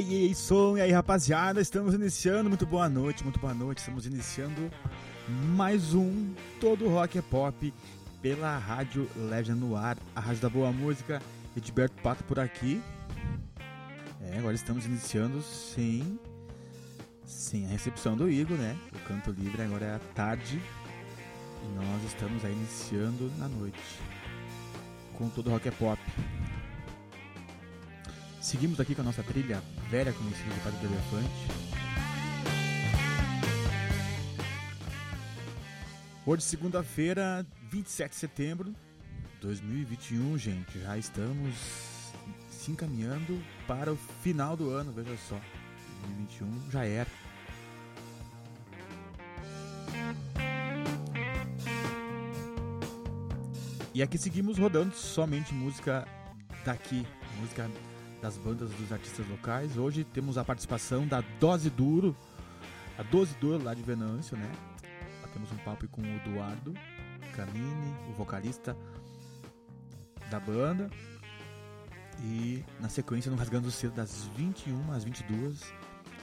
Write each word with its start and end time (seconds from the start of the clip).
ei, 0.00 0.28
ei, 0.28 0.34
som, 0.34 0.78
e 0.78 0.80
aí 0.80 0.90
rapaziada, 0.90 1.60
estamos 1.60 1.92
iniciando, 1.92 2.48
muito 2.48 2.64
boa 2.64 2.88
noite, 2.88 3.22
muito 3.22 3.38
boa 3.38 3.52
noite, 3.52 3.78
estamos 3.78 4.06
iniciando 4.06 4.70
mais 5.54 5.92
um 5.92 6.32
Todo 6.58 6.88
Rock 6.88 7.18
é 7.18 7.22
Pop 7.22 7.74
pela 8.22 8.56
Rádio 8.56 9.08
Legend 9.14 9.60
no 9.60 9.76
ar, 9.76 9.98
a 10.16 10.20
Rádio 10.20 10.40
da 10.40 10.48
Boa 10.48 10.72
Música, 10.72 11.20
Edberto 11.54 12.00
Pato 12.02 12.24
por 12.24 12.38
aqui. 12.40 12.82
É, 14.22 14.38
agora 14.38 14.54
estamos 14.54 14.86
iniciando 14.86 15.42
sem, 15.42 16.18
sem 17.24 17.66
a 17.66 17.68
recepção 17.68 18.16
do 18.16 18.30
Igor, 18.30 18.56
né? 18.56 18.76
O 18.94 18.98
canto 19.06 19.30
livre 19.32 19.60
agora 19.62 19.84
é 19.84 19.94
à 19.96 19.98
tarde 20.14 20.60
e 21.62 21.74
nós 21.74 22.04
estamos 22.04 22.42
aí 22.42 22.52
iniciando 22.52 23.30
na 23.38 23.48
noite 23.48 23.78
com 25.18 25.28
Todo 25.28 25.50
Rock 25.50 25.68
é 25.68 25.72
Pop. 25.72 26.00
Seguimos 28.40 28.80
aqui 28.80 28.94
com 28.94 29.02
a 29.02 29.04
nossa 29.04 29.22
trilha 29.22 29.62
velha 29.90 30.14
conhecida 30.14 30.54
do 30.54 30.60
Padre 30.62 30.78
do 30.78 30.86
Elefante. 30.86 31.70
Hoje, 36.24 36.42
segunda-feira, 36.44 37.46
27 37.70 38.10
de 38.10 38.16
setembro 38.16 38.70
de 38.70 39.40
2021, 39.42 40.38
gente. 40.38 40.80
Já 40.80 40.96
estamos 40.96 41.54
se 42.50 42.70
encaminhando 42.70 43.42
para 43.66 43.92
o 43.92 43.96
final 44.22 44.56
do 44.56 44.70
ano, 44.70 44.90
veja 44.90 45.14
só. 45.28 45.38
2021 46.06 46.70
já 46.70 46.84
era. 46.86 47.10
E 53.92 54.02
aqui 54.02 54.16
seguimos 54.16 54.56
rodando 54.56 54.94
somente 54.94 55.52
música 55.52 56.08
daqui, 56.64 57.06
música 57.38 57.68
das 58.20 58.36
bandas 58.36 58.70
dos 58.70 58.92
artistas 58.92 59.26
locais. 59.28 59.76
Hoje 59.76 60.04
temos 60.04 60.36
a 60.36 60.44
participação 60.44 61.06
da 61.06 61.22
Dose 61.38 61.70
Duro, 61.70 62.16
a 62.98 63.02
Dose 63.02 63.34
Duro 63.40 63.62
lá 63.62 63.74
de 63.74 63.82
Venâncio, 63.82 64.36
né? 64.36 64.50
Lá 65.22 65.28
temos 65.28 65.50
um 65.52 65.56
papo 65.58 65.88
com 65.88 66.02
o 66.02 66.06
Eduardo 66.06 66.74
Camini, 67.34 67.94
o 68.10 68.12
vocalista 68.12 68.76
da 70.30 70.38
banda. 70.38 70.90
E 72.22 72.62
na 72.78 72.88
sequência, 72.90 73.30
no 73.30 73.36
Rasgando 73.36 73.68
o 73.68 73.70
Cedo, 73.70 73.94
das 73.94 74.24
21 74.36 74.92
às 74.92 75.04
22, 75.04 75.72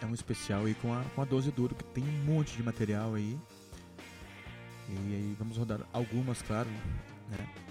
é 0.01 0.05
um 0.05 0.13
especial 0.13 0.65
aí 0.65 0.75
com 0.75 0.93
a, 0.93 1.03
com 1.15 1.21
a 1.21 1.25
Dose 1.25 1.51
Duro, 1.51 1.73
que 1.73 1.83
tem 1.85 2.03
um 2.03 2.25
monte 2.25 2.55
de 2.55 2.61
material 2.61 3.15
aí. 3.15 3.37
E 4.89 5.15
aí 5.15 5.35
vamos 5.39 5.57
rodar 5.57 5.79
algumas, 5.91 6.41
claro, 6.43 6.69
né? 7.29 7.66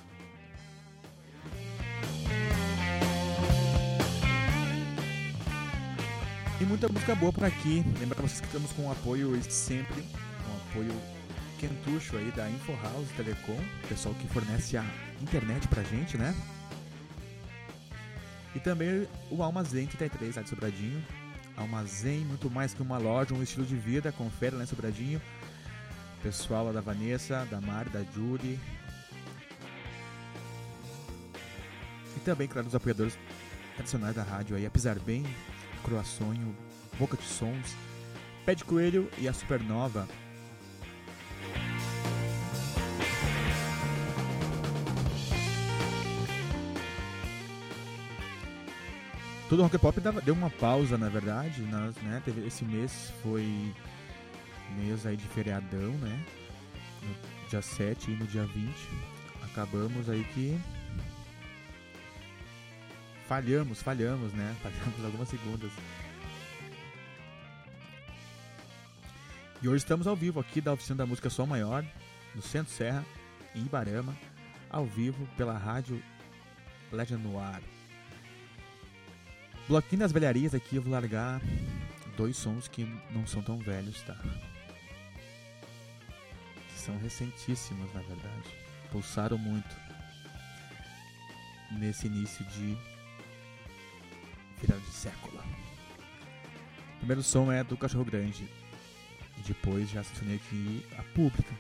E 6.59 6.65
muita 6.65 6.89
música 6.89 7.15
boa 7.15 7.31
por 7.31 7.45
aqui. 7.45 7.85
Lembrar 8.01 8.23
vocês 8.23 8.41
que 8.41 8.47
estamos 8.47 8.73
com 8.73 8.87
o 8.87 8.91
apoio 8.91 9.39
sempre, 9.43 10.03
com 10.03 10.53
o 10.53 10.71
apoio 10.71 11.03
quentucho 11.59 12.17
aí 12.17 12.33
da 12.33 12.49
Info 12.49 12.73
House 12.83 13.09
Telecom, 13.15 13.63
pessoal 13.87 14.15
que 14.15 14.27
fornece 14.29 14.79
a 14.79 14.85
internet 15.21 15.69
pra 15.69 15.83
gente, 15.83 16.17
né? 16.17 16.35
E 18.55 18.59
também 18.59 19.07
o 19.31 19.43
Almazém 19.43 19.87
33 19.87 20.37
lá 20.37 20.43
de 20.43 20.49
Sobradinho. 20.49 21.05
Almazém, 21.59 22.21
muito 22.21 22.51
mais 22.51 22.73
que 22.73 22.81
uma 22.81 22.97
loja, 22.97 23.35
um 23.35 23.43
estilo 23.43 23.67
de 23.67 23.77
vida. 23.77 24.11
Confere 24.11 24.57
lá 24.57 24.63
em 24.63 24.67
Sobradinho. 24.67 25.21
Pessoal 26.23 26.65
lá 26.65 26.73
da 26.73 26.81
Vanessa, 26.81 27.47
da 27.51 27.61
Mari, 27.61 27.91
da 27.91 28.03
Julie. 28.15 28.59
E 32.17 32.21
também, 32.21 32.49
claro, 32.49 32.67
os 32.67 32.75
apoiadores 32.75 33.19
tradicionais 33.75 34.15
da 34.15 34.23
rádio 34.23 34.57
aí, 34.57 34.65
a 34.65 34.71
Bem, 35.87 35.97
Croaçonho, 35.97 36.57
Boca 36.99 37.17
de 37.17 37.23
Sons, 37.23 37.75
Pé 38.45 38.55
de 38.55 38.65
Coelho 38.65 39.09
e 39.19 39.29
a 39.29 39.33
Supernova. 39.33 40.09
Todo 49.49 49.63
rock 49.63 49.79
pop 49.79 50.01
deu 50.25 50.35
uma 50.35 50.51
pausa, 50.51 50.99
na 50.99 51.09
verdade. 51.09 51.63
Nós, 51.63 51.95
né, 51.97 52.21
teve, 52.25 52.45
esse 52.45 52.65
mês 52.65 53.13
foi 53.23 53.73
mês 54.77 55.07
aí 55.07 55.17
de 55.17 55.27
feriadão, 55.29 55.93
né? 55.93 56.25
No 57.03 57.49
dia 57.49 57.63
7 57.63 58.11
e 58.11 58.17
no 58.17 58.27
dia 58.27 58.45
20. 58.45 58.69
Acabamos 59.45 60.11
aí 60.11 60.25
que 60.35 60.59
falhamos, 63.27 63.83
falhamos, 63.83 64.33
né? 64.33 64.57
Falhamos 64.63 65.05
algumas 65.05 65.29
segundas. 65.29 65.71
E 69.63 69.69
hoje 69.69 69.79
estamos 69.79 70.07
ao 70.07 70.15
vivo 70.15 70.39
aqui 70.39 70.61
da 70.61 70.73
oficina 70.73 70.99
da 70.99 71.07
música 71.07 71.31
Sol 71.31 71.47
Maior, 71.47 71.85
no 72.35 72.43
Centro 72.43 72.73
Serra, 72.73 73.05
em 73.55 73.61
Ibarama, 73.61 74.17
ao 74.71 74.87
vivo 74.87 75.27
pela 75.37 75.57
rádio 75.57 76.03
Legend 76.93 77.23
Noir. 77.23 77.63
Bloquinho 79.67 80.01
das 80.01 80.13
velharias 80.13 80.55
aqui, 80.55 80.77
eu 80.77 80.83
vou 80.83 80.93
largar 80.93 81.41
dois 82.17 82.37
sons 82.37 82.69
que 82.69 82.85
não 83.11 83.27
são 83.27 83.43
tão 83.43 83.59
velhos, 83.59 84.01
tá? 84.03 84.17
São 86.77 86.97
recentíssimos, 86.99 87.93
na 87.93 88.01
verdade. 88.03 88.49
Pulsaram 88.93 89.37
muito 89.37 89.75
nesse 91.73 92.07
início 92.07 92.45
de 92.45 92.77
final 94.59 94.79
de 94.79 94.91
século. 94.91 95.39
O 96.95 96.99
primeiro 96.99 97.23
som 97.23 97.51
é 97.53 97.63
do 97.63 97.77
Cachorro 97.77 98.05
Grande. 98.05 98.49
E 99.39 99.43
depois 99.43 99.91
já 99.91 100.01
assistiei 100.01 100.37
aqui 100.37 100.87
a 100.99 101.03
Pública. 101.15 101.55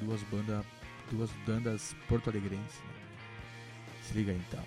Duas 0.00 0.22
bandas, 0.24 0.64
duas 1.10 1.30
bandas 1.46 1.94
porto-alegrenses. 2.08 2.80
Se 4.02 4.14
liga 4.14 4.32
aí 4.32 4.40
então. 4.48 4.64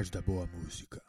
Rádio 0.00 0.12
da 0.12 0.22
boa 0.22 0.48
música. 0.64 1.02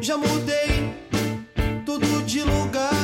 Já 0.00 0.16
mudei 0.16 0.94
tudo 1.84 2.22
de 2.24 2.42
lugar. 2.44 2.97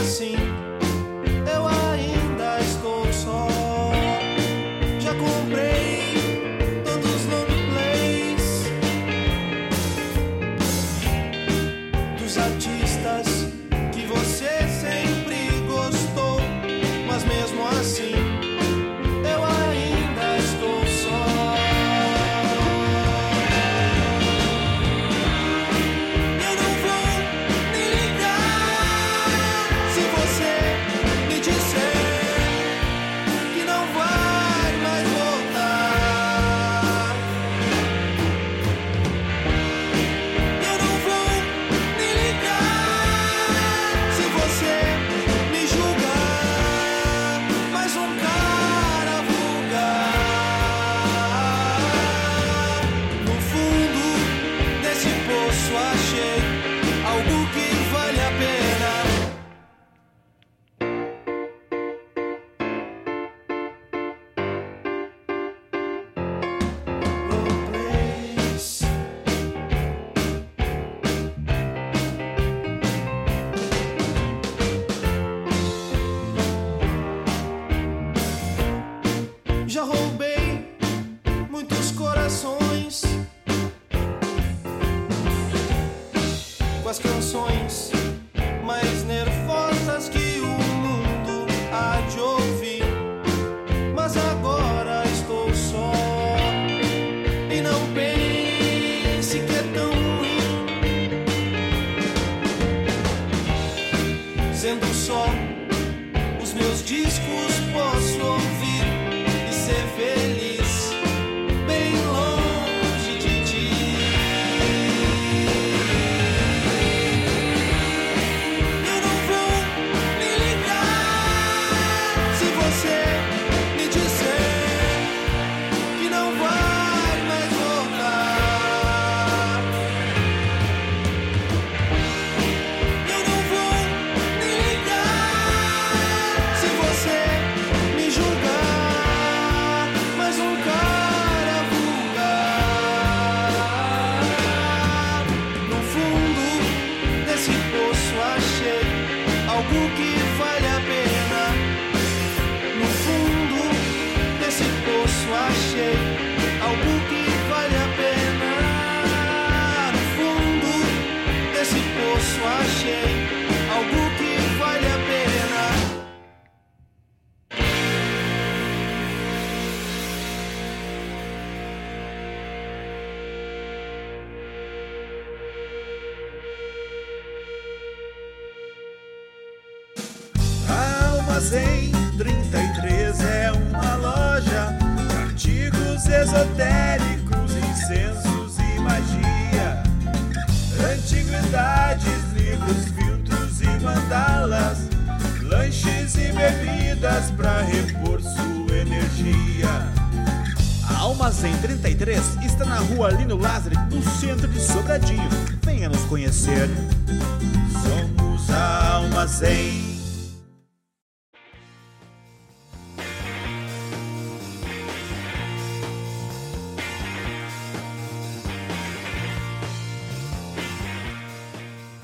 Assim 0.00 0.36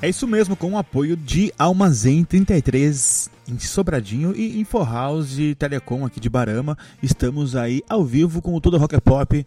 É 0.01 0.07
isso 0.07 0.25
mesmo, 0.25 0.55
com 0.55 0.71
o 0.71 0.77
apoio 0.77 1.17
de 1.17 1.53
Almazém 1.59 2.23
33 2.23 3.29
em 3.45 3.59
Sobradinho 3.59 4.33
e 4.33 4.57
Info 4.57 4.81
House 4.81 5.37
Telecom 5.57 6.05
aqui 6.05 6.21
de 6.21 6.29
Barama. 6.29 6.77
Estamos 7.03 7.53
aí 7.53 7.83
ao 7.89 8.05
vivo 8.05 8.41
com 8.41 8.55
o 8.55 8.61
Tudo 8.61 8.77
Rock 8.77 8.99
Pop. 9.01 9.45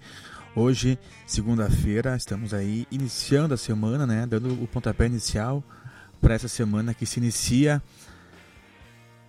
Hoje, 0.54 0.98
segunda-feira, 1.26 2.14
estamos 2.16 2.52
aí 2.52 2.86
iniciando 2.90 3.54
a 3.54 3.56
semana, 3.56 4.06
né? 4.06 4.26
Dando 4.26 4.52
o 4.62 4.66
pontapé 4.66 5.06
inicial 5.06 5.64
para 6.20 6.34
essa 6.34 6.48
semana 6.48 6.92
que 6.92 7.06
se 7.06 7.18
inicia 7.18 7.82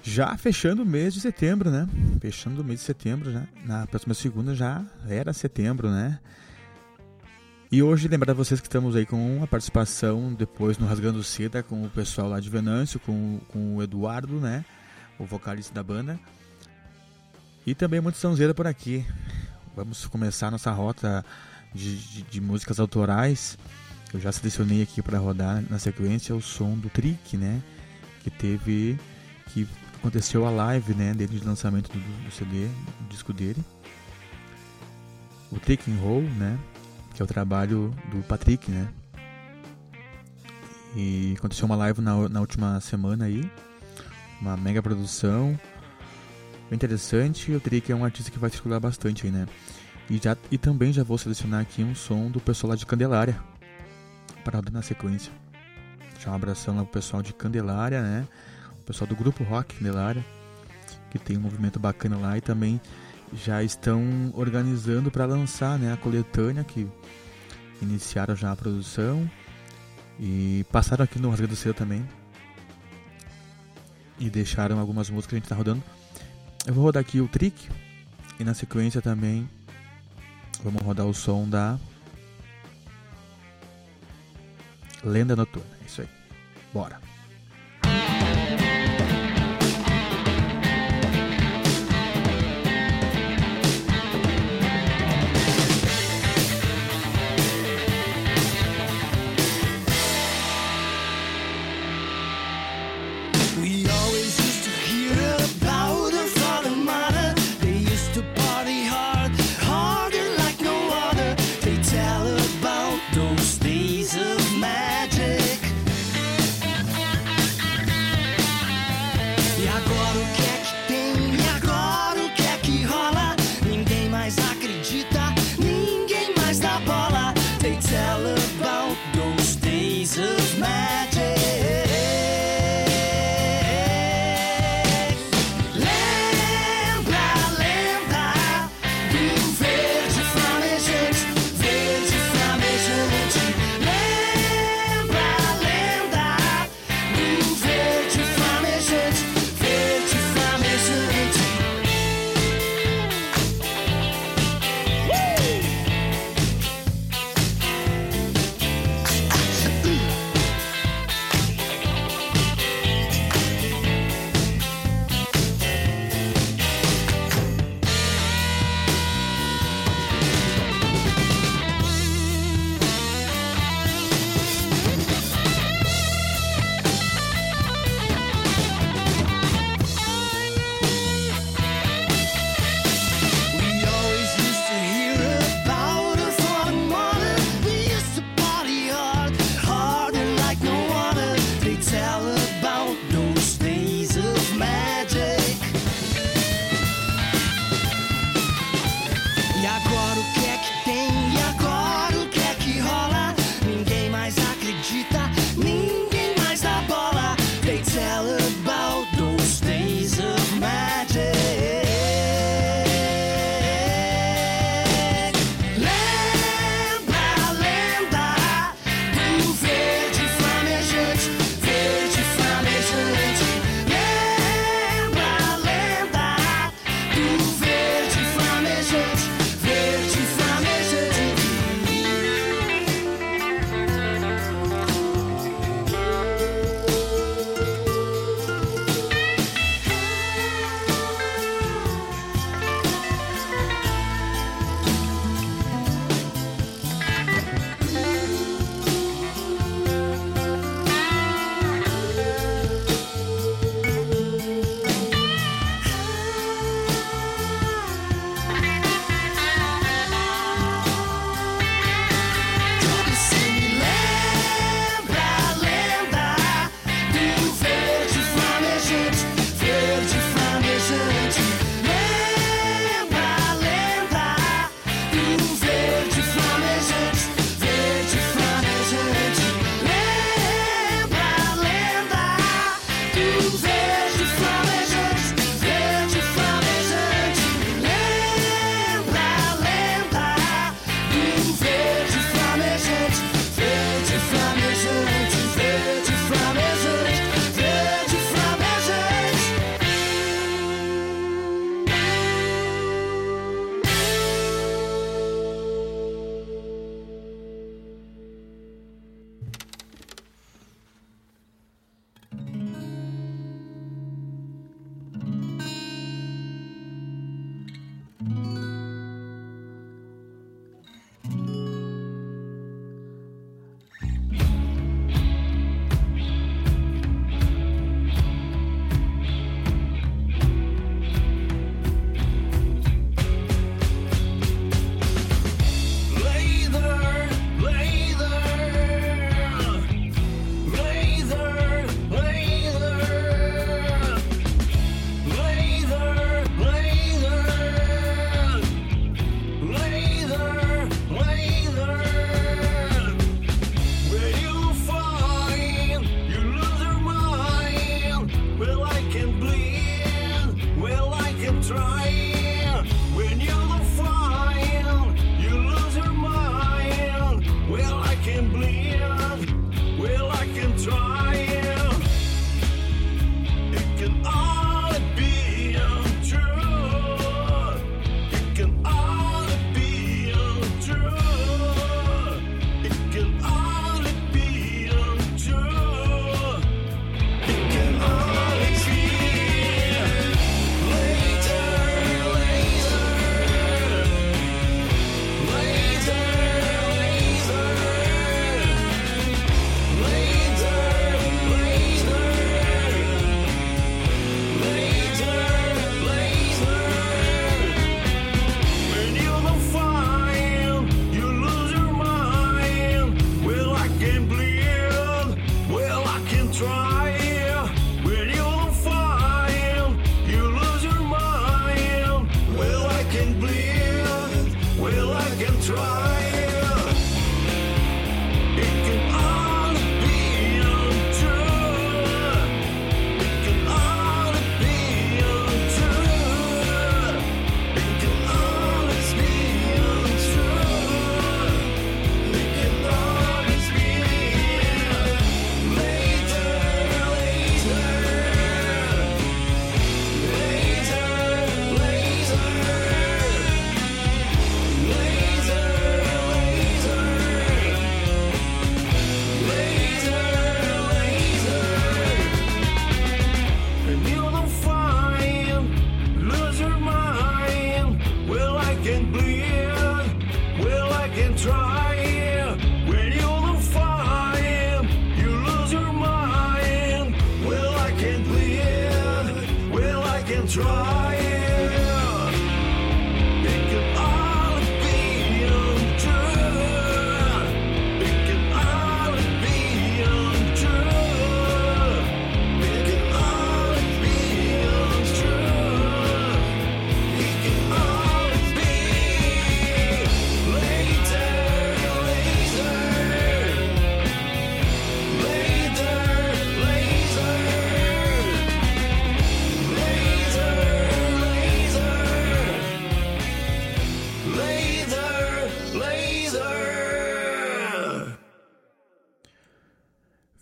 já 0.03 0.35
fechando 0.35 0.83
o 0.83 0.85
mês 0.85 1.13
de 1.13 1.21
setembro, 1.21 1.71
né? 1.71 1.87
Fechando 2.19 2.61
o 2.61 2.65
mês 2.65 2.81
de 2.81 2.85
setembro, 2.85 3.31
já. 3.31 3.43
Na 3.63 3.87
próxima 3.87 4.13
segunda 4.13 4.53
já 4.53 4.83
era 5.07 5.31
setembro, 5.31 5.89
né? 5.89 6.19
E 7.73 7.81
hoje 7.81 8.07
lembrar 8.07 8.35
vocês 8.35 8.61
que 8.61 8.67
estamos 8.67 8.95
aí 8.95 9.03
com 9.03 9.41
a 9.41 9.47
participação 9.47 10.31
depois 10.31 10.77
no 10.77 10.85
Rasgando 10.85 11.23
Seda 11.23 11.63
com 11.63 11.83
o 11.83 11.89
pessoal 11.89 12.29
lá 12.29 12.39
de 12.39 12.47
Venâncio, 12.47 12.99
com, 12.99 13.39
com 13.47 13.77
o 13.77 13.81
Eduardo, 13.81 14.39
né? 14.39 14.63
O 15.17 15.25
vocalista 15.25 15.73
da 15.73 15.81
banda. 15.81 16.19
E 17.65 17.73
também 17.73 17.99
muito 17.99 18.19
sonzeira 18.19 18.53
por 18.53 18.67
aqui. 18.67 19.03
Vamos 19.75 20.05
começar 20.05 20.51
nossa 20.51 20.69
rota 20.69 21.25
de, 21.73 21.97
de, 21.97 22.21
de 22.21 22.39
músicas 22.39 22.79
autorais 22.79 23.57
eu 24.13 24.19
já 24.19 24.31
selecionei 24.31 24.83
aqui 24.83 25.01
para 25.01 25.17
rodar 25.17 25.63
na 25.67 25.79
sequência 25.79 26.35
o 26.35 26.41
som 26.43 26.77
do 26.77 26.89
Trick, 26.89 27.35
né? 27.35 27.59
Que 28.21 28.29
teve. 28.29 28.99
que 29.47 29.67
aconteceu 29.95 30.45
a 30.45 30.51
live 30.51 30.93
né, 30.93 31.11
dele 31.15 31.39
de 31.39 31.43
lançamento 31.43 31.91
do, 31.91 32.23
do 32.23 32.31
CD, 32.31 32.67
do 32.67 33.09
disco 33.09 33.33
dele. 33.33 33.65
O 35.51 35.59
Trick 35.59 35.89
and 35.89 35.95
Roll, 35.95 36.21
né? 36.21 36.59
Que 37.13 37.21
é 37.21 37.25
o 37.25 37.27
trabalho 37.27 37.93
do 38.11 38.23
Patrick, 38.23 38.71
né? 38.71 38.87
E 40.95 41.33
aconteceu 41.37 41.65
uma 41.65 41.75
live 41.75 42.01
na, 42.01 42.29
na 42.29 42.39
última 42.39 42.79
semana 42.79 43.25
aí. 43.25 43.49
Uma 44.39 44.55
mega 44.55 44.81
produção. 44.81 45.59
Bem 46.69 46.75
interessante. 46.75 47.51
O 47.51 47.59
Trick 47.59 47.91
é 47.91 47.95
um 47.95 48.05
artista 48.05 48.29
que 48.29 48.37
vai 48.37 48.49
circular 48.49 48.79
bastante 48.79 49.25
aí, 49.25 49.31
né? 49.31 49.47
E, 50.09 50.17
já, 50.17 50.37
e 50.51 50.57
também 50.57 50.93
já 50.93 51.03
vou 51.03 51.17
selecionar 51.17 51.61
aqui 51.61 51.83
um 51.83 51.95
som 51.95 52.29
do 52.29 52.39
pessoal 52.39 52.71
lá 52.71 52.75
de 52.75 52.85
Candelária. 52.85 53.39
Para 54.43 54.61
na 54.71 54.81
sequência. 54.81 55.31
Deixar 56.13 56.31
um 56.31 56.35
abração 56.35 56.75
lá 56.75 56.83
pro 56.83 56.93
pessoal 56.93 57.23
de 57.23 57.33
Candelária, 57.33 58.01
né? 58.01 58.27
O 58.81 58.83
pessoal 58.83 59.07
do 59.07 59.15
grupo 59.15 59.43
Rock 59.43 59.75
Candelária. 59.75 60.23
Que 61.09 61.17
tem 61.17 61.37
um 61.37 61.41
movimento 61.41 61.79
bacana 61.79 62.17
lá 62.17 62.37
e 62.37 62.41
também 62.41 62.79
já 63.35 63.63
estão 63.63 64.31
organizando 64.33 65.09
para 65.11 65.25
lançar 65.25 65.77
né, 65.79 65.91
a 65.91 65.97
coletânea 65.97 66.63
que 66.63 66.87
iniciaram 67.81 68.35
já 68.35 68.51
a 68.51 68.55
produção 68.55 69.29
e 70.19 70.65
passaram 70.71 71.03
aqui 71.03 71.19
no 71.19 71.29
Rasga 71.29 71.47
do 71.47 71.55
Seu 71.55 71.73
também 71.73 72.07
e 74.19 74.29
deixaram 74.29 74.79
algumas 74.79 75.09
músicas 75.09 75.29
que 75.29 75.35
a 75.35 75.37
gente 75.37 75.45
está 75.45 75.55
rodando. 75.55 75.83
Eu 76.65 76.73
vou 76.73 76.83
rodar 76.83 77.01
aqui 77.01 77.19
o 77.19 77.27
Trick 77.27 77.69
e 78.39 78.43
na 78.43 78.53
sequência 78.53 79.01
também 79.01 79.49
vamos 80.63 80.81
rodar 80.81 81.05
o 81.05 81.13
som 81.13 81.47
da 81.47 81.77
Lenda 85.03 85.35
Noturna. 85.35 85.75
É 85.81 85.85
isso 85.85 86.01
aí. 86.01 86.09
Bora. 86.73 87.12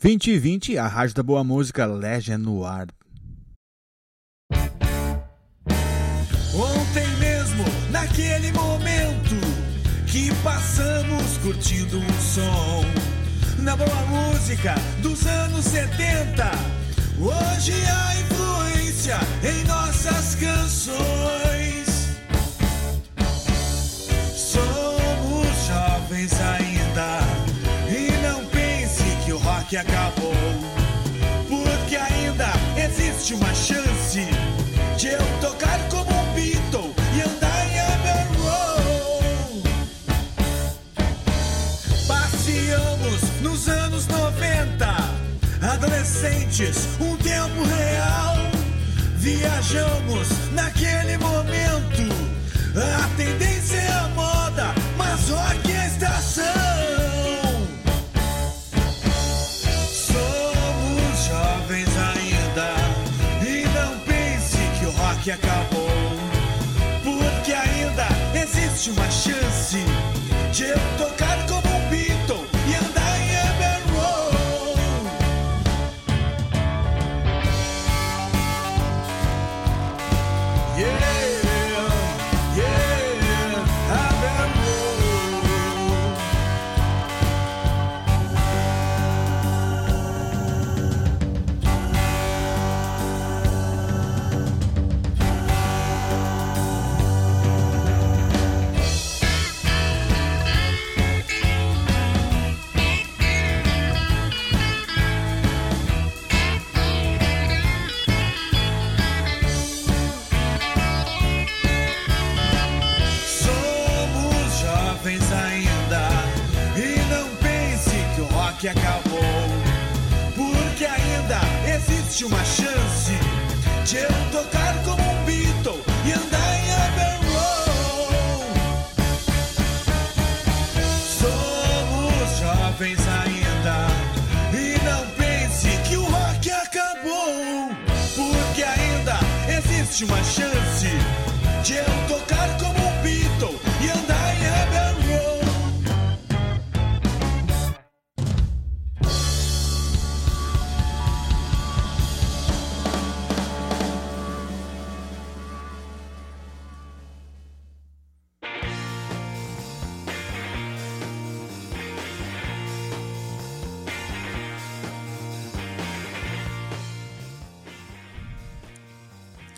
2020, 0.02 0.80
a 0.80 0.88
Rádio 0.88 1.14
da 1.14 1.22
Boa 1.22 1.44
Música, 1.44 1.86
Legend 1.86 2.44
no 2.44 2.66
ar. 2.66 2.88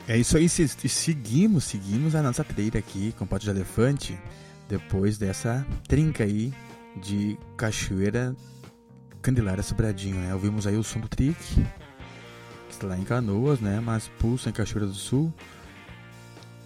É 0.08 0.18
isso 0.18 0.36
aí, 0.38 0.50
se- 0.50 0.68
seguimos, 0.68 1.63
seguimos 1.63 2.13
a 2.16 2.22
nossa 2.22 2.44
trilha 2.44 2.80
aqui 2.80 3.13
com 3.18 3.26
Pato 3.26 3.46
de 3.46 3.50
Elefante, 3.52 4.20
depois 4.68 5.18
dessa 5.18 5.66
trinca 5.88 6.24
aí 6.24 6.54
de 7.02 7.38
Cachoeira 7.58 8.36
Candelária 9.22 9.63
Sobradinho, 9.63 10.18
né? 10.18 10.34
Ouvimos 10.34 10.68
aí 10.68 10.76
o 10.76 10.84
som 10.84 11.00
do 11.00 11.08
Trick, 11.08 11.38
que 11.56 11.63
está 12.70 12.88
lá 12.88 12.98
em 12.98 13.04
Canoas, 13.04 13.62
né? 13.62 13.80
Mas 13.80 14.10
pulsa 14.20 14.50
em 14.50 14.54
Cachoeira 14.54 14.86
do 14.88 14.94
Sul. 14.94 15.34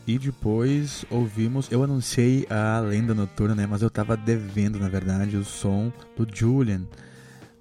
E 0.07 0.17
depois 0.17 1.05
ouvimos, 1.09 1.69
eu 1.71 1.83
anunciei 1.83 2.47
a 2.49 2.79
Lenda 2.79 3.13
Noturna, 3.13 3.53
né? 3.53 3.67
Mas 3.67 3.81
eu 3.83 3.89
tava 3.89 4.17
devendo, 4.17 4.79
na 4.79 4.89
verdade, 4.89 5.35
o 5.37 5.43
som 5.45 5.91
do 6.15 6.25
Julian, 6.33 6.87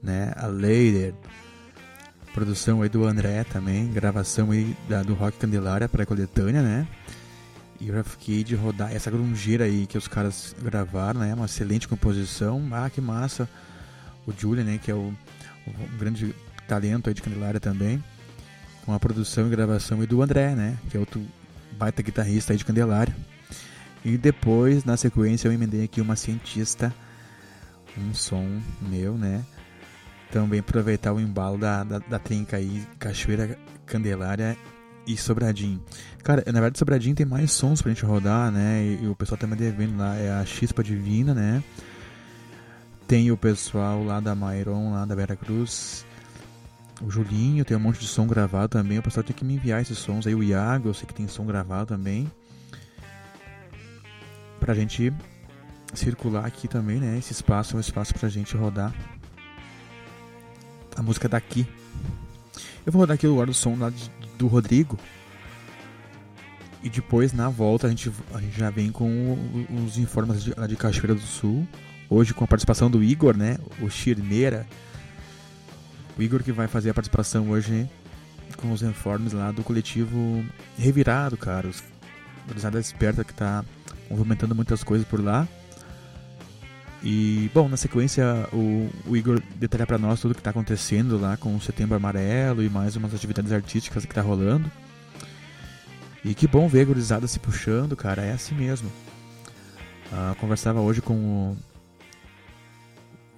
né? 0.02 0.32
A 0.36 0.46
Later. 0.46 1.12
Produção 2.36 2.82
aí 2.82 2.90
do 2.90 3.06
André 3.06 3.44
também, 3.44 3.90
gravação 3.90 4.50
aí 4.50 4.76
da, 4.86 5.02
do 5.02 5.14
Rock 5.14 5.38
Candelária 5.38 5.88
para 5.88 6.04
coletânea, 6.04 6.60
né? 6.60 6.86
E 7.80 7.88
eu 7.88 7.94
já 7.94 8.04
fiquei 8.04 8.44
de 8.44 8.54
rodar 8.54 8.94
essa 8.94 9.10
grungeira 9.10 9.64
aí 9.64 9.86
que 9.86 9.96
os 9.96 10.06
caras 10.06 10.54
gravaram, 10.62 11.20
né? 11.20 11.32
Uma 11.32 11.46
excelente 11.46 11.88
composição. 11.88 12.62
Ah, 12.72 12.90
que 12.90 13.00
massa. 13.00 13.48
O 14.26 14.34
Julian, 14.36 14.64
né? 14.64 14.78
Que 14.78 14.90
é 14.90 14.94
o, 14.94 15.14
um 15.66 15.98
grande 15.98 16.34
talento 16.68 17.08
aí 17.08 17.14
de 17.14 17.22
Candelária 17.22 17.58
também. 17.58 18.04
Com 18.84 18.92
a 18.92 19.00
produção 19.00 19.46
e 19.46 19.50
gravação 19.50 20.02
aí 20.02 20.06
do 20.06 20.20
André, 20.20 20.54
né? 20.54 20.76
Que 20.90 20.98
é 20.98 21.00
outro 21.00 21.26
baita 21.78 22.02
guitarrista 22.02 22.52
aí 22.52 22.58
de 22.58 22.66
Candelária. 22.66 23.16
E 24.04 24.18
depois, 24.18 24.84
na 24.84 24.98
sequência, 24.98 25.48
eu 25.48 25.52
emendei 25.52 25.84
aqui 25.84 26.02
uma 26.02 26.16
cientista. 26.16 26.94
Um 27.96 28.12
som 28.12 28.60
meu, 28.82 29.16
né? 29.16 29.42
Também 30.30 30.60
aproveitar 30.60 31.12
o 31.12 31.20
embalo 31.20 31.58
da, 31.58 31.84
da, 31.84 31.98
da 31.98 32.18
trinca 32.18 32.56
aí, 32.56 32.86
Cachoeira 32.98 33.58
Candelária 33.84 34.56
e 35.06 35.16
Sobradinho. 35.16 35.82
Cara, 36.22 36.42
na 36.46 36.60
verdade 36.60 36.78
Sobradinho 36.78 37.14
tem 37.14 37.26
mais 37.26 37.52
sons 37.52 37.80
pra 37.80 37.92
gente 37.92 38.04
rodar, 38.04 38.50
né? 38.50 38.82
E, 38.82 39.04
e 39.04 39.08
o 39.08 39.14
pessoal 39.14 39.38
tá 39.38 39.46
me 39.46 39.54
devendo 39.54 39.96
lá, 39.96 40.16
é 40.16 40.30
a 40.30 40.44
Chispa 40.44 40.82
Divina, 40.82 41.32
né? 41.32 41.62
Tem 43.06 43.30
o 43.30 43.36
pessoal 43.36 44.02
lá 44.02 44.18
da 44.18 44.34
Mairon, 44.34 44.92
lá 44.92 45.04
da 45.04 45.14
Vera 45.14 45.36
Cruz. 45.36 46.04
O 47.00 47.10
Julinho 47.10 47.64
tem 47.64 47.76
um 47.76 47.80
monte 47.80 48.00
de 48.00 48.08
som 48.08 48.26
gravado 48.26 48.68
também. 48.68 48.98
O 48.98 49.02
pessoal 49.02 49.22
tem 49.22 49.36
que 49.36 49.44
me 49.44 49.54
enviar 49.54 49.80
esses 49.80 49.98
sons 49.98 50.26
aí. 50.26 50.34
O 50.34 50.42
Iago, 50.42 50.88
eu 50.88 50.94
sei 50.94 51.06
que 51.06 51.14
tem 51.14 51.28
som 51.28 51.46
gravado 51.46 51.86
também. 51.86 52.30
Pra 54.58 54.74
gente 54.74 55.12
circular 55.94 56.46
aqui 56.46 56.66
também, 56.66 56.98
né? 56.98 57.16
Esse 57.16 57.32
espaço 57.32 57.74
é 57.74 57.76
um 57.76 57.80
espaço 57.80 58.12
pra 58.12 58.28
gente 58.28 58.56
rodar 58.56 58.92
a 60.96 61.02
música 61.02 61.28
daqui. 61.28 61.66
Eu 62.84 62.92
vou 62.92 63.00
rodar 63.00 63.14
aqui 63.14 63.26
o 63.26 63.40
ar 63.40 63.46
do 63.46 63.54
som 63.54 63.76
lá 63.76 63.90
de- 63.90 64.10
do 64.38 64.46
Rodrigo. 64.46 64.98
E 66.82 66.88
depois, 66.88 67.32
na 67.32 67.48
volta, 67.48 67.86
a 67.86 67.90
gente, 67.90 68.10
a 68.32 68.40
gente 68.40 68.58
já 68.58 68.70
vem 68.70 68.90
com 68.92 69.08
o- 69.10 69.84
os 69.86 69.98
informes 69.98 70.44
de, 70.44 70.54
lá 70.56 70.66
de 70.66 70.76
Cachoeira 70.76 71.14
do 71.14 71.20
Sul. 71.20 71.66
Hoje 72.08 72.32
com 72.32 72.44
a 72.44 72.46
participação 72.46 72.88
do 72.90 73.02
Igor, 73.02 73.36
né? 73.36 73.58
O 73.80 73.90
Chirmeira. 73.90 74.66
O 76.16 76.22
Igor 76.22 76.42
que 76.42 76.52
vai 76.52 76.68
fazer 76.68 76.90
a 76.90 76.94
participação 76.94 77.50
hoje 77.50 77.88
com 78.58 78.70
os 78.72 78.82
informes 78.82 79.32
lá 79.32 79.50
do 79.50 79.62
coletivo 79.64 80.44
Revirado, 80.78 81.36
cara. 81.36 81.66
Os 81.68 81.82
gurizada 82.46 82.78
esperta 82.78 83.24
que 83.24 83.34
tá 83.34 83.64
movimentando 84.08 84.54
muitas 84.54 84.84
coisas 84.84 85.06
por 85.06 85.20
lá. 85.22 85.48
E, 87.02 87.50
bom, 87.54 87.68
na 87.68 87.76
sequência, 87.76 88.48
o, 88.52 88.90
o 89.06 89.16
Igor 89.16 89.40
detalha 89.56 89.86
pra 89.86 89.98
nós 89.98 90.20
tudo 90.20 90.34
que 90.34 90.42
tá 90.42 90.50
acontecendo 90.50 91.18
lá 91.18 91.36
com 91.36 91.54
o 91.54 91.60
Setembro 91.60 91.96
Amarelo 91.96 92.62
e 92.62 92.68
mais 92.68 92.96
umas 92.96 93.14
atividades 93.14 93.52
artísticas 93.52 94.04
que 94.04 94.14
tá 94.14 94.22
rolando. 94.22 94.70
E 96.24 96.34
que 96.34 96.48
bom 96.48 96.66
ver 96.66 96.80
a 96.80 96.84
gurizada 96.86 97.26
se 97.28 97.38
puxando, 97.38 97.94
cara, 97.94 98.24
é 98.24 98.32
assim 98.32 98.54
mesmo. 98.54 98.90
Ah, 100.12 100.34
conversava 100.40 100.80
hoje 100.80 101.00
com 101.00 101.14
o, 101.14 101.56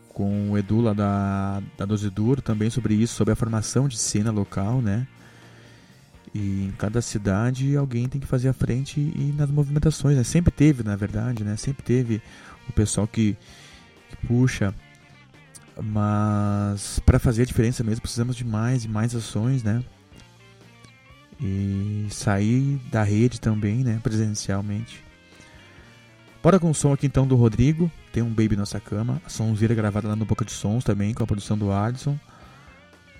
com 0.09 0.51
o 0.53 0.59
Edu 0.59 0.81
lá 0.81 0.93
da, 0.93 1.63
da 1.77 1.85
Doze 1.85 2.09
Duro 2.09 2.41
também 2.41 2.71
sobre 2.71 2.95
isso, 2.95 3.15
sobre 3.15 3.33
a 3.33 3.37
formação 3.37 3.89
de 3.89 3.99
cena 3.99 4.31
local, 4.31 4.81
né? 4.81 5.07
E 6.35 6.65
em 6.65 6.75
cada 6.79 7.01
cidade 7.01 7.77
alguém 7.77 8.09
tem 8.09 8.21
que 8.21 8.27
fazer 8.27 8.49
a 8.49 8.53
frente 8.53 9.01
e 9.01 9.35
nas 9.37 9.51
movimentações, 9.51 10.17
né? 10.17 10.25
Sempre 10.25 10.51
teve, 10.51 10.83
na 10.83 10.97
verdade, 10.97 11.45
né? 11.45 11.57
Sempre 11.57 11.83
teve 11.83 12.23
o 12.69 12.73
pessoal 12.73 13.07
que, 13.07 13.37
que 14.09 14.27
puxa. 14.27 14.75
Mas 15.81 16.99
para 17.01 17.19
fazer 17.19 17.43
a 17.43 17.47
diferença 17.47 17.85
mesmo 17.85 18.03
precisamos 18.03 18.35
de 18.35 18.45
mais 18.45 18.85
e 18.85 18.89
mais 18.89 19.15
ações, 19.15 19.63
né? 19.63 19.83
E 21.41 22.09
sair 22.11 22.81
da 22.91 23.05
rede 23.05 23.41
também, 23.41 23.85
né? 23.85 24.01
Presencialmente. 24.03 25.05
Bora 26.43 26.59
com 26.59 26.71
o 26.71 26.75
som 26.75 26.93
aqui 26.93 27.07
então 27.07 27.27
do 27.27 27.37
Rodrigo. 27.37 27.91
Tem 28.13 28.23
um 28.23 28.31
Baby 28.31 28.57
Nossa 28.57 28.81
Cama. 28.81 29.23
A 29.25 29.29
sonzeira 29.29 29.75
gravada 29.75 30.09
lá 30.09 30.17
no 30.17 30.25
Boca 30.25 30.45
de 30.45 30.51
Sons 30.51 30.83
também, 30.83 31.15
com 31.15 31.23
a 31.23 31.27
produção 31.27 31.57
do 31.57 31.71
Alisson. 31.71 32.19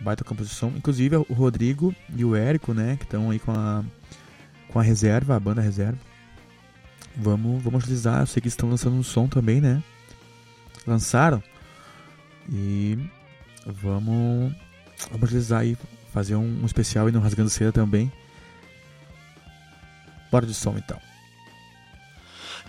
Baita 0.01 0.25
composição. 0.25 0.73
Inclusive 0.77 1.17
o 1.17 1.33
Rodrigo 1.33 1.95
e 2.17 2.25
o 2.25 2.35
Érico, 2.35 2.73
né? 2.73 2.97
Que 2.97 3.05
estão 3.05 3.31
aí 3.31 3.39
com 3.39 3.53
a, 3.53 3.85
com 4.69 4.79
a 4.81 4.83
reserva, 4.83 5.37
a 5.37 5.41
banda 5.41 5.61
reserva. 5.61 5.99
Vamos, 7.21 7.61
vamos 7.63 7.83
utilizar. 7.83 8.21
Eu 8.21 8.27
sei 8.27 8.41
que 8.41 8.47
estão 8.47 8.71
lançando 8.71 8.95
um 8.95 9.03
som 9.03 9.27
também, 9.27 9.61
né? 9.61 9.83
Lançaram. 10.87 11.43
E 12.49 12.97
vamos, 13.67 14.55
vamos 15.11 15.25
utilizar 15.25 15.61
aí. 15.63 15.77
Fazer 16.13 16.37
um, 16.37 16.63
um 16.63 16.65
especial 16.65 17.07
aí 17.07 17.13
no 17.13 17.19
Rasgando 17.19 17.51
Seda 17.51 17.73
também. 17.73 18.11
Bora 20.31 20.47
de 20.47 20.55
som 20.55 20.77
então. 20.79 20.99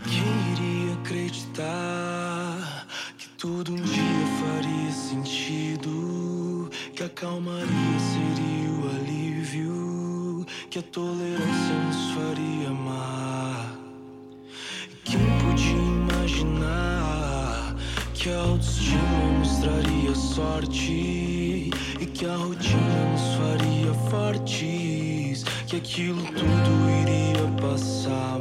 Quem 0.04 0.24
iria 0.54 0.94
acreditar 0.96 2.88
que 3.18 3.30
tudo 3.38 3.74
um 3.74 3.76
dia 3.76 4.26
faria 4.42 4.92
sentido? 4.92 6.70
Que 6.96 7.04
a 7.04 7.10
calmaria 7.10 8.00
seria 8.00 8.70
o 8.72 8.90
alívio? 8.96 10.46
Que 10.70 10.80
a 10.80 10.84
tolerância 10.84 11.76
nos 11.86 12.12
faria 12.12 12.70
amar? 12.70 13.29
Podia 15.60 15.74
imaginar 15.74 17.76
que 18.14 18.30
a 18.30 18.38
autoestima 18.38 19.02
nos 19.38 19.58
traria 19.58 20.16
sorte? 20.16 21.70
E 22.00 22.06
que 22.06 22.26
a 22.26 22.38
rotina 22.38 23.10
nos 23.12 23.36
faria 23.36 23.94
fortes? 24.10 25.44
Que 25.68 25.76
aquilo 25.76 26.24
tudo 26.24 26.90
iria 27.02 27.46
passar 27.62 28.40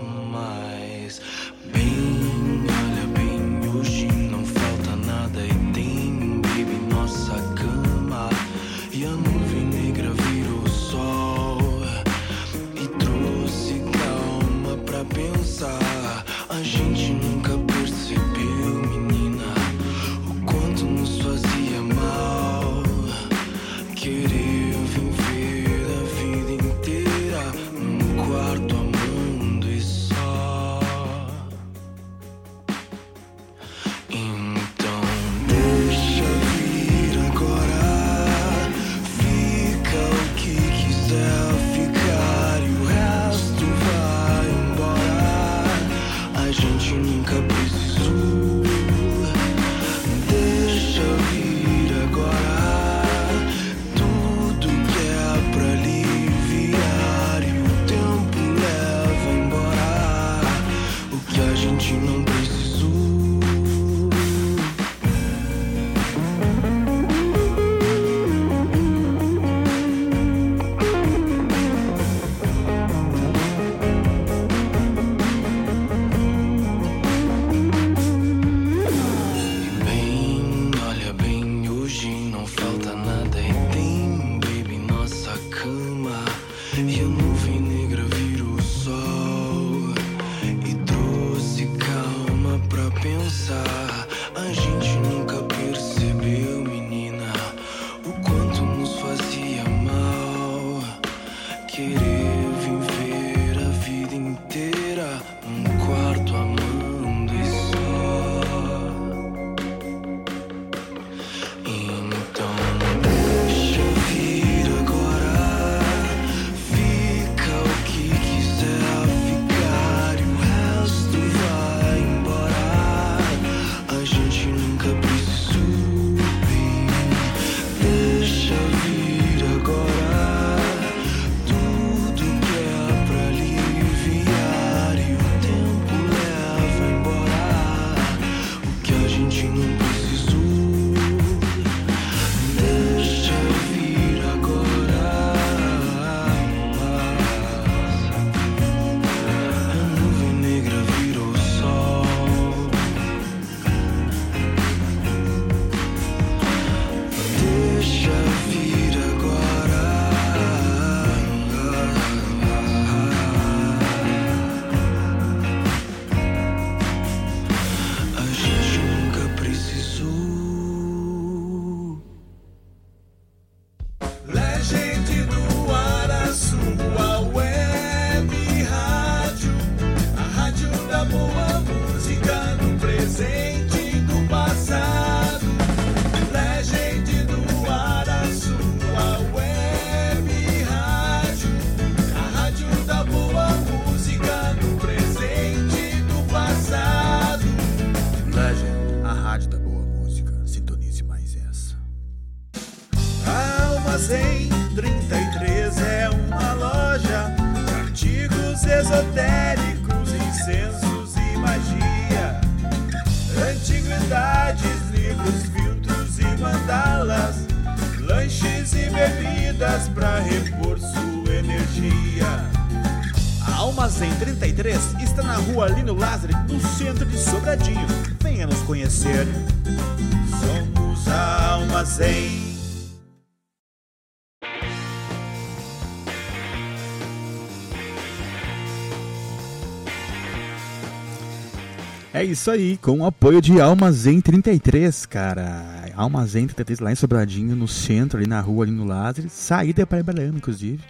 isso 242.30 242.50
aí, 242.50 242.76
com 242.76 243.00
o 243.00 243.06
apoio 243.06 243.40
de 243.40 243.60
Almazém 243.60 244.20
33, 244.20 245.06
cara. 245.06 245.90
Almazém 245.94 246.46
33 246.46 246.80
lá 246.80 246.92
em 246.92 246.94
Sobradinho, 246.94 247.56
no 247.56 247.66
centro, 247.66 248.18
ali 248.18 248.26
na 248.26 248.40
rua, 248.40 248.64
ali 248.64 248.72
no 248.72 248.84
Lázaro. 248.84 249.28
Saída 249.30 249.86
para 249.86 250.00
Ibrahima, 250.00 250.36
inclusive, 250.36 250.82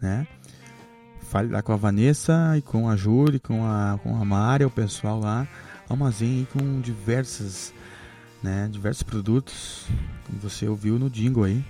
né? 0.00 0.26
Fale 1.28 1.48
lá 1.48 1.62
com 1.62 1.72
a 1.72 1.76
Vanessa 1.76 2.56
e 2.56 2.62
com 2.62 2.88
a 2.88 2.96
Júlia, 2.96 3.38
com 3.38 3.64
a, 3.64 3.98
com 4.02 4.20
a 4.20 4.24
Mária, 4.24 4.66
o 4.66 4.70
pessoal 4.70 5.20
lá. 5.20 5.46
Almazém 5.88 6.46
com 6.52 6.80
diversas, 6.80 7.72
né, 8.42 8.68
diversos 8.70 9.02
produtos, 9.02 9.86
como 10.26 10.38
você 10.40 10.68
ouviu 10.68 10.98
no 10.98 11.10
jingle 11.10 11.44
aí. 11.44 11.64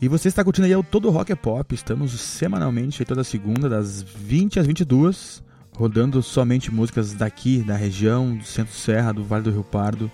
E 0.00 0.08
você 0.08 0.28
está 0.28 0.42
curtindo 0.42 0.66
aí 0.66 0.76
o 0.76 0.82
Todo 0.82 1.10
Rock 1.10 1.32
é 1.32 1.36
Pop. 1.36 1.74
Estamos 1.74 2.12
semanalmente, 2.20 3.02
aí 3.02 3.06
toda 3.06 3.22
segunda, 3.24 3.68
das 3.68 4.02
20 4.02 4.60
às 4.60 4.66
22, 4.66 5.42
rodando 5.76 6.22
somente 6.22 6.72
músicas 6.72 7.12
daqui, 7.12 7.62
da 7.62 7.76
região, 7.76 8.34
do 8.34 8.44
Centro 8.44 8.74
Serra, 8.74 9.12
do 9.12 9.22
Vale 9.22 9.44
do 9.44 9.50
Rio 9.50 9.62
Pardo, 9.62 10.10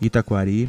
Itaquari. 0.00 0.68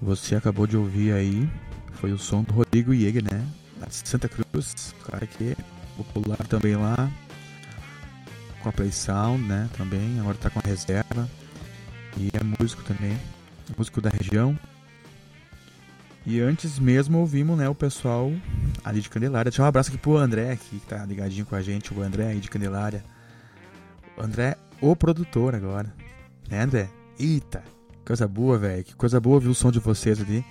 Você 0.00 0.36
acabou 0.36 0.66
de 0.66 0.76
ouvir 0.76 1.12
aí, 1.12 1.48
foi 1.94 2.12
o 2.12 2.18
som 2.18 2.42
do 2.42 2.52
Rodrigo 2.52 2.94
Jäger, 2.94 3.24
né? 3.24 3.44
De 3.88 4.08
Santa 4.08 4.28
Cruz, 4.28 4.94
cara 5.04 5.26
que 5.26 5.50
é 5.50 5.56
popular 5.96 6.38
também 6.46 6.76
lá, 6.76 7.10
com 8.62 8.68
a 8.68 8.72
Play 8.72 8.92
Sound, 8.92 9.42
né? 9.42 9.68
Também, 9.76 10.20
agora 10.20 10.36
tá 10.36 10.48
com 10.48 10.60
a 10.60 10.66
reserva. 10.66 11.28
E 12.16 12.28
é 12.32 12.62
músico 12.62 12.82
também, 12.84 13.18
músico 13.76 14.00
da 14.00 14.10
região. 14.10 14.56
E 16.26 16.40
antes 16.40 16.76
mesmo 16.80 17.18
ouvimos, 17.18 17.56
né, 17.56 17.68
o 17.68 17.74
pessoal 17.74 18.32
ali 18.84 19.00
de 19.00 19.08
Candelária. 19.08 19.48
Deixa 19.48 19.62
um 19.62 19.66
abraço 19.66 19.90
aqui 19.90 19.98
pro 19.98 20.16
André, 20.16 20.50
aqui, 20.50 20.80
que 20.80 20.86
tá 20.86 21.06
ligadinho 21.06 21.46
com 21.46 21.54
a 21.54 21.62
gente, 21.62 21.94
o 21.94 22.02
André 22.02 22.26
aí 22.26 22.40
de 22.40 22.50
Candelária. 22.50 23.04
O 24.16 24.22
André, 24.22 24.56
o 24.80 24.96
produtor 24.96 25.54
agora. 25.54 25.94
Né, 26.50 26.60
André? 26.60 26.90
Eita, 27.16 27.62
coisa 28.04 28.26
boa, 28.26 28.58
velho. 28.58 28.82
Que 28.82 28.96
coisa 28.96 29.20
boa 29.20 29.36
ouvir 29.36 29.46
o 29.46 29.54
som 29.54 29.70
de 29.70 29.78
vocês 29.78 30.20
ali. 30.20 30.44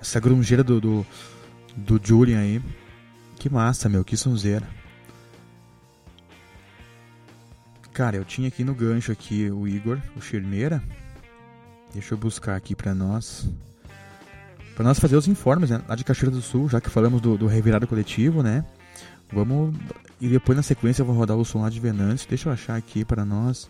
Essa 0.00 0.20
grungeira 0.20 0.62
do, 0.62 0.80
do, 0.80 1.06
do 1.76 2.00
Julian 2.00 2.38
aí. 2.38 2.62
Que 3.34 3.50
massa, 3.50 3.88
meu, 3.88 4.04
que 4.04 4.16
sonzeira. 4.16 4.68
Cara, 7.92 8.16
eu 8.16 8.24
tinha 8.24 8.46
aqui 8.46 8.62
no 8.62 8.76
gancho 8.76 9.10
aqui 9.10 9.50
o 9.50 9.66
Igor, 9.66 9.98
o 10.16 10.20
Chirmeira. 10.20 10.80
Deixa 11.92 12.14
eu 12.14 12.18
buscar 12.18 12.54
aqui 12.54 12.76
pra 12.76 12.94
nós 12.94 13.48
para 14.80 14.88
nós 14.88 14.98
fazer 14.98 15.14
os 15.14 15.28
informes, 15.28 15.68
né? 15.68 15.82
Lá 15.86 15.94
de 15.94 16.02
Cachoeira 16.02 16.34
do 16.34 16.40
Sul, 16.40 16.66
já 16.66 16.80
que 16.80 16.88
falamos 16.88 17.20
do, 17.20 17.36
do 17.36 17.46
revirado 17.46 17.86
coletivo, 17.86 18.42
né? 18.42 18.64
Vamos. 19.30 19.76
E 20.18 20.26
depois 20.26 20.56
na 20.56 20.62
sequência 20.62 21.02
eu 21.02 21.06
vou 21.06 21.14
rodar 21.14 21.36
o 21.36 21.44
som 21.44 21.60
lá 21.60 21.68
de 21.68 21.78
Venâncio. 21.78 22.26
Deixa 22.26 22.48
eu 22.48 22.52
achar 22.54 22.76
aqui 22.76 23.04
para 23.04 23.22
nós. 23.22 23.68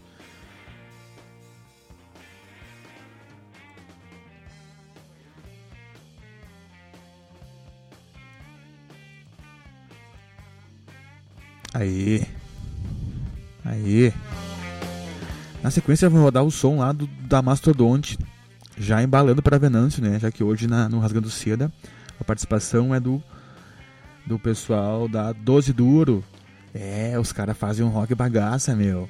Aí. 11.75 12.25
Aí. 13.64 14.14
Na 15.61 15.73
sequência 15.73 16.07
eu 16.07 16.11
vou 16.12 16.23
rodar 16.23 16.44
o 16.44 16.53
som 16.53 16.79
lá 16.79 16.92
do, 16.92 17.09
da 17.09 17.42
Mastodonte 17.42 18.16
já 18.80 19.02
embalando 19.02 19.42
para 19.42 19.58
Venâncio, 19.58 20.02
né? 20.02 20.18
Já 20.18 20.30
que 20.30 20.42
hoje 20.42 20.66
na, 20.66 20.88
no 20.88 20.98
Rasgando 20.98 21.30
Seda 21.30 21.70
a 22.18 22.24
participação 22.24 22.94
é 22.94 22.98
do 22.98 23.22
do 24.26 24.38
pessoal 24.38 25.06
da 25.06 25.32
Doze 25.32 25.72
Duro. 25.72 26.24
É, 26.74 27.18
os 27.18 27.32
caras 27.32 27.56
fazem 27.56 27.84
um 27.84 27.88
rock 27.88 28.14
bagaça, 28.14 28.74
meu. 28.74 29.08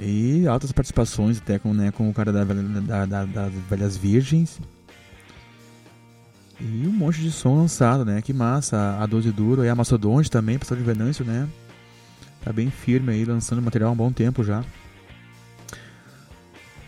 E 0.00 0.46
altas 0.46 0.72
participações 0.72 1.38
até 1.38 1.58
com, 1.58 1.74
né, 1.74 1.90
com 1.90 2.08
o 2.08 2.14
cara 2.14 2.32
da, 2.32 2.44
da, 2.44 3.04
da, 3.04 3.24
das 3.26 3.52
Velhas 3.68 3.96
Virgens. 3.96 4.58
E 6.58 6.86
um 6.86 6.92
monte 6.92 7.20
de 7.20 7.30
som 7.30 7.56
lançado, 7.56 8.04
né? 8.04 8.22
Que 8.22 8.32
massa. 8.32 8.98
A 8.98 9.06
Doze 9.06 9.30
Duro 9.30 9.64
e 9.64 9.68
a 9.68 9.74
Mastodonte 9.74 10.30
também, 10.30 10.58
pessoal 10.58 10.78
de 10.78 10.84
Venâncio, 10.84 11.24
né? 11.24 11.48
Tá 12.42 12.52
bem 12.52 12.70
firme 12.70 13.12
aí, 13.12 13.24
lançando 13.24 13.60
material 13.60 13.90
há 13.90 13.92
um 13.92 13.96
bom 13.96 14.10
tempo 14.10 14.42
já. 14.42 14.64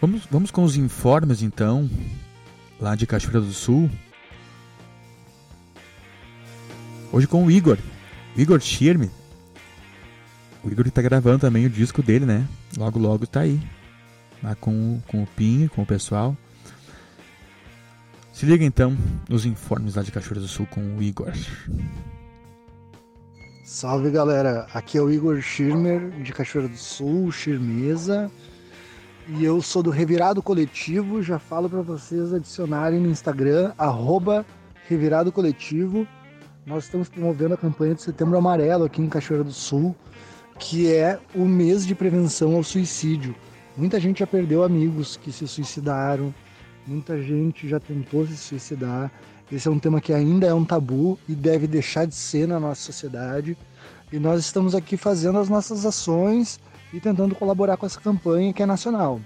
Vamos, 0.01 0.27
vamos 0.31 0.51
com 0.51 0.65
os 0.65 0.77
informes 0.77 1.43
então, 1.43 1.89
lá 2.79 2.95
de 2.95 3.07
Cachoeira 3.07 3.41
do 3.41 3.53
Sul. 3.53 3.91
Hoje 7.13 7.27
com 7.27 7.45
o 7.45 7.51
Igor, 7.51 7.79
o 8.37 8.41
Igor 8.41 8.61
Schirme. 8.61 9.11
O 10.63 10.71
Igor 10.71 10.87
está 10.87 11.01
gravando 11.01 11.41
também 11.41 11.67
o 11.67 11.71
disco 11.71 12.03
dele, 12.03 12.25
né? 12.25 12.47
Logo, 12.77 12.99
logo 12.99 13.27
tá 13.27 13.41
aí. 13.41 13.61
Lá 14.43 14.55
com, 14.55 15.01
com 15.07 15.23
o 15.23 15.27
Pinho, 15.27 15.71
com 15.71 15.83
o 15.83 15.87
pessoal. 15.87 16.37
Se 18.33 18.45
liga 18.45 18.65
então 18.65 18.97
nos 19.29 19.47
informes 19.47 19.95
lá 19.95 20.03
de 20.03 20.11
Cachoeira 20.11 20.41
do 20.41 20.49
Sul 20.49 20.67
com 20.67 20.97
o 20.97 21.03
Igor. 21.03 21.33
Salve 23.65 24.11
galera, 24.11 24.67
aqui 24.75 24.99
é 24.99 25.01
o 25.01 25.11
Igor 25.11 25.41
Schirmer 25.41 26.11
de 26.23 26.33
Cachoeira 26.33 26.69
do 26.69 26.77
Sul, 26.77 27.31
Schirmeza. 27.31 28.31
E 29.27 29.43
eu 29.43 29.63
sou 29.63 29.83
do 29.83 29.89
Revirado 29.89 30.43
Coletivo, 30.43 31.23
já 31.23 31.39
falo 31.39 31.69
para 31.69 31.81
vocês 31.81 32.35
adicionarem 32.35 33.01
no 33.01 33.09
Instagram, 33.09 33.73
Revirado 34.87 35.33
Coletivo. 35.33 36.07
Nós 36.67 36.85
estamos 36.85 37.09
promovendo 37.09 37.55
a 37.55 37.57
campanha 37.57 37.95
de 37.95 38.03
Setembro 38.03 38.37
Amarelo 38.37 38.85
aqui 38.85 39.01
em 39.01 39.09
Cachoeira 39.09 39.43
do 39.43 39.53
Sul, 39.53 39.97
que 40.59 40.93
é 40.93 41.19
o 41.35 41.47
mês 41.47 41.87
de 41.87 41.95
prevenção 41.95 42.55
ao 42.55 42.63
suicídio. 42.63 43.35
Muita 43.79 43.99
gente 43.99 44.19
já 44.19 44.27
perdeu 44.27 44.63
amigos 44.63 45.17
que 45.17 45.33
se 45.33 45.49
suicidaram, 45.49 46.33
muita 46.87 47.21
gente 47.23 47.67
já 47.67 47.81
tentou 47.81 48.27
se 48.27 48.37
suicidar. 48.37 49.11
Esse 49.51 49.69
é 49.69 49.71
um 49.71 49.79
tema 49.79 50.03
que 50.03 50.13
ainda 50.13 50.47
é 50.47 50.53
um 50.53 50.67
tabu 50.67 51.19
e 51.27 51.35
deve 51.35 51.67
deixar 51.67 52.07
de 52.07 52.15
ser 52.15 52.47
na 52.47 52.61
nossa 52.61 52.83
sociedade. 52.83 53.57
E 54.13 54.19
nós 54.19 54.41
estamos 54.41 54.75
aqui 54.75 54.99
fazendo 54.99 55.39
as 55.39 55.49
nossas 55.49 55.87
ações 55.87 56.61
e 56.95 57.01
tentando 57.01 57.35
colaborar 57.35 57.77
com 57.77 57.85
essa 57.85 58.01
campanha 58.01 58.53
que 58.53 58.63
é 58.63 58.67
nacional, 58.67 59.21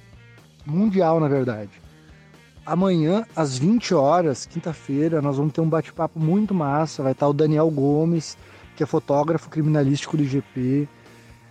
mundial 0.64 1.20
na 1.20 1.28
verdade. 1.28 1.70
Amanhã, 2.64 3.26
às 3.36 3.58
20 3.58 3.94
horas, 3.94 4.46
quinta-feira, 4.46 5.20
nós 5.20 5.36
vamos 5.36 5.52
ter 5.52 5.60
um 5.60 5.68
bate-papo 5.68 6.18
muito 6.18 6.54
massa. 6.54 7.02
Vai 7.02 7.12
estar 7.12 7.28
o 7.28 7.32
Daniel 7.32 7.70
Gomes, 7.70 8.36
que 8.74 8.82
é 8.82 8.86
fotógrafo 8.86 9.50
criminalístico 9.50 10.16
do 10.16 10.22
IGP. 10.22 10.88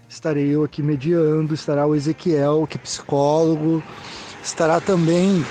Estarei 0.09 0.47
eu 0.47 0.63
aqui 0.63 0.81
mediando, 0.81 1.53
estará 1.53 1.85
o 1.85 1.95
Ezequiel, 1.95 2.65
que 2.67 2.77
é 2.77 2.81
psicólogo. 2.81 3.83
Estará 4.43 4.79
também 4.79 5.43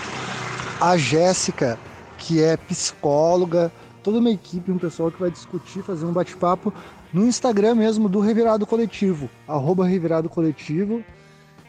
a 0.80 0.96
Jéssica, 0.96 1.78
que 2.18 2.42
é 2.42 2.56
psicóloga. 2.56 3.72
Toda 4.02 4.18
uma 4.18 4.30
equipe, 4.30 4.70
um 4.70 4.78
pessoal 4.78 5.10
que 5.10 5.20
vai 5.20 5.30
discutir, 5.30 5.82
fazer 5.82 6.06
um 6.06 6.12
bate-papo 6.12 6.72
no 7.12 7.26
Instagram 7.26 7.76
mesmo 7.76 8.08
do 8.08 8.20
Revirado 8.20 8.66
Coletivo, 8.66 9.30
arroba 9.46 9.86
Revirado 9.86 10.28
Coletivo. 10.28 11.02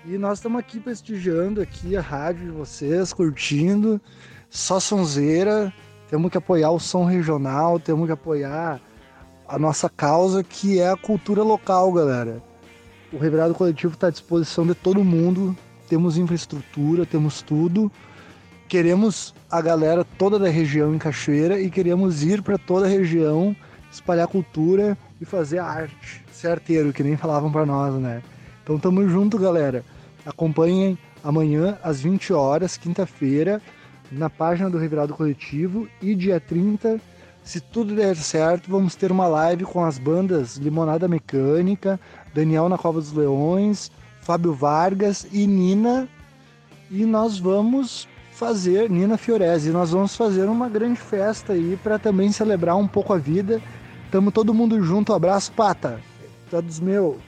E 0.06 0.18
nós 0.18 0.40
estamos 0.40 0.60
aqui 0.60 0.80
prestigiando 0.80 1.62
aqui 1.62 1.96
a 1.96 2.02
rádio 2.02 2.46
de 2.46 2.52
vocês, 2.52 3.12
curtindo, 3.14 4.00
só 4.50 4.80
sonzeira. 4.80 5.74
Temos 6.10 6.32
que 6.32 6.38
apoiar 6.38 6.72
o 6.72 6.80
som 6.80 7.04
regional, 7.04 7.80
temos 7.80 8.06
que 8.06 8.14
apoiar 8.14 8.80
a 9.48 9.60
nossa 9.60 9.90
causa, 9.90 10.44
que 10.44 10.80
é 10.80 10.90
a 10.90 10.98
cultura 10.98 11.44
local, 11.44 11.92
galera. 11.92 12.42
O 13.12 13.18
Revirado 13.18 13.54
Coletivo 13.54 13.94
está 13.94 14.08
à 14.08 14.12
disposição 14.12 14.66
de 14.66 14.74
todo 14.74 15.04
mundo. 15.04 15.56
Temos 15.88 16.18
infraestrutura, 16.18 17.06
temos 17.06 17.42
tudo. 17.42 17.92
Queremos 18.68 19.34
a 19.50 19.62
galera 19.62 20.06
toda 20.18 20.38
da 20.38 20.50
região 20.50 20.94
em 20.94 20.98
Cachoeira 20.98 21.60
e 21.60 21.70
queremos 21.70 22.24
ir 22.24 22.42
para 22.42 22.58
toda 22.58 22.86
a 22.86 22.90
região 22.90 23.56
espalhar 23.90 24.28
cultura 24.28 24.98
e 25.20 25.26
fazer 25.26 25.60
arte. 25.60 26.24
Certeiro, 26.32 26.94
que 26.94 27.04
nem 27.04 27.18
falavam 27.18 27.52
para 27.52 27.66
nós, 27.66 27.94
né? 27.96 28.22
Então 28.64 28.78
tamo 28.80 29.08
junto, 29.08 29.38
galera. 29.38 29.84
Acompanhem 30.26 30.98
amanhã 31.24 31.78
às 31.84 32.02
20 32.02 32.34
horas, 32.34 32.78
quinta-feira, 32.78 33.62
na 34.12 34.30
página 34.30 34.70
do 34.70 34.78
Revirado 34.78 35.14
Coletivo 35.14 35.88
e 36.02 36.16
dia 36.16 36.40
30, 36.40 37.00
Se 37.44 37.62
tudo 37.62 37.96
der 37.96 38.18
certo, 38.18 38.70
vamos 38.70 38.94
ter 38.94 39.10
uma 39.10 39.26
live 39.26 39.64
com 39.64 39.86
as 39.86 39.98
bandas 39.98 40.58
Limonada 40.58 41.08
Mecânica, 41.08 41.98
Daniel 42.34 42.68
na 42.68 42.78
Cova 42.78 43.00
dos 43.00 43.14
Leões, 43.14 43.90
Fábio 44.20 44.54
Vargas 44.54 45.26
e 45.32 45.48
Nina. 45.48 46.10
E 46.92 47.06
nós 47.06 47.40
vamos 47.40 48.06
fazer, 48.34 48.90
Nina 48.90 49.18
Fiorese, 49.18 49.70
nós 49.70 49.92
vamos 49.92 50.14
fazer 50.14 50.44
uma 50.44 50.68
grande 50.68 51.00
festa 51.00 51.54
aí 51.54 51.80
para 51.82 51.98
também 51.98 52.34
celebrar 52.34 52.76
um 52.76 52.86
pouco 52.88 53.14
a 53.14 53.18
vida. 53.18 53.62
Tamo 54.12 54.32
todo 54.32 54.54
mundo 54.54 54.82
junto, 54.82 55.14
abraço, 55.14 55.52
pata. 55.52 56.00
Todos 56.50 56.80
meu. 56.80 57.20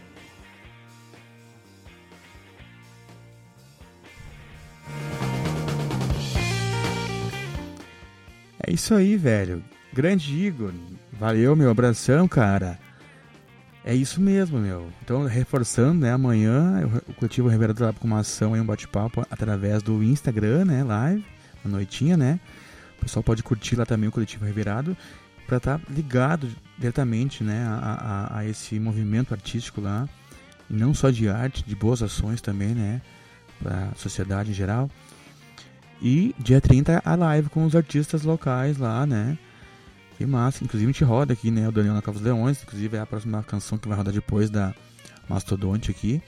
É 8.66 8.72
isso 8.72 8.94
aí, 8.94 9.18
velho. 9.18 9.64
Grande 9.92 10.34
Igor. 10.34 10.72
Valeu, 11.12 11.56
meu 11.56 11.70
abração, 11.70 12.28
cara. 12.28 12.80
É 13.84 13.94
isso 13.96 14.22
mesmo, 14.22 14.60
meu. 14.60 14.90
Então, 15.04 15.26
reforçando, 15.26 16.02
né? 16.02 16.14
Amanhã 16.14 16.88
o 17.08 17.14
Coletivo 17.16 17.48
Rivera 17.48 17.74
tá 17.74 17.92
com 17.92 18.08
uma 18.08 18.20
ação 18.20 18.54
aí, 18.54 18.62
um 18.62 18.66
bate-papo 18.66 19.26
através 19.32 19.82
do 19.82 20.04
Instagram, 20.04 20.66
né? 20.66 20.84
Live, 20.84 21.26
à 21.66 21.68
noitinha, 21.68 22.16
né? 22.16 22.40
O 22.98 23.02
pessoal 23.02 23.24
pode 23.24 23.42
curtir 23.42 23.76
lá 23.76 23.86
também 23.86 24.08
o 24.08 24.12
Coletivo 24.12 24.46
Reverado 24.46 24.96
para 25.50 25.58
estar 25.58 25.82
ligado 25.90 26.48
diretamente, 26.78 27.44
né? 27.44 27.66
A, 27.68 28.30
a, 28.32 28.38
a 28.38 28.46
esse 28.46 28.80
movimento 28.80 29.34
artístico 29.34 29.82
lá. 29.82 30.08
E 30.70 30.74
não 30.74 30.94
só 30.94 31.10
de 31.10 31.28
arte, 31.28 31.64
de 31.66 31.76
boas 31.76 32.04
ações 32.04 32.40
também, 32.40 32.70
né? 32.70 33.02
Para 33.62 33.90
a 33.90 33.96
sociedade 33.96 34.52
em 34.52 34.54
geral. 34.54 34.90
E 36.00 36.36
dia 36.38 36.62
30 36.62 37.02
a 37.04 37.16
live 37.16 37.50
com 37.50 37.66
os 37.66 37.76
artistas 37.76 38.22
locais 38.22 38.78
lá, 38.78 39.08
né? 39.08 39.38
Que 40.18 40.26
massa. 40.26 40.64
Inclusive 40.64 40.88
a 40.88 40.94
gente 40.94 41.04
roda 41.04 41.34
aqui, 41.34 41.50
né? 41.50 41.68
O 41.68 41.72
Daniel 41.72 41.96
na 41.96 42.02
Cova 42.02 42.20
dos 42.20 42.26
Leões. 42.26 42.62
Inclusive 42.62 42.96
é 42.96 43.00
a 43.00 43.06
próxima 43.06 43.42
canção 43.42 43.78
que 43.78 43.88
vai 43.88 43.98
rodar 43.98 44.14
depois 44.14 44.52
da 44.52 44.74
Mastodonte 45.28 45.90
aqui. 45.90 46.22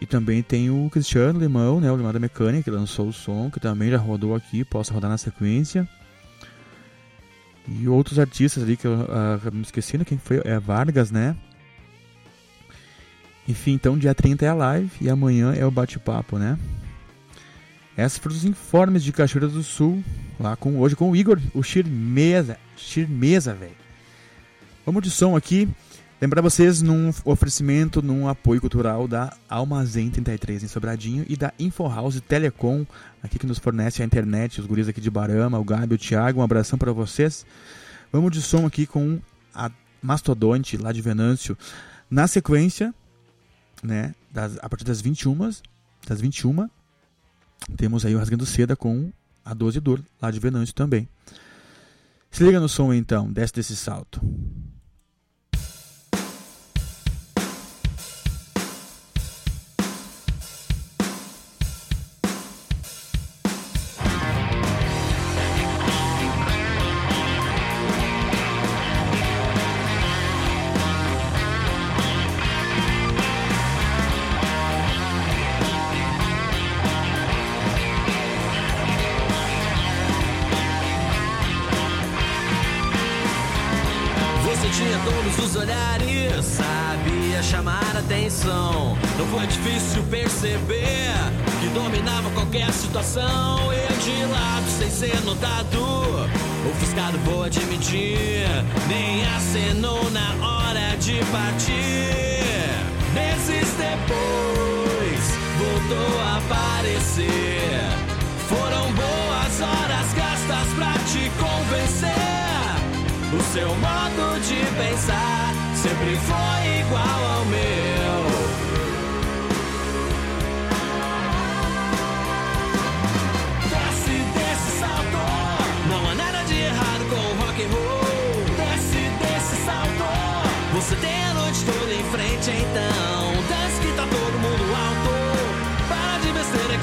E 0.00 0.06
também 0.06 0.40
tem 0.40 0.70
o 0.70 0.88
Cristiano 0.88 1.40
Limão, 1.40 1.80
né? 1.80 1.90
O 1.90 1.96
Limão 1.96 2.12
da 2.12 2.20
Mecânica, 2.20 2.62
que 2.62 2.70
lançou 2.70 3.08
o 3.08 3.12
som, 3.12 3.50
que 3.50 3.58
também 3.58 3.90
já 3.90 3.98
rodou 3.98 4.36
aqui, 4.36 4.64
posso 4.64 4.94
rodar 4.94 5.10
na 5.10 5.18
sequência. 5.18 5.88
E 7.70 7.88
outros 7.88 8.18
artistas 8.18 8.62
ali 8.62 8.76
que 8.76 8.86
eu 8.86 9.02
acabei 9.36 9.58
me 9.58 9.64
esquecendo, 9.64 10.04
quem 10.04 10.16
foi? 10.16 10.40
É 10.44 10.58
Vargas, 10.58 11.10
né? 11.10 11.36
Enfim, 13.46 13.72
então 13.72 13.98
dia 13.98 14.14
30 14.14 14.44
é 14.44 14.48
a 14.48 14.54
live 14.54 14.90
e 15.00 15.08
amanhã 15.08 15.54
é 15.54 15.64
o 15.64 15.70
bate-papo, 15.70 16.38
né? 16.38 16.58
Essas 17.96 18.18
foram 18.18 18.36
os 18.36 18.44
informes 18.44 19.02
de 19.02 19.10
Cachoeira 19.10 19.48
do 19.48 19.62
Sul, 19.62 20.04
lá 20.38 20.54
com 20.54 20.78
hoje 20.78 20.94
com 20.94 21.10
o 21.10 21.16
Igor, 21.16 21.40
o 21.52 21.62
Shirmeza. 21.62 22.56
Shirmeza, 22.76 23.54
velho. 23.54 23.72
Vamos 24.86 25.02
de 25.02 25.10
som 25.10 25.36
aqui. 25.36 25.68
Lembrar 26.20 26.42
vocês 26.42 26.82
num 26.82 27.12
oferecimento, 27.24 28.02
num 28.02 28.26
apoio 28.26 28.60
cultural 28.60 29.06
da 29.06 29.36
Almazém 29.48 30.10
33 30.10 30.64
em 30.64 30.66
Sobradinho 30.66 31.24
e 31.28 31.36
da 31.36 31.54
InfoHouse 31.60 32.20
Telecom, 32.20 32.84
aqui 33.22 33.38
que 33.38 33.46
nos 33.46 33.60
fornece 33.60 34.02
a 34.02 34.04
internet, 34.04 34.60
os 34.60 34.66
guris 34.66 34.88
aqui 34.88 35.00
de 35.00 35.12
Barama, 35.12 35.60
o 35.60 35.64
Gabi, 35.64 35.94
o 35.94 35.98
Thiago, 35.98 36.40
um 36.40 36.42
abração 36.42 36.76
para 36.76 36.90
vocês. 36.90 37.46
Vamos 38.10 38.32
de 38.32 38.42
som 38.42 38.66
aqui 38.66 38.84
com 38.84 39.20
a 39.54 39.70
Mastodonte, 40.02 40.76
lá 40.76 40.90
de 40.90 41.00
Venâncio, 41.00 41.56
na 42.10 42.26
sequência, 42.26 42.92
né, 43.80 44.12
das, 44.28 44.58
a 44.60 44.68
partir 44.68 44.84
das 44.84 45.00
21, 45.00 45.38
das 46.04 46.20
21, 46.20 46.68
temos 47.76 48.04
aí 48.04 48.16
o 48.16 48.18
Rasgando 48.18 48.44
Seda 48.44 48.74
com 48.74 49.12
a 49.44 49.54
12 49.54 49.78
Dor, 49.78 50.02
lá 50.20 50.32
de 50.32 50.40
Venâncio 50.40 50.74
também. 50.74 51.08
Se 52.28 52.42
liga 52.42 52.58
no 52.58 52.68
som 52.68 52.92
então, 52.92 53.32
desce 53.32 53.54
desse 53.54 53.76
salto. 53.76 54.20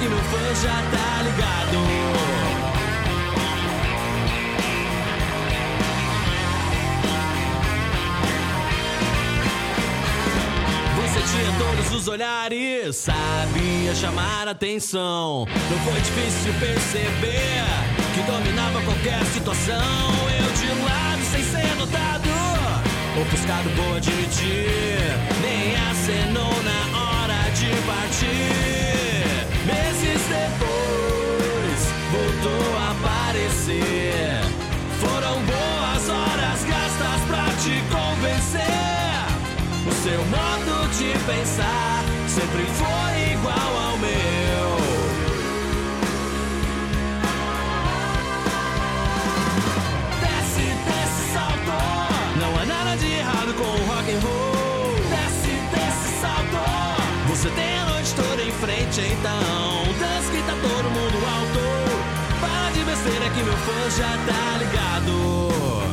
Que 0.05 0.09
meu 0.09 0.19
fã 0.19 0.55
já 0.61 0.75
tá 0.91 1.21
ligado. 1.23 1.77
Você 10.95 11.19
tinha 11.31 11.51
todos 11.57 11.93
os 11.93 12.07
olhares, 12.07 12.95
sabia 12.97 13.95
chamar 13.95 14.47
atenção. 14.47 15.47
Não 15.71 15.79
foi 15.79 15.99
difícil 16.01 16.53
perceber 16.59 17.63
que 18.13 18.21
dominava 18.31 18.81
qualquer 18.81 19.23
situação. 19.33 19.75
Eu 20.37 20.51
de 20.53 20.83
lado 20.83 21.23
sem 21.31 21.43
ser 21.43 21.75
notado, 21.77 22.29
ofuscado 23.21 23.69
vou 23.69 23.95
admitir. 23.95 24.99
Nem 25.41 25.75
acenou 25.89 26.53
na 26.63 26.99
hora 26.99 27.49
de 27.51 27.69
partir. 27.87 29.14
Depois, 30.27 31.81
voltou 32.11 32.77
a 32.77 32.91
aparecer. 32.91 34.41
Foram 34.99 35.41
boas 35.43 36.09
horas 36.09 36.63
gastas 36.63 37.21
pra 37.27 37.45
te 37.61 37.83
convencer. 37.93 38.95
O 39.87 39.91
seu 40.03 40.23
modo 40.25 40.87
de 40.97 41.13
pensar 41.25 42.03
sempre 42.27 42.65
foi 42.65 43.33
igual 43.33 43.71
ao 43.89 43.97
meu. 43.97 44.77
Desce, 50.21 50.65
desce, 50.85 51.33
salto. 51.33 51.77
Não 52.39 52.59
há 52.59 52.65
nada 52.65 52.97
de 52.97 53.11
errado 53.13 53.53
com 53.55 53.63
o 53.63 53.85
rock 53.85 54.11
and 54.11 54.19
roll. 54.21 54.95
Desce, 55.09 55.53
desce, 55.71 56.21
salto. 56.21 56.59
Você 57.29 57.49
tem 57.49 57.77
a 57.79 57.94
frente, 58.55 59.01
então. 59.01 59.83
Dança 59.99 60.31
que 60.31 60.41
tá 60.43 60.53
todo 60.61 60.89
mundo 60.89 61.17
alto. 61.25 61.59
Para 62.39 62.71
de 62.71 62.83
besteira 62.83 63.29
que 63.29 63.43
meu 63.43 63.53
fã 63.53 63.89
já 63.97 64.17
tá 64.25 64.57
ligado. 64.57 65.84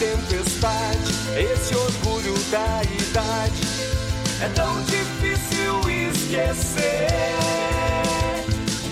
tempestade, 0.00 1.12
esse 1.36 1.74
orgulho 1.74 2.32
da 2.50 2.82
idade. 2.82 3.60
É 4.42 4.48
tão 4.54 4.82
difícil 4.84 5.78
esquecer. 6.10 7.10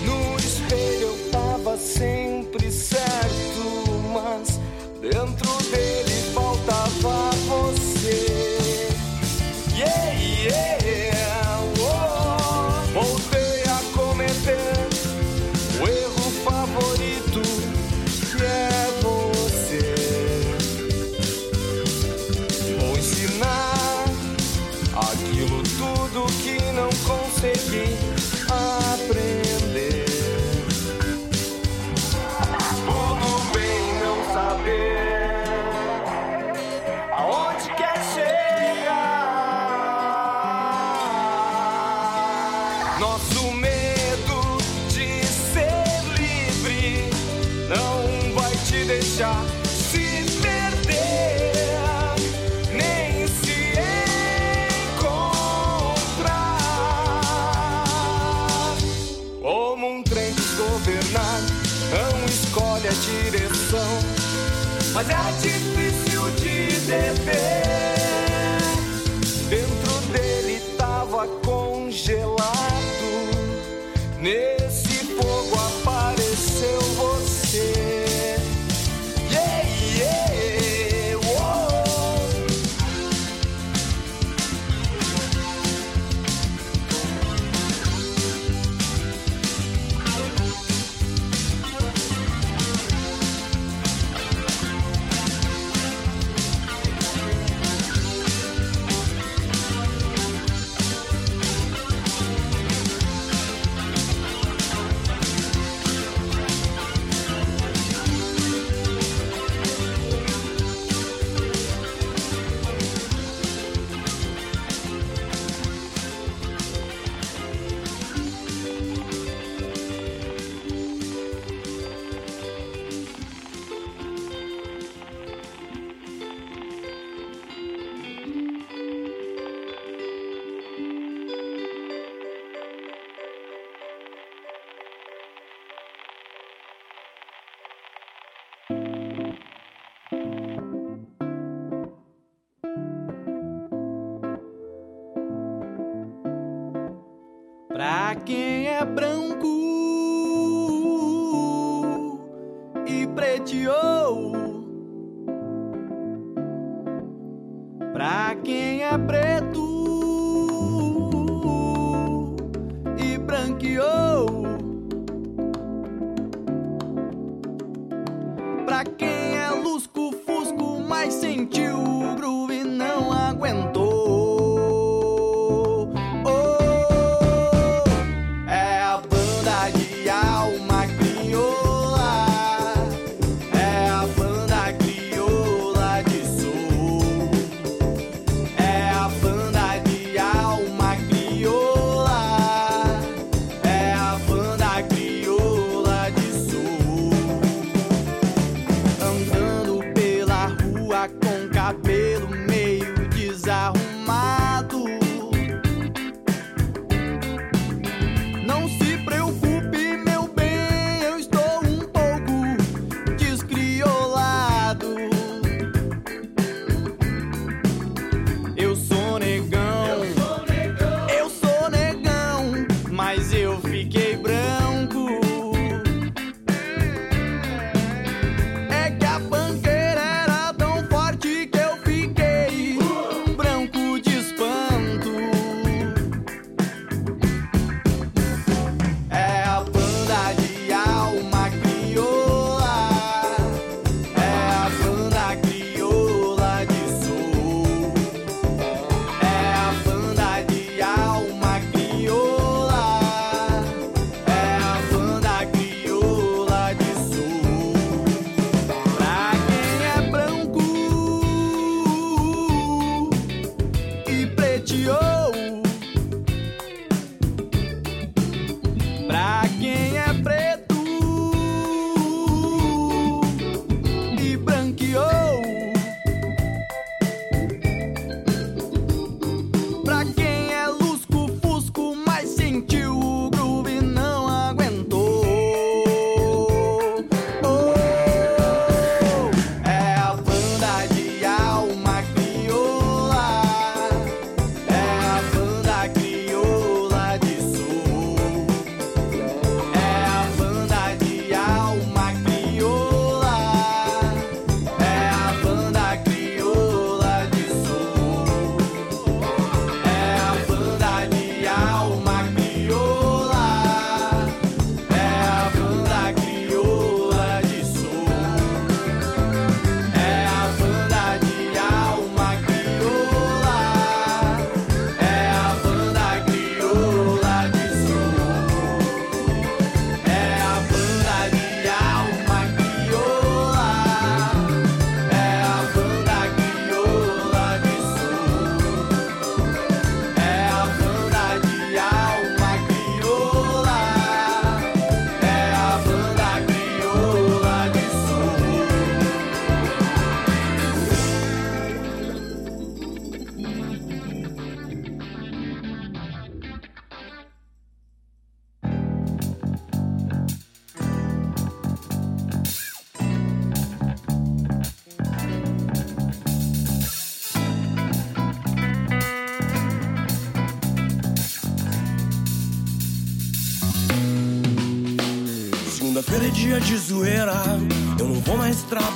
No 0.05 0.37
espelho 0.37 1.09
eu 1.09 1.31
tava 1.31 1.79
sempre 1.79 2.71
certo, 2.71 3.91
mas 4.13 4.61
dentro 5.01 5.71
dele. 5.71 6.08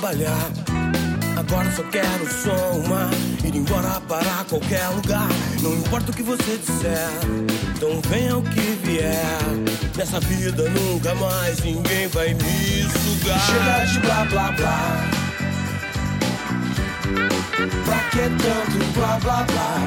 Trabalhar. 0.03 0.51
Agora 1.37 1.71
só 1.71 1.83
quero 1.83 2.27
só 2.29 2.71
uma 2.73 3.09
ir 3.45 3.55
embora 3.55 4.01
para 4.01 4.43
qualquer 4.49 4.85
lugar. 4.89 5.29
Não 5.61 5.73
importa 5.75 6.11
o 6.11 6.13
que 6.13 6.21
você 6.21 6.57
disser, 6.57 7.09
então 7.75 8.01
venha 8.09 8.37
o 8.37 8.43
que 8.43 8.77
vier. 8.83 9.15
Nessa 9.95 10.19
vida 10.19 10.69
nunca 10.69 11.15
mais 11.15 11.63
ninguém 11.63 12.07
vai 12.09 12.33
me 12.33 12.83
sugar. 12.83 13.39
Chega 13.39 13.85
de 13.85 13.99
blá 13.99 14.25
blá 14.25 14.51
blá. 14.51 15.09
Pra 17.85 17.99
que 18.09 18.29
tanto 18.43 18.93
blá 18.93 19.19
blá 19.19 19.43
blá? 19.43 19.77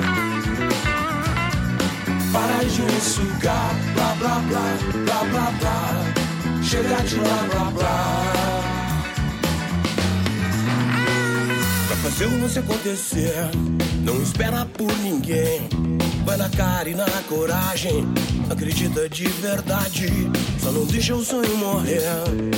Para 2.32 2.64
de 2.64 2.82
me 2.82 3.00
sugar, 3.00 3.74
blá 3.94 4.14
blá 4.18 4.38
blá, 4.48 4.78
blá 5.04 5.24
blá 5.24 5.50
blá. 5.60 6.62
Chega 6.62 7.02
de 7.02 7.16
blá 7.16 7.48
blá 7.50 7.70
blá. 7.70 8.25
Fazer 12.16 12.32
o 12.32 12.40
lance 12.40 12.58
acontecer, 12.58 13.34
não 14.02 14.22
espera 14.22 14.64
por 14.64 14.90
ninguém. 15.00 15.68
Vai 16.24 16.38
na 16.38 16.48
cara 16.48 16.88
e 16.88 16.94
na 16.94 17.04
coragem, 17.28 18.06
acredita 18.48 19.06
de 19.06 19.28
verdade. 19.28 20.06
Só 20.58 20.72
não 20.72 20.86
deixa 20.86 21.14
o 21.14 21.22
sonho 21.22 21.54
morrer, 21.58 22.00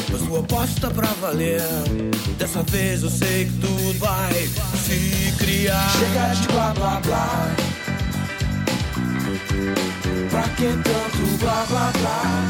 faz 0.08 0.22
sua 0.22 0.38
aposta 0.38 0.88
pra 0.92 1.08
valer. 1.20 1.60
Dessa 2.38 2.62
vez 2.62 3.02
eu 3.02 3.10
sei 3.10 3.46
que 3.46 3.52
tudo 3.54 3.98
vai 3.98 4.48
se 4.84 5.34
criar. 5.38 5.90
Chega 5.90 6.40
de 6.40 6.46
blá 6.52 6.72
blá 6.74 7.00
blá. 7.00 7.56
Pra 10.30 10.42
que 10.50 10.68
tanto 10.68 11.38
blá 11.40 11.66
blá 11.68 11.92
blá? 11.98 12.48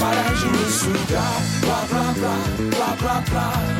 Para 0.00 0.34
de 0.34 0.46
me 0.46 0.72
sugar, 0.72 1.42
blá 1.60 1.86
blá 1.88 2.12
blá, 2.12 2.36
blá 2.76 2.96
blá 2.96 3.24
blá. 3.30 3.79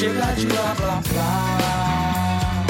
Chega 0.00 0.32
de 0.32 0.46
blá 0.46 0.74
blá 0.78 1.02
blá. 1.12 2.66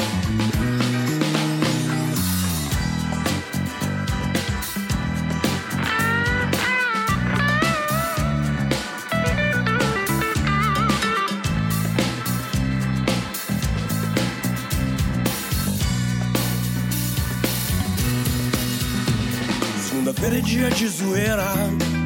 Segunda-feira 19.89 20.39
é 20.39 20.41
dia 20.41 20.71
de 20.71 20.89
zoeira, 20.89 21.47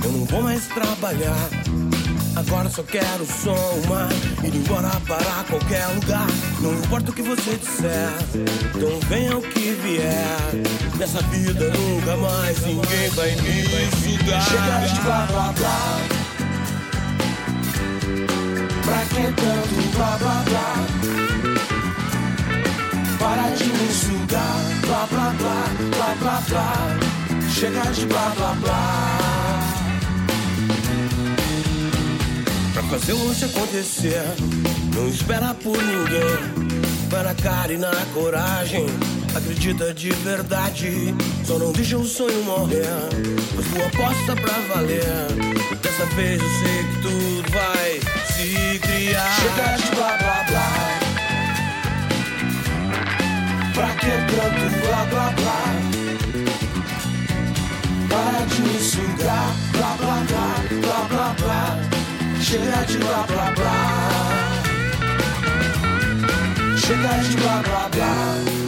eu 0.04 0.12
não 0.12 0.26
vou 0.26 0.42
mais 0.42 0.66
trabalhar. 0.66 1.53
Agora 2.46 2.68
só 2.68 2.82
quero 2.82 3.26
som, 3.26 3.88
mar, 3.88 4.08
ir 4.44 4.54
embora 4.54 4.90
para 5.06 5.44
qualquer 5.48 5.86
lugar. 5.88 6.26
Não 6.60 6.72
importa 6.74 7.10
o 7.10 7.14
que 7.14 7.22
você 7.22 7.56
disser, 7.56 8.10
então 8.74 9.00
venha 9.08 9.36
o 9.36 9.42
que 9.42 9.72
vier. 9.72 10.36
Nessa 10.98 11.22
vida 11.22 11.70
nunca 11.70 12.16
mais 12.16 12.60
ninguém 12.66 13.08
vai 13.10 13.30
me 13.36 13.64
sugar. 13.96 14.42
Chega 14.42 14.86
de 14.86 15.00
blá 15.00 15.26
blá 15.26 15.52
blá. 15.52 15.98
Pra 18.84 18.98
que 19.06 19.22
tanto 19.32 19.96
blá 19.96 20.16
blá 20.18 20.44
blá? 20.44 20.74
Para 23.18 23.54
de 23.56 23.64
me 23.64 23.92
sugar. 23.92 24.56
Blá 24.86 25.06
blá 25.10 25.34
blá, 25.38 25.64
blá 25.96 26.14
blá 26.20 26.42
blá. 26.48 27.50
Chega 27.50 27.90
de 27.92 28.06
blá 28.06 28.32
blá 28.36 28.52
blá. 28.60 29.23
Fazer 32.90 33.12
o 33.12 33.26
lance 33.26 33.44
acontecer, 33.44 34.22
não 34.94 35.08
espera 35.08 35.54
por 35.54 35.76
ninguém. 35.76 36.74
Vai 37.08 37.22
na 37.22 37.34
cara 37.34 37.72
e 37.72 37.76
na 37.78 37.92
coragem, 38.12 38.86
acredita 39.34 39.92
de 39.94 40.10
verdade. 40.10 41.14
Só 41.44 41.58
não 41.58 41.72
deixa 41.72 41.96
o 41.96 42.04
sonho 42.04 42.42
morrer, 42.44 42.86
pois 43.54 43.66
tua 43.68 43.86
aposta 43.86 44.36
pra 44.36 44.74
valer. 44.74 45.04
Dessa 45.82 46.06
vez 46.16 46.40
eu 46.40 46.48
sei 46.48 46.84
que 46.84 47.02
tudo 47.02 47.50
vai 47.52 48.00
se 48.26 48.78
criar. 48.80 49.36
Chega 49.40 49.76
de 49.76 49.96
blá 49.96 50.16
blá 50.18 50.44
blá. 50.48 50.70
Pra 53.74 53.88
que 53.94 54.06
tanto 54.06 54.86
blá 54.86 55.04
blá 55.04 55.32
blá? 55.32 55.62
Para 58.08 58.46
de 58.46 58.62
me 58.62 58.78
sugar. 58.80 59.54
Blá 59.72 59.96
blá 59.98 60.24
blá, 60.28 60.54
blá 60.80 61.08
blá 61.08 61.34
blá. 61.38 61.93
Chega 62.44 62.84
de 62.84 62.98
blá 62.98 63.22
blá 63.26 63.50
blá. 63.52 63.72
Chega 66.76 67.36
blá 67.36 67.62
blá 67.62 67.88
blá. 67.88 68.63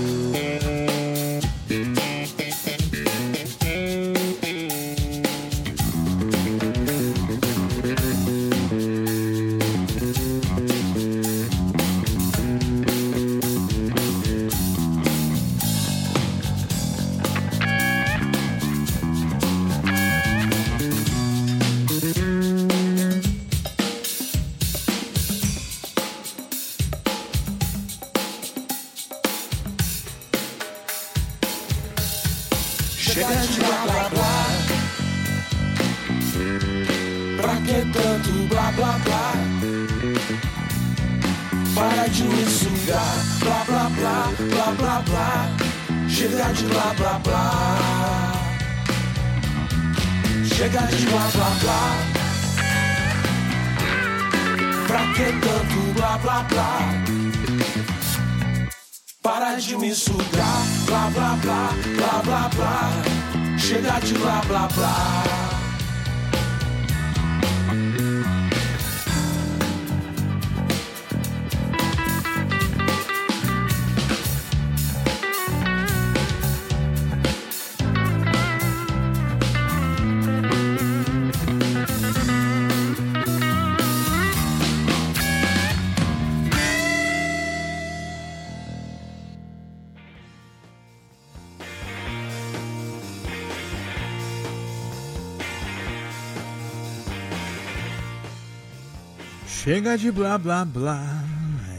Chega 99.76 99.98
de 99.98 100.10
blá 100.10 100.38
blá 100.38 100.64
blá. 100.64 101.04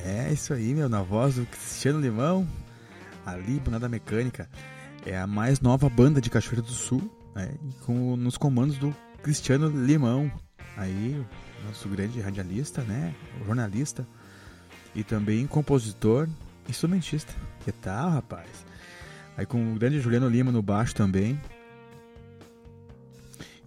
É 0.05 0.31
isso 0.31 0.53
aí, 0.53 0.71
meu, 0.71 0.87
na 0.87 1.01
voz 1.01 1.33
do 1.33 1.47
Cristiano 1.47 1.99
Limão, 1.99 2.47
a 3.25 3.35
Libonada 3.35 3.89
Mecânica. 3.89 4.47
É 5.03 5.17
a 5.17 5.25
mais 5.25 5.61
nova 5.61 5.89
banda 5.89 6.21
de 6.21 6.29
Cachoeira 6.29 6.61
do 6.61 6.71
Sul, 6.71 7.11
né? 7.33 7.55
e 7.59 7.73
com, 7.85 8.15
nos 8.15 8.37
comandos 8.37 8.77
do 8.77 8.95
Cristiano 9.23 9.67
Limão. 9.69 10.31
Aí, 10.77 11.19
nosso 11.65 11.89
grande 11.89 12.21
radialista, 12.21 12.83
né? 12.83 13.15
Jornalista. 13.43 14.07
E 14.93 15.03
também 15.03 15.47
compositor, 15.47 16.29
instrumentista. 16.69 17.33
Que 17.65 17.71
tal, 17.71 18.11
rapaz? 18.11 18.47
Aí 19.35 19.47
com 19.47 19.73
o 19.73 19.75
grande 19.75 19.99
Juliano 19.99 20.29
Lima 20.29 20.51
no 20.51 20.61
baixo 20.61 20.93
também. 20.93 21.41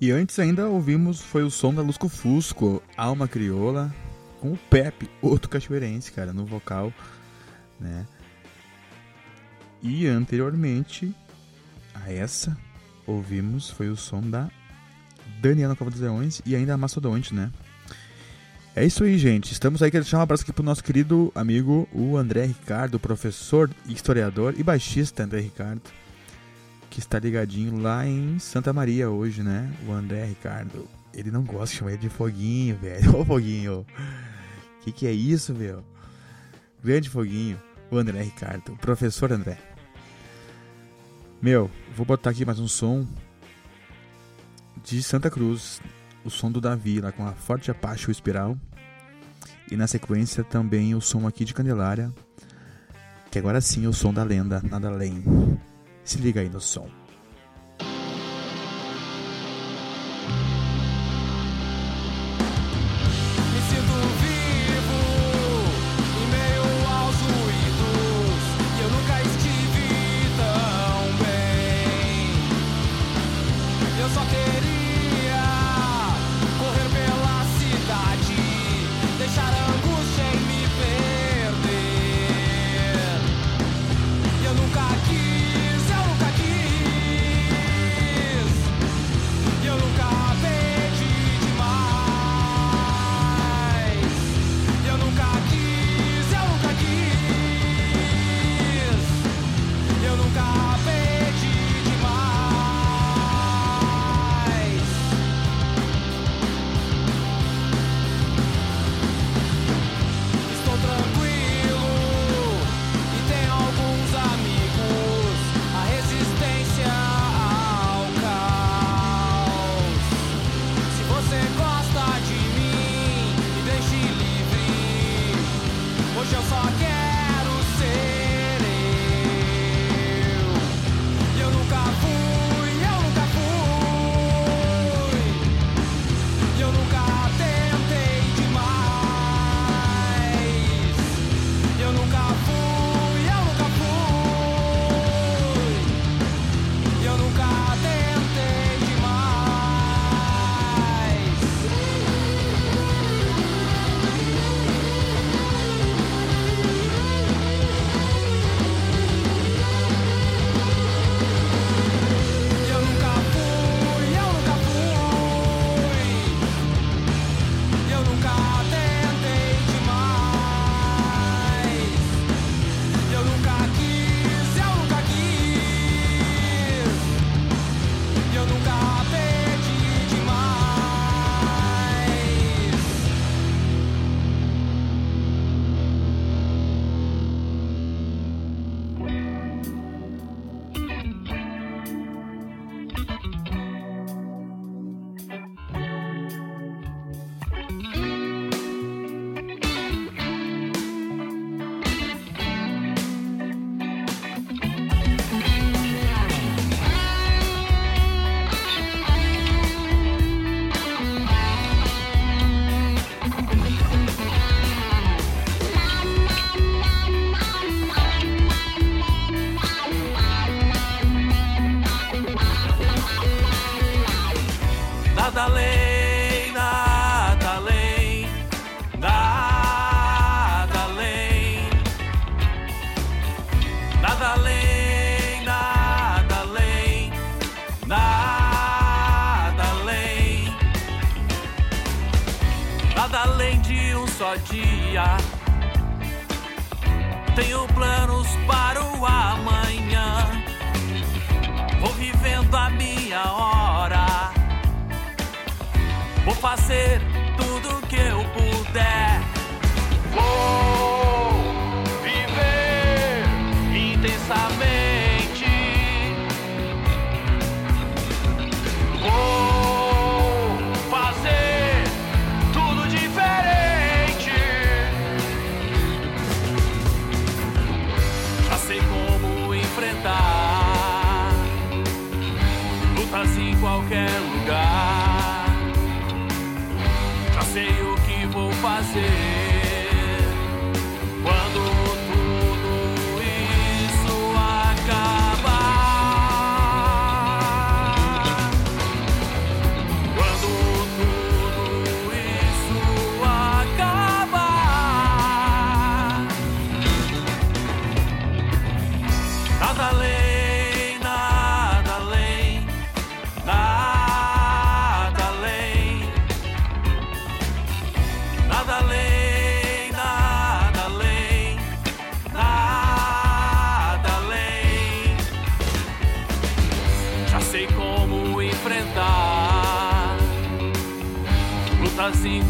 E 0.01 0.12
antes 0.12 0.39
ainda 0.39 0.68
ouvimos 0.68 1.20
foi 1.20 1.43
o 1.43 1.51
som 1.51 1.74
da 1.74 1.83
Lusco 1.83 2.09
Fusco, 2.09 2.81
Alma 2.97 3.26
Crioula, 3.26 3.93
com 4.41 4.53
o 4.53 4.59
Pepe, 4.70 5.09
outro 5.20 5.49
cachoeirense, 5.49 6.12
cara, 6.12 6.32
no 6.32 6.45
vocal, 6.45 6.93
né? 7.78 8.07
E 9.82 10.07
anteriormente 10.07 11.14
a 11.95 12.12
essa 12.12 12.57
ouvimos 13.07 13.70
foi 13.70 13.88
o 13.88 13.97
som 13.97 14.20
da 14.20 14.51
Daniela 15.41 15.76
Cova 15.76 15.91
dos 15.91 16.01
Leões 16.01 16.43
e 16.45 16.55
ainda 16.55 16.74
a 16.74 16.78
Mastodonte, 16.78 17.34
né? 17.34 17.51
É 18.74 18.84
isso 18.84 19.03
aí, 19.03 19.18
gente. 19.18 19.53
Estamos 19.53 19.82
aí. 19.82 19.91
Quero 19.91 20.05
deixar 20.05 20.18
um 20.18 20.22
abraço 20.22 20.43
aqui 20.43 20.53
pro 20.53 20.62
nosso 20.62 20.84
querido 20.84 21.32
amigo, 21.34 21.88
o 21.93 22.16
André 22.16 22.47
Ricardo, 22.47 23.01
professor, 23.01 23.68
historiador 23.86 24.55
e 24.57 24.62
baixista 24.62 25.24
André 25.24 25.41
Ricardo 25.41 25.82
que 26.91 26.99
está 26.99 27.18
ligadinho 27.18 27.80
lá 27.80 28.05
em 28.05 28.38
Santa 28.41 28.72
Maria 28.72 29.09
hoje, 29.09 29.43
né? 29.43 29.72
O 29.86 29.93
André 29.93 30.24
Ricardo. 30.24 30.88
Ele 31.14 31.30
não 31.30 31.43
gosta 31.43 31.72
de 31.72 31.78
chamar 31.78 31.93
ele 31.93 32.01
de 32.01 32.09
Foguinho, 32.09 32.76
velho. 32.76 33.14
Ô 33.16 33.24
Foguinho. 33.24 33.86
Que 34.81 34.93
que 34.93 35.07
é 35.07 35.12
isso, 35.12 35.55
meu? 35.55 35.85
Grande 36.83 37.09
Foguinho. 37.09 37.61
O 37.91 37.97
André 37.97 38.22
Ricardo. 38.22 38.72
O 38.72 38.76
professor 38.76 39.33
André. 39.33 39.59
Meu, 41.43 41.70
vou 41.97 42.07
botar 42.07 42.31
aqui 42.31 42.45
mais 42.45 42.59
um 42.59 42.68
som 42.68 43.07
de 44.85 45.03
Santa 45.03 45.31
Cruz. 45.31 45.81
O 46.24 46.31
som 46.31 46.51
do 46.51 46.61
Davi, 46.61 47.01
lá 47.01 47.12
com 47.12 47.26
a 47.26 47.33
Forte 47.33 47.70
Apache 47.70 48.09
o 48.09 48.11
Espiral. 48.11 48.57
E 49.70 49.76
na 49.76 49.87
sequência 49.87 50.45
também 50.45 50.95
o 50.95 51.01
som 51.01 51.26
aqui 51.26 51.45
de 51.45 51.55
Candelária. 51.55 52.12
Que 53.31 53.39
agora 53.39 53.61
sim 53.61 53.85
é 53.85 53.89
o 53.89 53.93
som 53.93 54.12
da 54.12 54.24
lenda, 54.24 54.61
nada 54.68 54.89
além. 54.89 55.22
Se 56.05 56.18
liga 56.18 56.41
aí 56.41 56.49
no 56.49 56.61
som. 56.61 57.00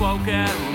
spoken 0.01 0.70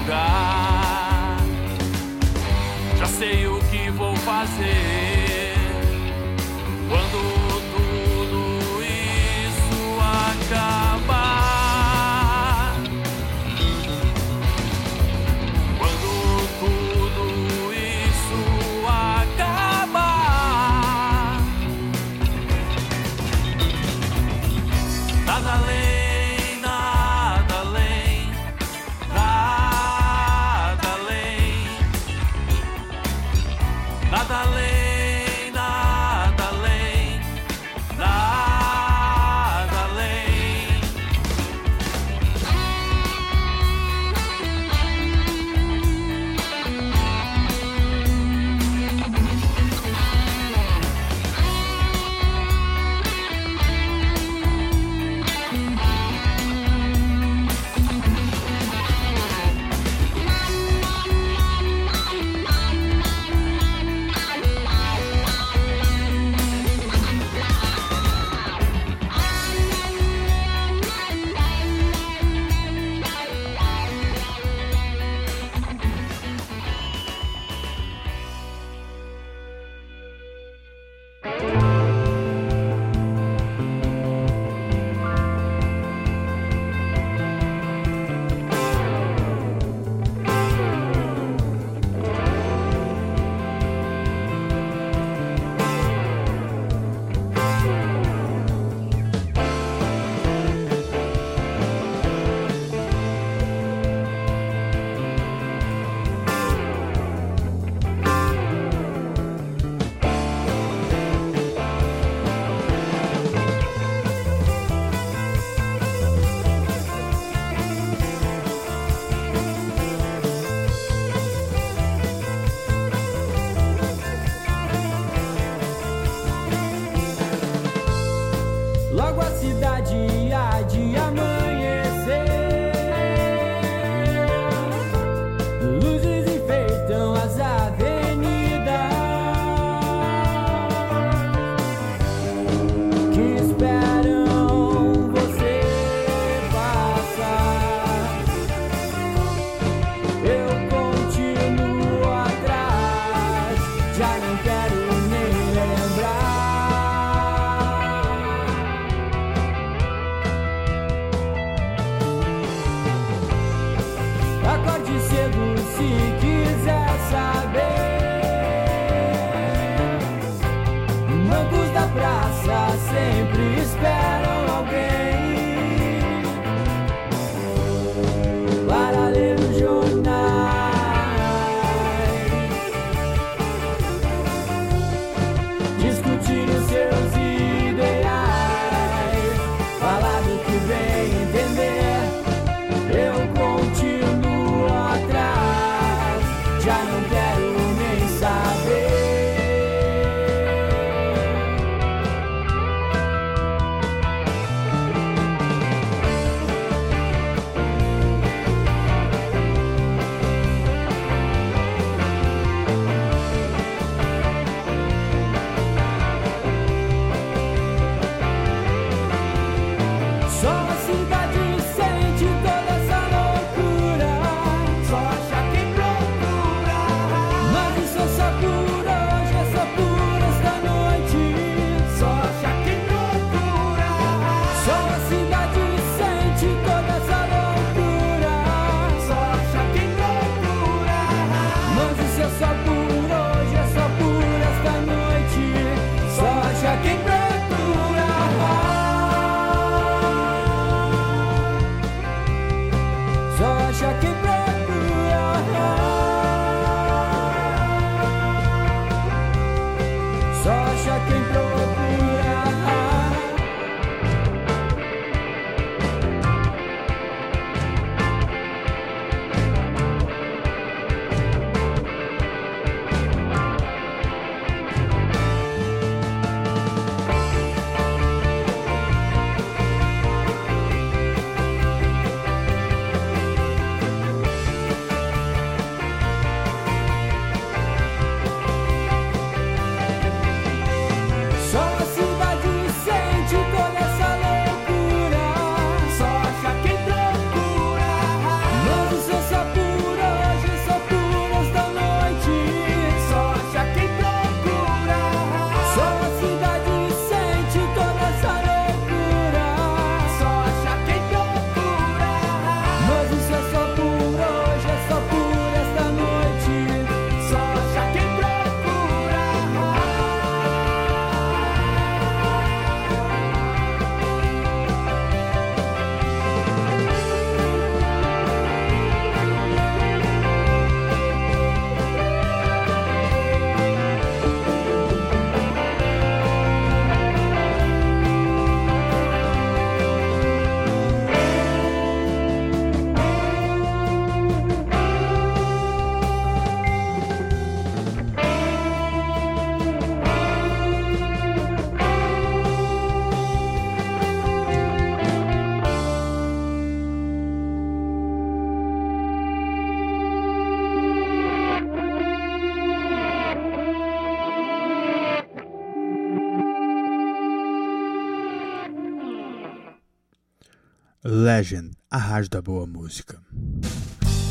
a 371.96 371.98
rádio 371.98 372.30
da 372.30 372.41
boa 372.41 372.68
música. 372.68 373.18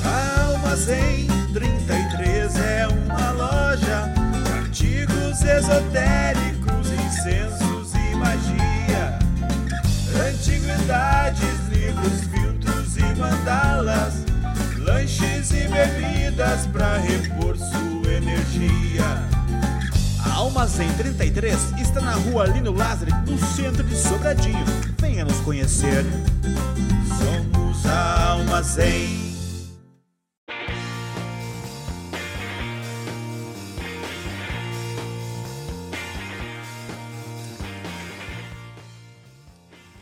Armazém 0.05 1.27
33 1.55 2.57
é 2.57 2.87
uma 2.89 3.31
loja 3.31 4.13
de 4.45 4.53
artigos 4.53 5.43
esotéricos, 5.43 6.91
incensos 6.91 7.95
e 7.95 8.15
magia. 8.17 9.19
Antiguidades, 10.29 11.67
livros, 11.71 12.21
filtros 12.25 12.99
e 12.99 13.19
mandalas, 13.19 14.27
lanches 14.81 15.51
e 15.53 15.67
bebidas 15.67 16.67
para 16.67 16.99
repor 16.99 17.57
sua 17.57 18.13
energia. 18.13 19.07
A 20.23 20.35
Almazém 20.35 20.93
33 20.99 21.73
está 21.81 22.03
na 22.03 22.13
rua 22.13 22.45
Lino 22.45 22.73
Lázaro, 22.73 23.11
no 23.27 23.39
centro 23.39 23.83
de 23.83 23.97
Sobradinho. 23.97 24.67
Venha 25.01 25.25
nos 25.25 25.41
conhecer. 25.41 26.05
Armazém. 28.45 29.25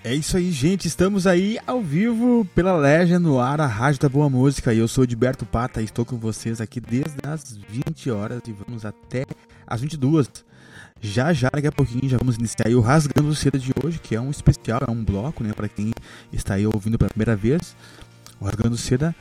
É 0.04 0.14
isso 0.14 0.36
aí, 0.36 0.50
gente. 0.50 0.88
Estamos 0.88 1.26
aí 1.26 1.58
ao 1.66 1.80
vivo 1.80 2.44
pela 2.54 2.76
Legend 2.76 3.20
no 3.20 3.38
ar, 3.38 3.60
a 3.60 3.66
Rádio 3.66 4.00
da 4.00 4.08
Boa 4.08 4.28
Música. 4.28 4.74
E 4.74 4.78
eu 4.78 4.88
sou 4.88 5.04
o 5.04 5.08
Gilberto 5.08 5.46
Pata 5.46 5.80
e 5.80 5.84
estou 5.84 6.04
com 6.04 6.18
vocês 6.18 6.60
aqui 6.60 6.80
desde 6.80 7.18
as 7.24 7.56
20 7.68 8.10
horas 8.10 8.42
e 8.46 8.52
vamos 8.52 8.84
até 8.84 9.24
as 9.66 9.80
22. 9.80 10.28
Já 11.00 11.32
já, 11.32 11.48
daqui 11.52 11.66
a 11.66 11.72
pouquinho, 11.72 12.08
já 12.08 12.16
vamos 12.16 12.36
iniciar 12.36 12.68
o 12.68 12.80
Rasgando 12.80 13.34
Seda 13.34 13.58
de 13.58 13.72
hoje, 13.82 13.98
que 13.98 14.14
é 14.14 14.20
um 14.20 14.30
especial, 14.30 14.80
é 14.86 14.90
um 14.90 15.04
bloco, 15.04 15.42
né? 15.42 15.52
Para 15.52 15.68
quem 15.68 15.92
está 16.32 16.54
aí 16.54 16.66
ouvindo 16.66 16.98
pela 16.98 17.10
primeira 17.10 17.34
vez. 17.34 17.74
O 18.42 18.44
Rasgando 18.44 18.76
Seda 18.76 19.14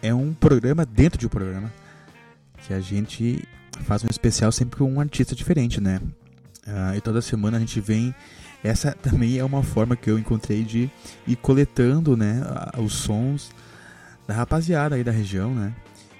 é 0.00 0.14
um 0.14 0.32
programa 0.32 0.86
dentro 0.86 1.18
de 1.18 1.26
um 1.26 1.28
programa 1.28 1.72
que 2.64 2.72
a 2.72 2.78
gente 2.78 3.42
faz 3.82 4.04
um 4.04 4.06
especial 4.08 4.52
sempre 4.52 4.78
com 4.78 4.92
um 4.92 5.00
artista 5.00 5.34
diferente, 5.34 5.80
né? 5.80 6.00
Ah, 6.64 6.96
e 6.96 7.00
toda 7.00 7.20
semana 7.20 7.56
a 7.56 7.60
gente 7.60 7.80
vem 7.80 8.14
essa 8.62 8.92
também 9.02 9.38
é 9.38 9.44
uma 9.44 9.64
forma 9.64 9.96
que 9.96 10.08
eu 10.08 10.16
encontrei 10.16 10.62
de 10.62 10.88
ir 11.26 11.34
coletando 11.34 12.16
né, 12.16 12.42
os 12.78 12.92
sons 12.92 13.50
da 14.28 14.34
rapaziada 14.34 14.94
aí 14.94 15.02
da 15.02 15.10
região, 15.10 15.52
né? 15.52 15.74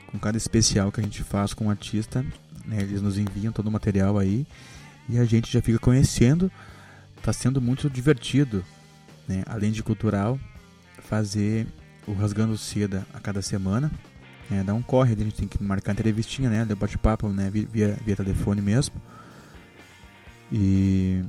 Com 0.09 0.19
cada 0.19 0.37
especial 0.37 0.91
que 0.91 0.99
a 0.99 1.05
gente 1.05 1.23
faz 1.23 1.55
com 1.55 1.69
o 1.69 1.71
artista, 1.71 2.27
né, 2.65 2.83
eles 2.83 3.01
nos 3.01 3.17
enviam 3.17 3.53
todo 3.53 3.69
o 3.69 3.71
material 3.71 4.19
aí 4.19 4.45
e 5.09 5.21
a 5.21 5.25
gente 5.25 5.53
já 5.53 5.63
fica 5.63 5.79
conhecendo. 5.79 6.51
Tá 7.23 7.33
sendo 7.33 7.61
muito 7.61 7.89
divertido, 7.89 8.65
né? 9.29 9.45
Além 9.47 9.71
de 9.71 9.85
cultural, 9.85 10.37
fazer 11.09 11.69
o 12.07 12.13
Rasgando 12.13 12.57
Seda 12.59 13.07
a 13.15 13.21
cada 13.21 13.43
semana. 13.43 13.91
né, 14.51 14.65
dá 14.65 14.75
um 14.75 14.83
corre, 14.83 15.13
a 15.15 15.17
gente 15.17 15.35
tem 15.37 15.47
que 15.49 15.63
marcar 15.63 15.93
entrevistinha, 15.93 16.51
né? 16.51 16.65
Bate-papo, 16.75 17.29
né? 17.29 17.49
vi- 17.51 17.69
Via, 17.73 17.97
via 18.05 18.17
telefone 18.17 18.61
mesmo. 18.61 18.97
E 20.53 21.23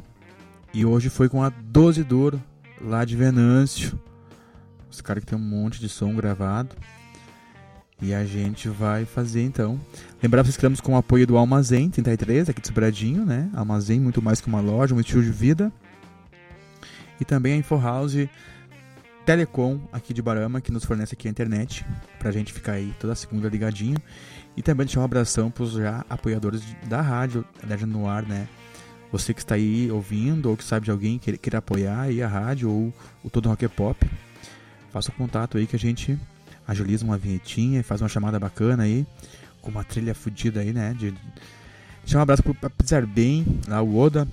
e 0.74 0.86
hoje 0.86 1.10
foi 1.10 1.28
com 1.28 1.44
a 1.44 1.50
12 1.50 2.04
Duro, 2.04 2.42
lá 2.80 3.04
de 3.04 3.16
Venâncio. 3.16 4.00
Os 4.90 5.02
caras 5.02 5.24
que 5.24 5.30
tem 5.30 5.38
um 5.38 5.42
monte 5.42 5.80
de 5.80 5.90
som 5.90 6.16
gravado. 6.16 6.76
E 8.02 8.14
a 8.14 8.26
gente 8.26 8.68
vai 8.70 9.06
fazer 9.06 9.44
então. 9.44 9.80
Lembrar 10.24 10.44
vocês 10.44 10.56
estamos 10.56 10.80
com 10.82 10.94
o 10.94 10.98
apoio 10.98 11.28
do 11.28 11.38
Almazém 11.38 11.90
33, 11.90 12.50
aqui 12.50 12.60
de 12.62 12.68
Sobradinho, 12.68 13.24
né? 13.26 13.50
Almazém, 13.54 14.00
muito 14.00 14.22
mais 14.22 14.42
que 14.42 14.48
uma 14.48 14.62
loja, 14.62 14.96
um 14.96 15.00
estilo 15.00 15.22
de 15.22 15.30
vida. 15.32 15.72
E 17.20 17.26
também 17.26 17.54
a 17.54 17.58
InfoHouse 17.58 18.28
Telecom, 19.32 19.80
aqui 19.94 20.14
de 20.14 20.22
Barama, 20.22 20.60
que 20.60 20.74
nos 20.74 20.84
fornece 20.84 21.14
aqui 21.14 21.26
a 21.26 21.32
internet. 21.32 21.86
Pra 22.20 22.34
gente 22.34 22.52
ficar 22.52 22.74
aí 22.74 22.94
toda 23.00 23.16
segunda 23.16 23.48
ligadinho. 23.48 23.96
E 24.58 24.62
também 24.62 24.86
deixar 24.86 25.00
um 25.00 25.06
abração 25.06 25.50
pros 25.50 25.72
já 25.72 26.04
apoiadores 26.10 26.62
da 26.90 27.00
rádio, 27.00 27.46
da 27.64 27.78
no 27.88 28.10
ar, 28.10 28.24
né? 28.24 28.46
Você 29.10 29.34
que 29.34 29.40
está 29.40 29.56
aí 29.56 29.90
ouvindo 29.90 30.50
ou 30.50 30.58
que 30.58 30.66
sabe 30.66 30.84
de 30.84 30.92
alguém 30.92 31.18
que 31.18 31.38
queira 31.38 31.60
apoiar 31.60 32.02
aí 32.02 32.22
a 32.22 32.28
rádio 32.28 32.70
ou 32.70 32.94
o 33.24 33.30
Todo 33.30 33.48
Rock 33.48 33.64
é 33.64 33.70
Pop, 33.70 34.06
faça 34.92 35.12
o 35.12 35.14
contato 35.14 35.58
aí 35.58 35.66
que 35.66 35.78
a 35.78 35.80
gente 35.80 36.20
agiliza 36.68 37.06
uma 37.06 37.18
vinhetinha, 37.18 37.82
faz 37.86 38.02
uma 38.02 38.10
chamada 38.10 38.38
bacana 38.38 38.84
aí, 38.84 39.08
com 39.62 39.72
uma 39.72 39.86
trilha 39.86 40.14
fodida 40.14 40.60
aí, 40.60 40.74
né? 40.74 40.94
De... 40.94 41.14
Deixar 42.04 42.20
um 42.20 42.22
abraço 42.22 42.44
pro 42.44 42.70
Pizar 42.70 43.08
Bem, 43.08 43.46
lá 43.66 43.82
o 43.82 43.98
Oda, 43.98 44.28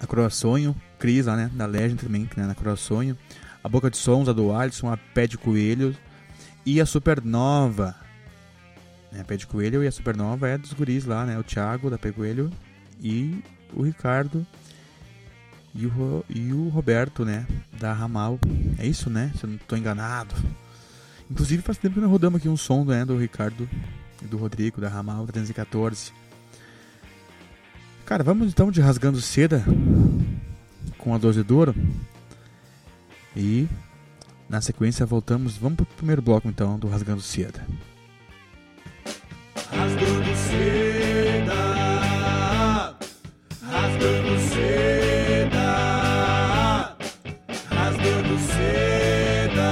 a 0.00 0.06
Croaçonho, 0.06 0.76
Cris 1.00 1.26
lá, 1.26 1.34
né? 1.34 1.50
Da 1.52 1.66
Legend 1.66 1.96
também, 1.96 2.30
né? 2.36 2.46
Na 2.46 2.54
Croaçonho, 2.54 3.18
a 3.68 3.70
Boca 3.70 3.90
de 3.90 3.98
Sons, 3.98 4.30
a 4.30 4.32
do 4.32 4.50
Alisson, 4.50 4.90
a 4.90 4.96
Pé 4.96 5.26
de 5.26 5.36
Coelho 5.36 5.94
e 6.64 6.80
a 6.80 6.86
Supernova. 6.86 7.94
A 9.12 9.22
Pé 9.22 9.36
de 9.36 9.46
Coelho 9.46 9.84
e 9.84 9.86
a 9.86 9.92
Supernova 9.92 10.48
é 10.48 10.56
dos 10.56 10.72
guris 10.72 11.04
lá, 11.04 11.26
né? 11.26 11.38
O 11.38 11.44
Thiago 11.44 11.90
da 11.90 11.98
Pé 11.98 12.10
Coelho 12.10 12.50
e 12.98 13.44
o 13.74 13.82
Ricardo 13.82 14.46
e 15.74 15.84
o, 15.84 16.24
e 16.30 16.50
o 16.50 16.70
Roberto, 16.70 17.26
né? 17.26 17.46
Da 17.78 17.92
Ramal. 17.92 18.38
É 18.78 18.86
isso, 18.86 19.10
né? 19.10 19.32
Se 19.36 19.44
eu 19.44 19.50
não 19.50 19.56
estou 19.56 19.76
enganado. 19.76 20.34
Inclusive 21.30 21.62
faz 21.62 21.76
tempo 21.76 21.96
que 21.96 22.00
nós 22.00 22.10
rodamos 22.10 22.38
aqui 22.40 22.48
um 22.48 22.56
som 22.56 22.86
né, 22.86 23.04
do 23.04 23.18
Ricardo 23.18 23.68
e 24.22 24.24
do 24.24 24.38
Rodrigo, 24.38 24.80
da 24.80 24.88
Ramal 24.88 25.26
314. 25.26 26.10
Cara, 28.06 28.24
vamos 28.24 28.48
então 28.48 28.70
de 28.70 28.80
Rasgando 28.80 29.20
Seda 29.20 29.62
com 30.96 31.14
a 31.14 31.18
12 31.18 31.42
duro. 31.42 31.74
E 33.36 33.68
na 34.48 34.60
sequência 34.60 35.04
voltamos, 35.04 35.56
vamos 35.56 35.76
pro 35.76 35.86
primeiro 35.86 36.22
bloco 36.22 36.48
então 36.48 36.78
do 36.78 36.88
Rasgando 36.88 37.20
Seda. 37.20 37.66
Rasgando 39.70 40.36
seda, 40.36 41.54
rasgando 43.62 44.40
seda, 44.40 45.68
rasgando 47.70 48.38
seda. 48.38 49.68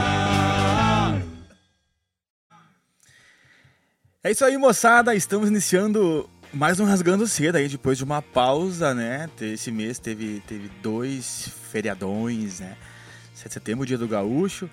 É 4.23 4.31
isso 4.31 4.45
aí, 4.45 4.59
moçada. 4.59 5.15
Estamos 5.15 5.49
iniciando 5.49 6.29
mais 6.53 6.79
um 6.81 6.85
Rasgando 6.85 7.27
Cedo 7.27 7.57
aí, 7.57 7.69
depois 7.69 7.97
de 7.97 8.05
uma 8.05 8.21
pausa, 8.21 8.95
né? 8.95 9.31
Esse 9.41 9.71
mês 9.71 9.99
teve, 9.99 10.43
teve 10.47 10.69
dois 10.83 11.49
feriadões, 11.71 12.61
né? 12.61 12.77
7 13.47 13.49
de 13.49 13.53
setembro, 13.55 13.87
dia 13.87 13.99
do 13.99 14.09
gaúcho. 14.09 14.69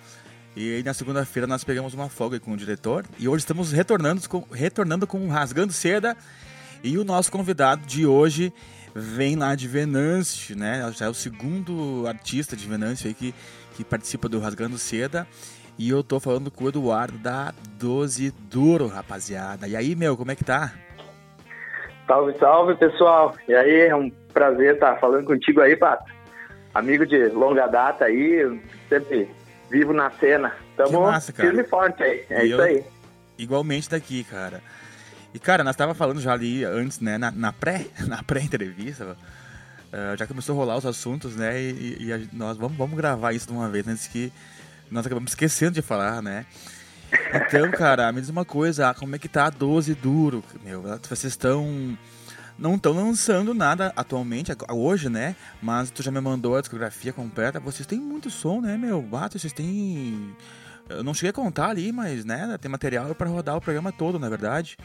E 0.55 0.75
aí 0.75 0.83
na 0.83 0.93
segunda-feira 0.93 1.47
nós 1.47 1.63
pegamos 1.63 1.93
uma 1.93 2.09
folga 2.09 2.39
com 2.39 2.51
o 2.51 2.57
diretor. 2.57 3.05
E 3.19 3.27
hoje 3.27 3.39
estamos 3.39 3.71
retornando 3.71 4.27
com, 4.27 4.43
retornando 4.51 5.07
com 5.07 5.27
Rasgando 5.27 5.71
Seda. 5.71 6.15
E 6.83 6.97
o 6.97 7.03
nosso 7.03 7.31
convidado 7.31 7.85
de 7.85 8.05
hoje 8.05 8.53
vem 8.93 9.35
lá 9.35 9.55
de 9.55 9.67
Venâncio, 9.67 10.57
né? 10.57 10.91
Já 10.95 11.05
é 11.05 11.09
o 11.09 11.13
segundo 11.13 12.05
artista 12.07 12.55
de 12.55 12.67
Venâncio 12.67 13.07
aí 13.07 13.13
que, 13.13 13.33
que 13.75 13.83
participa 13.83 14.27
do 14.27 14.39
Rasgando 14.39 14.77
Seda. 14.77 15.27
E 15.77 15.89
eu 15.89 16.03
tô 16.03 16.19
falando 16.19 16.51
com 16.51 16.65
o 16.65 16.69
Eduardo 16.69 17.17
da 17.17 17.53
12 17.79 18.31
Duro, 18.49 18.87
rapaziada. 18.87 19.67
E 19.67 19.75
aí, 19.75 19.95
meu, 19.95 20.15
como 20.15 20.31
é 20.31 20.35
que 20.35 20.43
tá? 20.43 20.71
Salve, 22.05 22.37
salve, 22.37 22.75
pessoal. 22.75 23.33
E 23.47 23.55
aí, 23.55 23.87
é 23.87 23.95
um 23.95 24.11
prazer 24.33 24.75
estar 24.75 24.99
falando 24.99 25.25
contigo 25.25 25.61
aí, 25.61 25.75
Pato. 25.75 26.11
Amigo 26.73 27.05
de 27.05 27.27
longa 27.29 27.67
data 27.67 28.05
aí, 28.05 28.59
sempre 28.89 29.29
vivo 29.69 29.93
na 29.93 30.09
cena. 30.11 30.49
Que 30.49 30.77
Tamo 30.77 31.01
massa, 31.01 31.31
cara. 31.31 31.49
firme 31.49 31.63
e 31.63 31.67
forte 31.67 32.01
aí. 32.03 32.25
É 32.29 32.45
E 32.45 32.49
isso 32.51 32.61
aí. 32.61 32.83
Igualmente 33.37 33.89
daqui, 33.89 34.23
cara. 34.23 34.61
E, 35.33 35.39
cara, 35.39 35.63
nós 35.63 35.75
tava 35.75 35.93
falando 35.93 36.21
já 36.21 36.33
ali 36.33 36.63
antes, 36.63 36.99
né, 36.99 37.17
na, 37.17 37.31
na 37.31 37.51
pré, 37.51 37.87
na 38.07 38.21
pré-entrevista, 38.23 39.15
eh, 39.91 40.15
já 40.17 40.27
começou 40.27 40.53
a 40.53 40.57
rolar 40.59 40.77
os 40.77 40.85
assuntos, 40.85 41.35
né, 41.35 41.59
e, 41.59 41.97
e 42.07 42.13
a- 42.13 42.19
nós 42.31 42.55
vamos, 42.57 42.77
vamos 42.77 42.95
gravar 42.95 43.33
isso 43.33 43.47
de 43.47 43.53
uma 43.53 43.67
vez, 43.67 43.87
antes 43.87 44.05
que 44.07 44.31
nós 44.91 45.05
acabamos 45.05 45.31
esquecendo 45.31 45.71
de 45.71 45.81
falar, 45.81 46.21
né. 46.21 46.45
Então, 47.33 47.71
cara, 47.71 48.11
me 48.11 48.21
diz 48.21 48.29
uma 48.29 48.45
coisa, 48.45 48.93
como 48.93 49.15
é 49.15 49.19
que 49.19 49.27
tá 49.27 49.45
a 49.45 49.49
12 49.49 49.93
duro, 49.95 50.43
meu? 50.63 50.83
Vocês 51.09 51.23
estão... 51.25 51.97
Não 52.57 52.75
estão 52.75 52.93
lançando 52.93 53.53
nada 53.53 53.91
atualmente, 53.95 54.51
hoje, 54.71 55.09
né? 55.09 55.35
Mas 55.61 55.89
tu 55.89 56.03
já 56.03 56.11
me 56.11 56.21
mandou 56.21 56.55
a 56.55 56.61
discografia 56.61 57.11
completa. 57.11 57.59
Vocês 57.59 57.85
têm 57.85 57.99
muito 57.99 58.29
som, 58.29 58.61
né, 58.61 58.77
meu? 58.77 59.01
Bato, 59.01 59.39
vocês 59.39 59.51
têm. 59.51 60.35
Eu 60.89 61.03
não 61.03 61.13
cheguei 61.13 61.31
a 61.31 61.33
contar 61.33 61.69
ali, 61.69 61.91
mas, 61.91 62.23
né? 62.25 62.57
Tem 62.61 62.69
material 62.69 63.13
pra 63.15 63.27
rodar 63.27 63.57
o 63.57 63.61
programa 63.61 63.91
todo, 63.91 64.19
na 64.19 64.29
verdade. 64.29 64.77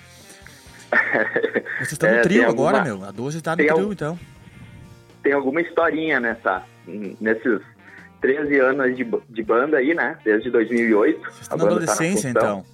Vocês 1.79 1.93
estão 1.93 2.09
É, 2.09 2.17
no 2.17 2.23
trio 2.23 2.41
tem 2.41 2.49
agora, 2.51 2.79
alguma- 2.79 2.97
meu. 3.01 3.09
A 3.09 3.11
12 3.13 3.43
tá 3.43 3.51
no 3.53 3.57
tem 3.59 3.67
trio, 3.67 3.79
algum- 3.81 3.93
então. 3.93 4.19
Tem 5.23 5.33
alguma 5.33 5.61
historinha 5.61 6.19
nessa, 6.21 6.63
nesses 7.21 7.61
13 8.23 8.59
anos 8.61 8.97
de, 8.97 9.05
de 9.29 9.43
banda 9.43 9.77
aí, 9.77 9.93
né? 9.95 10.17
Desde 10.25 10.51
2008. 10.51 11.21
Vocês 11.21 11.37
a 11.37 11.41
estão 11.43 11.59
na 11.59 11.65
banda 11.65 11.81
tá 11.81 11.87
na 11.87 11.93
adolescência, 11.93 12.29
então. 12.31 12.65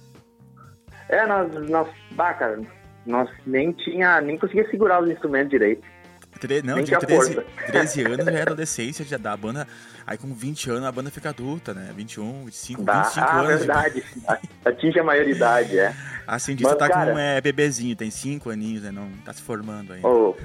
É, 1.09 1.27
nós, 1.27 1.69
nós, 1.69 1.87
bah, 2.11 2.33
cara, 2.33 2.61
nós 3.05 3.29
nem 3.45 3.71
tinha, 3.71 4.19
nem 4.21 4.37
conseguia 4.37 4.69
segurar 4.69 5.01
os 5.01 5.09
instrumentos 5.09 5.49
direito. 5.49 5.83
Tre... 6.39 6.61
Não, 6.61 6.75
tinha 6.83 6.97
tinha 6.97 6.99
13, 6.99 7.33
força. 7.33 7.49
13 7.71 8.01
anos 8.03 8.25
já 8.25 8.31
é 8.31 8.41
adolescência 8.41 9.05
já 9.05 9.17
da 9.17 9.37
banda. 9.37 9.65
Aí 10.05 10.17
com 10.17 10.33
20 10.33 10.69
anos 10.69 10.83
a 10.85 10.91
banda 10.91 11.09
fica 11.09 11.29
adulta, 11.29 11.73
né? 11.73 11.91
21, 11.95 12.45
25, 12.45 12.83
Bah, 12.83 13.03
25 13.03 13.25
ah, 13.25 13.39
anos. 13.39 13.59
verdade. 13.59 14.03
Atinge 14.65 14.99
a 14.99 15.03
maioridade, 15.03 15.79
é. 15.79 15.93
A 16.27 16.37
cientista 16.37 16.71
Mas, 16.71 16.79
tá 16.79 16.89
cara- 16.89 17.13
com 17.13 17.17
é, 17.19 17.39
bebezinho, 17.39 17.95
tem 17.95 18.11
5 18.11 18.49
aninhos, 18.49 18.83
né? 18.83 18.91
Não 18.91 19.09
tá 19.23 19.31
se 19.31 19.41
formando 19.41 19.93
ainda. 19.93 20.07
Ô, 20.07 20.35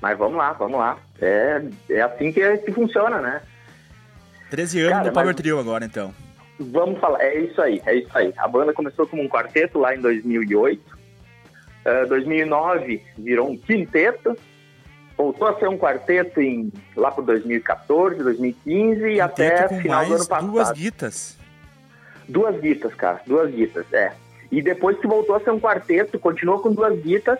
mas 0.00 0.18
vamos 0.18 0.36
lá, 0.36 0.52
vamos 0.52 0.78
lá. 0.78 0.98
É, 1.20 1.62
é 1.90 2.00
assim 2.02 2.32
que, 2.32 2.56
que 2.58 2.72
funciona, 2.72 3.20
né? 3.20 3.40
13 4.50 4.80
anos 4.80 4.92
Cara, 4.92 5.04
no 5.06 5.12
Power 5.12 5.26
mas- 5.26 5.36
Trio 5.36 5.58
agora, 5.58 5.84
então. 5.84 6.12
Vamos 6.58 6.98
falar, 7.00 7.20
é 7.22 7.38
isso 7.38 7.60
aí, 7.60 7.82
é 7.84 7.96
isso 7.96 8.08
aí. 8.16 8.32
A 8.38 8.48
banda 8.48 8.72
começou 8.72 9.06
como 9.06 9.22
um 9.22 9.28
quarteto 9.28 9.78
lá 9.78 9.94
em 9.94 10.00
2008. 10.00 10.95
Eh, 11.86 12.04
2009 12.06 13.02
virou 13.16 13.48
um 13.50 13.56
quinteto. 13.56 14.36
Voltou 15.16 15.46
a 15.48 15.58
ser 15.58 15.68
um 15.68 15.78
quarteto 15.78 16.40
em, 16.40 16.70
lá 16.96 17.10
por 17.10 17.24
2014, 17.24 18.22
2015 18.22 19.06
e 19.12 19.20
até 19.20 19.66
final 19.68 20.04
do 20.04 20.14
ano 20.16 20.26
passado. 20.26 20.50
duas 20.50 20.70
guitas. 20.72 21.38
Duas 22.28 22.60
guitas, 22.60 22.92
cara, 22.94 23.20
duas 23.26 23.50
guitas, 23.54 23.86
é. 23.92 24.12
E 24.50 24.60
depois 24.60 24.98
que 24.98 25.06
voltou 25.06 25.36
a 25.36 25.40
ser 25.40 25.50
um 25.52 25.60
quarteto, 25.60 26.18
continuou 26.18 26.58
com 26.58 26.72
duas 26.72 26.98
guitas. 27.00 27.38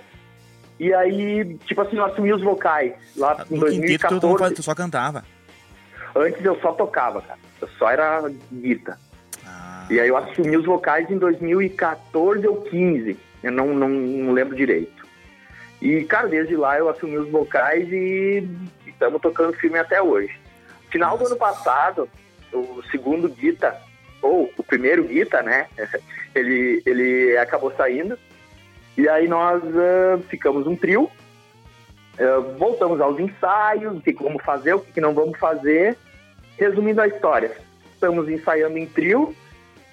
E 0.78 0.92
aí, 0.94 1.56
tipo 1.66 1.80
assim, 1.80 1.96
eu 1.96 2.04
assumi 2.04 2.32
os 2.32 2.42
vocais 2.42 2.92
lá 3.16 3.34
em 3.34 3.38
No 3.38 3.44
tu, 3.46 3.52
não 3.54 3.60
2014. 3.60 4.38
faz- 4.38 4.52
tu 4.54 4.62
só 4.62 4.74
cantava. 4.74 5.24
Antes 6.14 6.42
eu 6.44 6.58
só 6.60 6.72
tocava, 6.72 7.20
cara. 7.20 7.38
Eu 7.60 7.68
só 7.78 7.90
era 7.90 8.22
guita. 8.52 8.98
Ah, 9.44 9.86
E 9.90 9.98
aí 10.00 10.08
eu 10.08 10.16
assumi 10.16 10.56
os 10.56 10.64
vocais 10.64 11.10
em 11.10 11.18
2014 11.18 12.46
ou 12.46 12.62
15. 12.62 13.18
Eu 13.42 13.52
não, 13.52 13.68
não, 13.74 13.88
não 13.88 14.32
lembro 14.32 14.56
direito. 14.56 15.06
E, 15.80 16.04
cara, 16.04 16.28
desde 16.28 16.56
lá 16.56 16.78
eu 16.78 16.88
assumi 16.88 17.18
os 17.18 17.30
vocais 17.30 17.86
e 17.92 18.48
estamos 18.86 19.20
tocando 19.20 19.56
filme 19.56 19.78
até 19.78 20.00
hoje. 20.00 20.38
Final 20.90 21.18
do 21.18 21.26
ano 21.26 21.36
passado, 21.36 22.08
o 22.52 22.82
segundo 22.90 23.28
guita, 23.28 23.76
ou 24.22 24.50
o 24.56 24.62
primeiro 24.62 25.04
guita, 25.04 25.42
né? 25.42 25.66
Ele, 26.34 26.82
ele 26.84 27.34
acabou 27.38 27.72
saindo. 27.78 28.18
E 28.94 29.08
aí 29.08 29.26
nós 29.26 29.62
ah, 29.64 30.18
ficamos 30.28 30.66
um 30.66 30.76
trio. 30.76 31.10
Ah, 32.18 32.40
voltamos 32.58 33.00
aos 33.00 33.18
ensaios, 33.18 33.96
o 33.96 34.00
que 34.02 34.12
vamos 34.12 34.44
fazer, 34.44 34.74
o 34.74 34.80
que 34.80 35.00
não 35.00 35.14
vamos 35.14 35.38
fazer. 35.38 35.96
Resumindo 36.58 37.00
a 37.00 37.08
história, 37.08 37.52
estamos 37.94 38.28
ensaiando 38.28 38.76
em 38.76 38.84
trio 38.84 39.34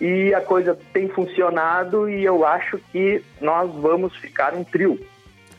e 0.01 0.33
a 0.33 0.41
coisa 0.41 0.77
tem 0.91 1.07
funcionado 1.09 2.09
e 2.09 2.23
eu 2.23 2.45
acho 2.45 2.77
que 2.91 3.23
nós 3.39 3.71
vamos 3.75 4.15
ficar 4.17 4.53
um 4.53 4.63
trio. 4.63 4.99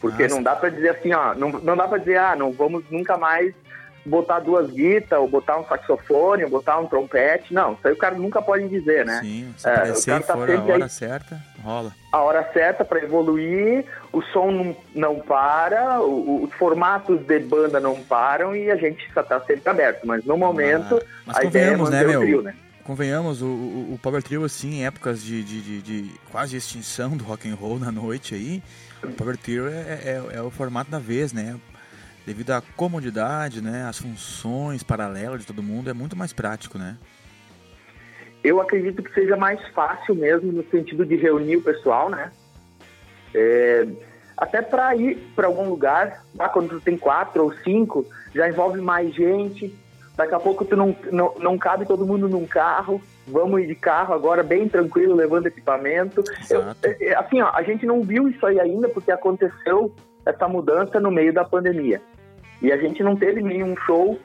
Porque 0.00 0.24
Nossa. 0.24 0.34
não 0.34 0.42
dá 0.42 0.54
pra 0.54 0.68
dizer 0.68 0.90
assim, 0.90 1.12
ó, 1.14 1.34
não, 1.34 1.48
não 1.50 1.76
dá 1.76 1.88
pra 1.88 1.98
dizer, 1.98 2.18
ah, 2.18 2.36
não 2.36 2.52
vamos 2.52 2.84
nunca 2.90 3.16
mais 3.16 3.54
botar 4.06 4.40
duas 4.40 4.70
guitas, 4.70 5.18
ou 5.18 5.26
botar 5.26 5.56
um 5.58 5.64
saxofone, 5.64 6.44
ou 6.44 6.50
botar 6.50 6.78
um 6.78 6.86
trompete. 6.86 7.54
Não, 7.54 7.72
isso 7.72 7.88
aí 7.88 7.94
o 7.94 7.96
cara 7.96 8.14
nunca 8.14 8.42
pode 8.42 8.68
dizer, 8.68 9.06
né? 9.06 9.18
Sim, 9.22 9.54
se 9.56 9.66
É, 9.66 9.72
o 9.72 9.74
cara 10.04 10.22
tá 10.22 10.34
a 10.34 10.36
hora 10.36 10.84
aí. 10.84 10.90
certa, 10.90 11.40
rola. 11.62 11.90
A 12.12 12.20
hora 12.20 12.46
certa 12.52 12.84
para 12.84 13.02
evoluir, 13.02 13.86
o 14.12 14.20
som 14.20 14.50
não, 14.50 14.76
não 14.94 15.20
para, 15.20 16.02
o- 16.02 16.44
os 16.44 16.52
formatos 16.52 17.18
de 17.24 17.38
banda 17.38 17.80
não 17.80 17.94
param 18.02 18.54
e 18.54 18.70
a 18.70 18.76
gente 18.76 19.10
só 19.14 19.22
tá 19.22 19.40
sempre 19.40 19.70
aberto. 19.70 20.06
Mas 20.06 20.22
no 20.26 20.36
momento, 20.36 21.00
Ah, 21.02 21.06
mas 21.24 21.36
a 21.38 21.44
ideia 21.44 21.62
é 21.64 21.66
convenhamos, 21.78 21.88
né, 21.90 21.96
manter 22.02 22.08
meu? 22.10 22.20
o 22.20 22.22
trio, 22.24 22.42
né? 22.42 22.54
Convenhamos, 22.84 23.40
o, 23.40 23.46
o, 23.46 23.94
o 23.94 23.98
Power 24.02 24.22
Trio, 24.22 24.44
assim, 24.44 24.80
em 24.80 24.86
épocas 24.86 25.22
de, 25.22 25.42
de, 25.42 25.60
de, 25.62 25.82
de 25.82 26.20
quase 26.30 26.56
extinção 26.56 27.16
do 27.16 27.24
rock 27.24 27.48
and 27.48 27.54
roll 27.54 27.78
na 27.78 27.90
noite 27.90 28.34
aí, 28.34 28.62
o 29.02 29.12
Power 29.12 29.38
Trio 29.38 29.68
é, 29.68 29.70
é, 29.70 30.22
é 30.34 30.42
o 30.42 30.50
formato 30.50 30.90
da 30.90 30.98
vez, 30.98 31.32
né? 31.32 31.58
Devido 32.26 32.50
à 32.50 32.62
comodidade, 32.76 33.62
né? 33.62 33.86
As 33.88 33.98
funções 33.98 34.82
paralelas 34.82 35.40
de 35.40 35.46
todo 35.46 35.62
mundo, 35.62 35.88
é 35.88 35.94
muito 35.94 36.14
mais 36.14 36.32
prático, 36.32 36.78
né? 36.78 36.98
Eu 38.42 38.60
acredito 38.60 39.02
que 39.02 39.12
seja 39.14 39.36
mais 39.36 39.66
fácil 39.68 40.14
mesmo 40.14 40.52
no 40.52 40.62
sentido 40.68 41.06
de 41.06 41.16
reunir 41.16 41.56
o 41.56 41.62
pessoal, 41.62 42.10
né? 42.10 42.30
É, 43.34 43.86
até 44.36 44.60
para 44.60 44.94
ir 44.94 45.16
para 45.34 45.46
algum 45.46 45.68
lugar, 45.68 46.22
lá 46.34 46.50
quando 46.50 46.80
tem 46.80 46.98
quatro 46.98 47.44
ou 47.44 47.54
cinco, 47.58 48.06
já 48.34 48.46
envolve 48.46 48.80
mais 48.80 49.14
gente. 49.14 49.74
Daqui 50.16 50.34
a 50.34 50.38
pouco 50.40 50.64
tu 50.64 50.76
não, 50.76 50.94
não, 51.10 51.34
não 51.38 51.58
cabe 51.58 51.84
todo 51.86 52.06
mundo 52.06 52.28
num 52.28 52.46
carro. 52.46 53.00
Vamos 53.26 53.60
ir 53.62 53.66
de 53.66 53.74
carro 53.74 54.14
agora 54.14 54.42
bem 54.42 54.68
tranquilo, 54.68 55.14
levando 55.14 55.46
equipamento. 55.46 56.22
Eu- 56.50 56.62
é, 56.82 57.08
é, 57.08 57.16
assim, 57.16 57.40
ó, 57.42 57.50
a 57.52 57.62
gente 57.62 57.84
não 57.84 58.02
viu 58.02 58.28
isso 58.28 58.44
aí 58.46 58.60
ainda 58.60 58.88
porque 58.88 59.10
aconteceu 59.10 59.92
essa 60.24 60.46
mudança 60.46 61.00
no 61.00 61.10
meio 61.10 61.32
da 61.32 61.44
pandemia. 61.44 62.00
E 62.62 62.70
a 62.72 62.76
gente 62.76 63.02
não 63.02 63.16
teve 63.16 63.42
nenhum 63.42 63.76
show 63.76 64.18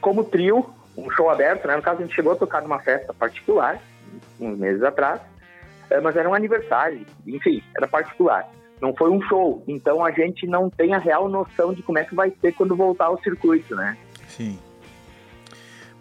como 0.00 0.24
trio, 0.24 0.64
um 0.96 1.10
show 1.10 1.28
aberto, 1.28 1.66
né? 1.66 1.76
No 1.76 1.82
caso, 1.82 1.98
a 1.98 2.02
gente 2.02 2.14
chegou 2.14 2.32
a 2.32 2.36
tocar 2.36 2.62
numa 2.62 2.78
festa 2.80 3.12
particular, 3.12 3.78
uns 4.40 4.56
meses 4.58 4.82
atrás, 4.82 5.20
é, 5.90 6.00
mas 6.00 6.16
era 6.16 6.28
um 6.28 6.34
aniversário, 6.34 7.04
enfim, 7.26 7.62
era 7.76 7.86
particular. 7.86 8.48
Não 8.80 8.94
foi 8.94 9.10
um 9.10 9.20
show, 9.22 9.64
então 9.66 10.04
a 10.04 10.10
gente 10.10 10.46
não 10.46 10.68
tem 10.68 10.92
a 10.94 10.98
real 10.98 11.28
noção 11.28 11.72
de 11.72 11.82
como 11.82 11.98
é 11.98 12.04
que 12.04 12.14
vai 12.14 12.32
ser 12.40 12.52
quando 12.52 12.76
voltar 12.76 13.06
ao 13.06 13.20
circuito, 13.22 13.74
né? 13.74 13.96
Sim. 14.28 14.58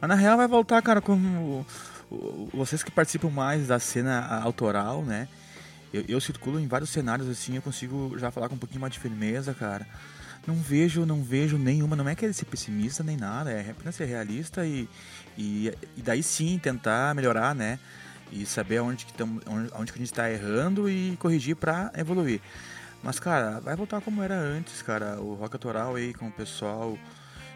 Mas 0.02 0.10
na 0.10 0.16
real 0.16 0.36
vai 0.38 0.48
voltar, 0.48 0.82
cara, 0.82 1.00
com 1.02 1.14
o- 1.14 1.66
o- 2.12 2.50
vocês 2.54 2.84
que 2.84 2.92
participam 2.92 3.30
mais 3.30 3.68
da 3.68 3.80
cena 3.80 4.42
autoral, 4.44 5.02
né? 5.04 5.28
Eu, 5.94 6.04
eu 6.10 6.20
circulo 6.22 6.60
em 6.60 6.68
vários 6.68 6.90
cenários 6.90 7.30
assim, 7.30 7.56
eu 7.56 7.62
consigo 7.62 8.18
já 8.18 8.30
falar 8.30 8.50
com 8.50 8.56
um 8.56 8.60
pouquinho 8.60 8.82
mais 8.82 8.92
de 8.92 9.00
firmeza, 9.00 9.54
cara. 9.54 9.88
Não 10.46 10.56
vejo, 10.56 11.06
não 11.06 11.24
vejo 11.24 11.58
nenhuma, 11.58 11.96
não 11.96 12.08
é 12.08 12.14
querer 12.14 12.34
ser 12.34 12.46
pessimista 12.46 13.02
nem 13.04 13.16
nada, 13.18 13.52
é 13.52 13.72
apenas 13.72 13.96
ser 13.96 14.06
realista 14.06 14.66
e, 14.66 14.88
e, 15.38 15.74
e 15.98 16.02
daí 16.02 16.22
sim 16.22 16.60
tentar 16.62 17.16
melhorar, 17.16 17.56
né? 17.56 17.80
E 18.32 18.46
saber 18.46 18.80
onde 18.82 19.06
que, 19.06 19.14
tamo, 19.14 19.42
onde, 19.48 19.72
onde 19.76 19.92
que 19.92 19.98
a 19.98 20.02
gente 20.02 20.12
está 20.12 20.30
errando 20.30 20.90
e 20.90 21.16
corrigir 21.18 21.56
para 21.56 21.92
evoluir. 21.96 22.42
Mas, 23.04 23.20
cara, 23.20 23.60
vai 23.60 23.76
voltar 23.76 24.02
como 24.02 24.22
era 24.24 24.36
antes, 24.36 24.82
cara. 24.82 25.22
O 25.22 25.36
rock 25.36 25.56
autoral 25.56 25.96
aí 25.96 26.14
com 26.14 26.28
o 26.28 26.32
pessoal 26.32 26.98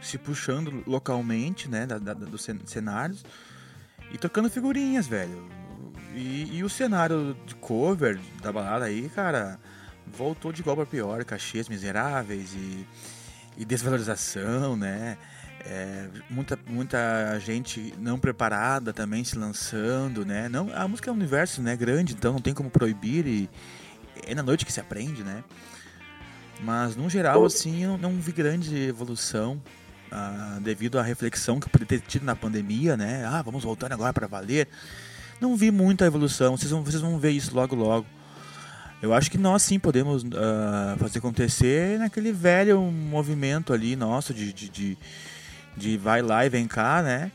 se 0.01 0.17
puxando 0.17 0.83
localmente, 0.87 1.67
né, 1.67 1.85
da, 1.85 1.97
da, 1.97 2.13
dos 2.13 2.43
cen- 2.43 2.61
cenários 2.65 3.25
e 4.11 4.17
tocando 4.17 4.49
figurinhas, 4.49 5.07
velho. 5.07 5.49
E, 6.15 6.57
e 6.57 6.63
o 6.63 6.69
cenário 6.69 7.35
de 7.45 7.55
cover 7.55 8.19
da 8.41 8.51
balada 8.51 8.85
aí, 8.85 9.09
cara, 9.09 9.59
voltou 10.07 10.51
de 10.51 10.61
igual 10.61 10.75
pra 10.75 10.85
pior, 10.85 11.23
cachês 11.25 11.67
miseráveis 11.67 12.53
e, 12.53 12.87
e 13.57 13.65
desvalorização, 13.65 14.75
né? 14.75 15.17
É, 15.65 16.07
muita, 16.29 16.57
muita 16.67 17.39
gente 17.39 17.93
não 17.97 18.17
preparada 18.17 18.93
também 18.93 19.23
se 19.23 19.37
lançando, 19.37 20.25
né? 20.25 20.47
Não, 20.47 20.69
a 20.73 20.87
música 20.87 21.09
é 21.09 21.13
um 21.13 21.15
universo 21.15 21.61
né, 21.61 21.75
grande, 21.75 22.13
então 22.13 22.33
não 22.33 22.41
tem 22.41 22.53
como 22.53 22.69
proibir 22.69 23.27
e 23.27 23.49
é 24.25 24.33
na 24.33 24.43
noite 24.43 24.65
que 24.65 24.71
se 24.71 24.79
aprende, 24.79 25.23
né? 25.23 25.43
Mas, 26.61 26.95
no 26.95 27.09
geral, 27.09 27.45
assim, 27.45 27.83
eu 27.83 27.97
não 27.97 28.13
vi 28.19 28.31
grande 28.31 28.75
evolução 28.75 29.61
ah, 30.11 30.59
devido 30.61 30.99
à 30.99 31.03
reflexão 31.03 31.59
que 31.59 31.69
poderia 31.69 31.99
ter 31.99 32.05
tido 32.05 32.25
na 32.25 32.35
pandemia, 32.35 32.97
né? 32.97 33.25
Ah, 33.25 33.41
vamos 33.41 33.63
voltar 33.63 33.91
agora 33.93 34.11
para 34.11 34.27
valer. 34.27 34.67
Não 35.39 35.55
vi 35.55 35.71
muita 35.71 36.05
evolução, 36.05 36.57
vocês 36.57 36.71
vão, 36.71 36.83
vocês 36.83 37.01
vão 37.01 37.17
ver 37.17 37.31
isso 37.31 37.55
logo 37.55 37.75
logo. 37.75 38.05
Eu 39.01 39.13
acho 39.13 39.31
que 39.31 39.37
nós 39.37 39.61
sim 39.61 39.79
podemos 39.79 40.25
ah, 40.35 40.97
fazer 40.99 41.19
acontecer 41.19 41.97
naquele 41.97 42.33
velho 42.33 42.81
movimento 42.81 43.71
ali 43.71 43.95
nosso 43.95 44.33
de, 44.33 44.51
de, 44.51 44.67
de, 44.67 44.97
de 45.79 45.97
vai 45.97 46.21
lá 46.21 46.45
e 46.45 46.49
vem 46.49 46.67
cá, 46.67 47.01
né? 47.01 47.31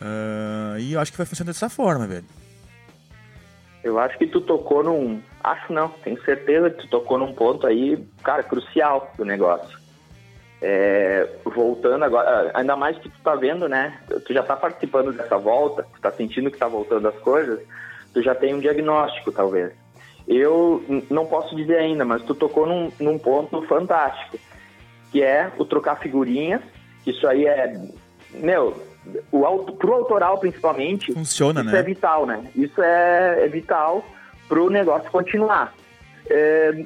Ah, 0.00 0.76
e 0.78 0.94
eu 0.94 1.00
acho 1.00 1.12
que 1.12 1.18
vai 1.18 1.26
funcionar 1.26 1.52
dessa 1.52 1.68
forma, 1.68 2.06
velho. 2.06 2.24
Eu 3.84 3.98
acho 3.98 4.18
que 4.18 4.26
tu 4.26 4.40
tocou 4.40 4.82
num. 4.82 5.20
Acho 5.42 5.72
não, 5.72 5.88
tenho 5.88 6.22
certeza 6.24 6.70
que 6.70 6.82
tu 6.82 6.88
tocou 6.88 7.18
num 7.18 7.32
ponto 7.32 7.66
aí, 7.66 8.02
cara, 8.22 8.42
crucial 8.42 9.12
do 9.16 9.24
negócio. 9.24 9.78
É, 10.62 11.26
voltando 11.44 12.04
agora, 12.04 12.50
ainda 12.52 12.76
mais 12.76 12.98
que 12.98 13.08
tu 13.08 13.18
tá 13.22 13.34
vendo, 13.34 13.66
né? 13.66 13.98
Tu 14.26 14.34
já 14.34 14.42
tá 14.42 14.54
participando 14.54 15.12
dessa 15.12 15.38
volta, 15.38 15.86
tu 15.94 16.00
tá 16.00 16.10
sentindo 16.10 16.50
que 16.50 16.58
tá 16.58 16.68
voltando 16.68 17.08
as 17.08 17.18
coisas, 17.20 17.60
tu 18.12 18.22
já 18.22 18.34
tem 18.34 18.54
um 18.54 18.60
diagnóstico, 18.60 19.32
talvez. 19.32 19.72
Eu 20.28 20.84
não 21.08 21.24
posso 21.24 21.56
dizer 21.56 21.78
ainda, 21.78 22.04
mas 22.04 22.22
tu 22.22 22.34
tocou 22.34 22.66
num, 22.66 22.92
num 23.00 23.18
ponto 23.18 23.62
fantástico, 23.62 24.38
que 25.10 25.22
é 25.22 25.50
o 25.56 25.64
trocar 25.64 25.96
figurinhas. 25.96 26.60
Isso 27.06 27.26
aí 27.26 27.46
é, 27.46 27.80
meu, 28.34 28.76
o 29.32 29.44
auto, 29.44 29.72
pro 29.72 29.94
autoral 29.94 30.38
principalmente, 30.38 31.12
Funciona, 31.12 31.60
isso 31.62 31.70
né? 31.70 31.78
é 31.78 31.82
vital, 31.82 32.26
né? 32.26 32.44
Isso 32.54 32.82
é, 32.82 33.44
é 33.44 33.48
vital 33.48 34.04
pro 34.48 34.68
negócio 34.70 35.10
continuar. 35.10 35.74
É, 36.28 36.84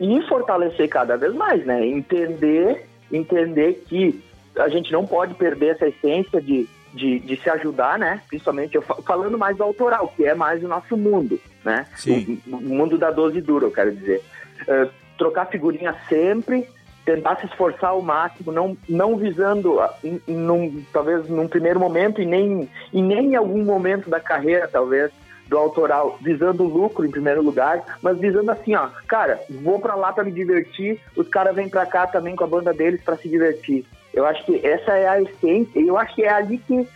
e 0.00 0.22
fortalecer 0.28 0.88
cada 0.88 1.16
vez 1.16 1.32
mais, 1.34 1.64
né? 1.64 1.86
Entender, 1.86 2.86
entender 3.12 3.84
que 3.88 4.22
a 4.58 4.68
gente 4.68 4.92
não 4.92 5.06
pode 5.06 5.34
perder 5.34 5.74
essa 5.74 5.86
essência 5.86 6.40
de, 6.40 6.68
de, 6.92 7.18
de 7.20 7.36
se 7.36 7.48
ajudar, 7.50 7.98
né? 7.98 8.20
Principalmente 8.28 8.74
eu 8.74 8.82
fa- 8.82 9.00
falando 9.02 9.38
mais 9.38 9.56
do 9.56 9.62
autoral, 9.62 10.12
que 10.16 10.24
é 10.24 10.34
mais 10.34 10.62
o 10.62 10.68
nosso 10.68 10.96
mundo, 10.96 11.40
né? 11.64 11.86
Sim. 11.96 12.40
O, 12.46 12.56
o 12.56 12.60
mundo 12.60 12.98
da 12.98 13.10
12 13.10 13.40
dura, 13.40 13.66
eu 13.66 13.70
quero 13.72 13.92
dizer. 13.94 14.22
É, 14.68 14.88
trocar 15.16 15.46
figurinha 15.46 15.94
sempre, 16.08 16.68
tentar 17.04 17.36
se 17.36 17.46
esforçar 17.46 17.90
ao 17.90 18.00
máximo, 18.02 18.50
não, 18.50 18.76
não 18.88 19.16
visando, 19.16 19.80
ah, 19.80 19.92
em- 20.02 20.20
num- 20.26 20.82
talvez 20.92 21.28
num 21.28 21.46
primeiro 21.48 21.78
momento 21.78 22.20
e 22.20 22.26
nem, 22.26 22.68
e 22.92 23.02
nem 23.02 23.32
em 23.32 23.36
algum 23.36 23.62
momento 23.64 24.08
da 24.08 24.18
carreira, 24.20 24.66
talvez, 24.66 25.10
do 25.46 25.58
autoral, 25.58 26.18
visando 26.22 26.64
o 26.64 26.68
lucro 26.68 27.04
em 27.04 27.10
primeiro 27.10 27.42
lugar, 27.42 27.98
mas 28.00 28.18
visando 28.18 28.50
assim, 28.50 28.74
ó, 28.74 28.88
cara, 29.06 29.38
vou 29.62 29.78
pra 29.78 29.94
lá 29.94 30.10
pra 30.12 30.24
me 30.24 30.32
divertir, 30.32 30.98
os 31.14 31.28
caras 31.28 31.54
vêm 31.54 31.68
pra 31.68 31.84
cá 31.84 32.06
também 32.06 32.34
com 32.34 32.44
a 32.44 32.46
banda 32.46 32.72
deles 32.72 33.02
pra 33.04 33.16
se 33.16 33.28
divertir. 33.28 33.84
Eu 34.14 34.24
acho 34.24 34.42
que 34.46 34.66
essa 34.66 34.92
é 34.92 35.06
a 35.06 35.20
essência, 35.20 35.78
eu 35.80 35.98
acho 35.98 36.14
que 36.14 36.22
é 36.22 36.30
ali 36.32 36.56
que, 36.56 36.88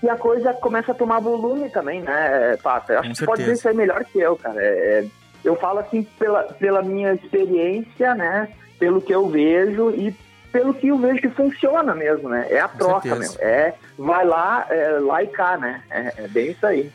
que 0.00 0.08
a 0.10 0.16
coisa 0.16 0.52
começa 0.52 0.92
a 0.92 0.94
tomar 0.94 1.20
volume 1.20 1.70
também, 1.70 2.02
né, 2.02 2.58
Pata? 2.62 2.92
Eu 2.92 2.98
acho 3.00 3.08
Com 3.08 3.14
que 3.14 3.20
tu 3.20 3.24
pode 3.24 3.42
certeza. 3.42 3.52
dizer 3.54 3.58
isso 3.60 3.68
aí 3.68 3.74
melhor 3.74 4.04
que 4.04 4.20
eu, 4.20 4.36
cara. 4.36 4.62
É- 4.62 5.00
é- 5.00 5.06
eu 5.44 5.56
falo 5.56 5.78
assim 5.78 6.02
pela, 6.18 6.42
pela 6.42 6.82
minha 6.82 7.14
experiência, 7.14 8.14
né, 8.14 8.48
pelo 8.78 9.00
que 9.00 9.14
eu 9.14 9.28
vejo 9.28 9.90
e 9.90 10.14
pelo 10.52 10.72
que 10.72 10.88
eu 10.88 10.98
vejo 10.98 11.20
que 11.20 11.28
funciona 11.30 11.94
mesmo, 11.94 12.28
né? 12.28 12.46
É 12.50 12.60
a 12.60 12.68
Com 12.68 12.78
troca, 12.78 13.08
meu. 13.08 13.22
certeza. 13.22 13.42
É 13.42 13.74
vai 13.98 14.24
lá, 14.24 14.66
é, 14.70 14.98
lá 15.00 15.22
e 15.22 15.26
cá, 15.26 15.56
né? 15.56 15.82
É, 15.90 16.24
é 16.24 16.28
bem 16.28 16.50
isso 16.52 16.66
aí. 16.66 16.90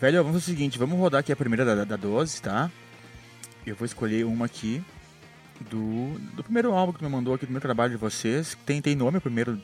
Velho, 0.00 0.18
vamos 0.24 0.40
fazer 0.42 0.52
o 0.52 0.56
seguinte, 0.56 0.78
vamos 0.78 0.98
rodar 0.98 1.20
aqui 1.20 1.32
a 1.32 1.36
primeira 1.36 1.64
da, 1.64 1.84
da 1.84 1.96
12, 1.96 2.40
tá? 2.42 2.70
Eu 3.66 3.74
vou 3.76 3.84
escolher 3.84 4.24
uma 4.24 4.46
aqui 4.46 4.82
do, 5.60 6.18
do 6.34 6.42
primeiro 6.44 6.72
álbum 6.72 6.92
que 6.92 7.04
me 7.04 7.10
mandou 7.10 7.34
aqui, 7.34 7.44
do 7.44 7.48
primeiro 7.48 7.66
trabalho 7.66 7.90
de 7.92 7.96
vocês. 7.96 8.56
Tem, 8.64 8.80
tem 8.80 8.94
nome 8.96 9.18
o 9.18 9.20
primeiro? 9.20 9.58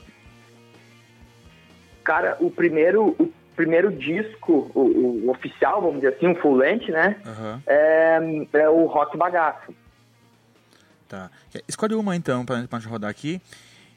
Cara, 2.03 2.36
o 2.41 2.51
primeiro, 2.51 3.15
o 3.19 3.32
primeiro 3.57 3.91
disco, 3.91 4.70
o, 4.74 4.81
o 5.27 5.31
oficial, 5.31 5.81
vamos 5.81 5.97
dizer 5.97 6.15
assim, 6.15 6.27
um 6.28 6.35
full 6.35 6.57
length, 6.57 6.89
né? 6.89 7.16
Aham, 7.24 7.62
É, 7.66 8.19
é 8.55 8.69
o 8.69 8.85
Rock 8.86 9.16
Bagaço. 9.16 9.74
Tá. 11.09 11.31
Escolhe 11.68 11.94
uma 11.94 12.14
então 12.16 12.44
pra, 12.44 12.62
pra 12.68 12.78
gente 12.78 12.89
rodar 12.90 13.10
aqui. 13.10 13.40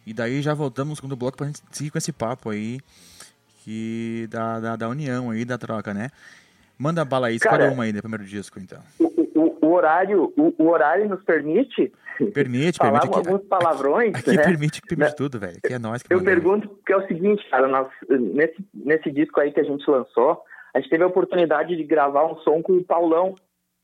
E 0.05 0.13
daí 0.13 0.41
já 0.41 0.53
voltamos 0.53 0.91
no 0.91 0.95
segundo 0.95 1.15
bloco 1.15 1.37
pra 1.37 1.47
gente 1.47 1.59
seguir 1.71 1.89
com 1.91 1.97
esse 1.97 2.11
papo 2.13 2.49
aí. 2.49 2.79
Que 3.63 4.27
da, 4.31 4.59
da, 4.59 4.75
da 4.75 4.89
união 4.89 5.29
aí, 5.31 5.43
da 5.43 5.57
troca, 5.57 5.93
né? 5.93 6.09
Manda 6.77 7.03
bala 7.03 7.27
aí, 7.27 7.35
escolhe 7.35 7.57
Cara, 7.59 7.71
uma 7.71 7.83
aí 7.83 7.91
do 7.91 7.99
primeiro 8.01 8.23
disco 8.23 8.59
então. 8.59 8.79
O, 8.99 9.05
o- 9.35 9.57
o 9.67 9.71
horário, 9.73 10.31
o, 10.37 10.53
o 10.57 10.67
horário 10.69 11.09
nos 11.09 11.21
permite 11.23 11.91
Permite, 12.33 12.77
falar 12.79 13.01
permite. 13.01 13.19
Aqui, 13.19 13.29
alguns 13.29 13.45
palavrões, 13.49 14.15
aqui 14.15 14.31
né? 14.37 14.43
permite, 14.43 14.81
permite 14.81 15.09
Né? 15.09 15.15
tudo, 15.15 15.39
velho. 15.39 15.57
Aqui 15.63 15.73
é 15.73 15.79
nós 15.79 16.01
que 16.03 16.13
Eu 16.13 16.19
mandamos. 16.19 16.41
pergunto 16.43 16.69
porque 16.69 16.93
é 16.93 16.97
o 16.97 17.07
seguinte, 17.07 17.45
cara, 17.49 17.67
nós, 17.67 17.87
nesse, 18.09 18.55
nesse 18.73 19.11
disco 19.11 19.39
aí 19.41 19.51
que 19.51 19.59
a 19.59 19.63
gente 19.63 19.89
lançou, 19.89 20.41
a 20.73 20.79
gente 20.79 20.89
teve 20.89 21.03
a 21.03 21.07
oportunidade 21.07 21.75
de 21.75 21.83
gravar 21.83 22.25
um 22.25 22.37
som 22.41 22.61
com 22.61 22.73
o 22.73 22.83
Paulão, 22.83 23.35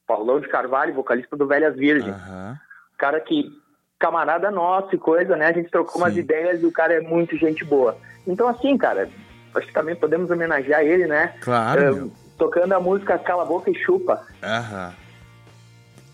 Paulão 0.07 0.39
de 0.39 0.47
Carvalho, 0.47 0.93
vocalista 0.93 1.35
do 1.35 1.47
Velhas 1.47 1.75
Virgens. 1.75 2.15
Aham. 2.15 2.59
Cara 3.03 3.19
que, 3.19 3.51
camarada 3.99 4.49
nosso 4.49 4.95
e 4.95 4.97
coisa, 4.97 5.35
né? 5.35 5.47
A 5.47 5.51
gente 5.51 5.69
trocou 5.69 6.01
umas 6.01 6.13
Sim. 6.13 6.21
ideias 6.21 6.63
e 6.63 6.65
o 6.65 6.71
cara 6.71 6.93
é 6.93 7.01
muito 7.01 7.37
gente 7.37 7.65
boa. 7.65 7.97
Então, 8.25 8.47
assim, 8.47 8.77
cara, 8.77 9.09
acho 9.53 9.67
que 9.67 9.73
também 9.73 9.93
podemos 9.93 10.31
homenagear 10.31 10.83
ele, 10.83 11.05
né? 11.05 11.35
Claro, 11.41 11.81
meu. 11.81 12.11
tocando 12.37 12.71
a 12.71 12.79
música 12.79 13.19
Cala 13.19 13.43
a 13.43 13.45
Boca 13.45 13.69
e 13.69 13.75
Chupa. 13.75 14.25
Aham. 14.41 14.93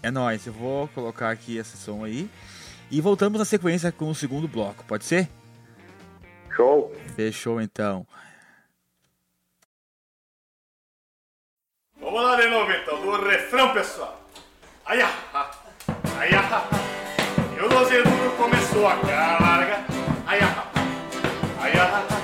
É 0.01 0.09
nóis, 0.09 0.47
eu 0.47 0.53
vou 0.53 0.87
colocar 0.87 1.29
aqui 1.29 1.57
esse 1.57 1.77
som 1.77 2.03
aí. 2.03 2.27
E 2.89 2.99
voltamos 3.01 3.37
na 3.37 3.45
sequência 3.45 3.91
com 3.91 4.09
o 4.09 4.15
segundo 4.15 4.47
bloco, 4.47 4.83
pode 4.85 5.05
ser? 5.05 5.29
Show! 6.55 6.91
Fechou 7.15 7.61
então. 7.61 8.03
Vamos 12.01 12.23
lá 12.23 12.35
de 12.35 12.47
novo 12.47 12.71
então, 12.71 12.99
do 12.99 13.11
refrão, 13.27 13.73
pessoal. 13.73 14.19
Aí, 14.87 14.99
ah, 15.03 15.13
ah, 15.35 15.51
aí, 16.19 16.35
ah, 16.35 16.49
ah. 16.51 16.63
E 17.55 17.61
o 17.61 17.69
doze 17.69 18.03
duro 18.03 18.31
começou 18.31 18.87
a 18.87 18.95
carga. 18.97 19.85
Aí, 20.27 20.39
ah, 20.41 20.65
ah, 20.75 20.81
aí, 21.61 22.18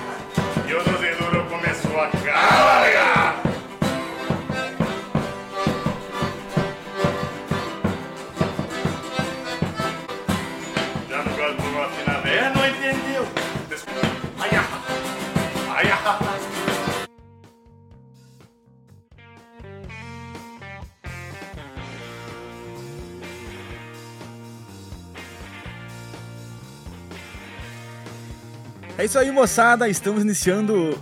É 29.06 29.08
isso 29.08 29.20
aí, 29.20 29.32
moçada. 29.32 29.88
Estamos 29.88 30.24
iniciando. 30.24 31.00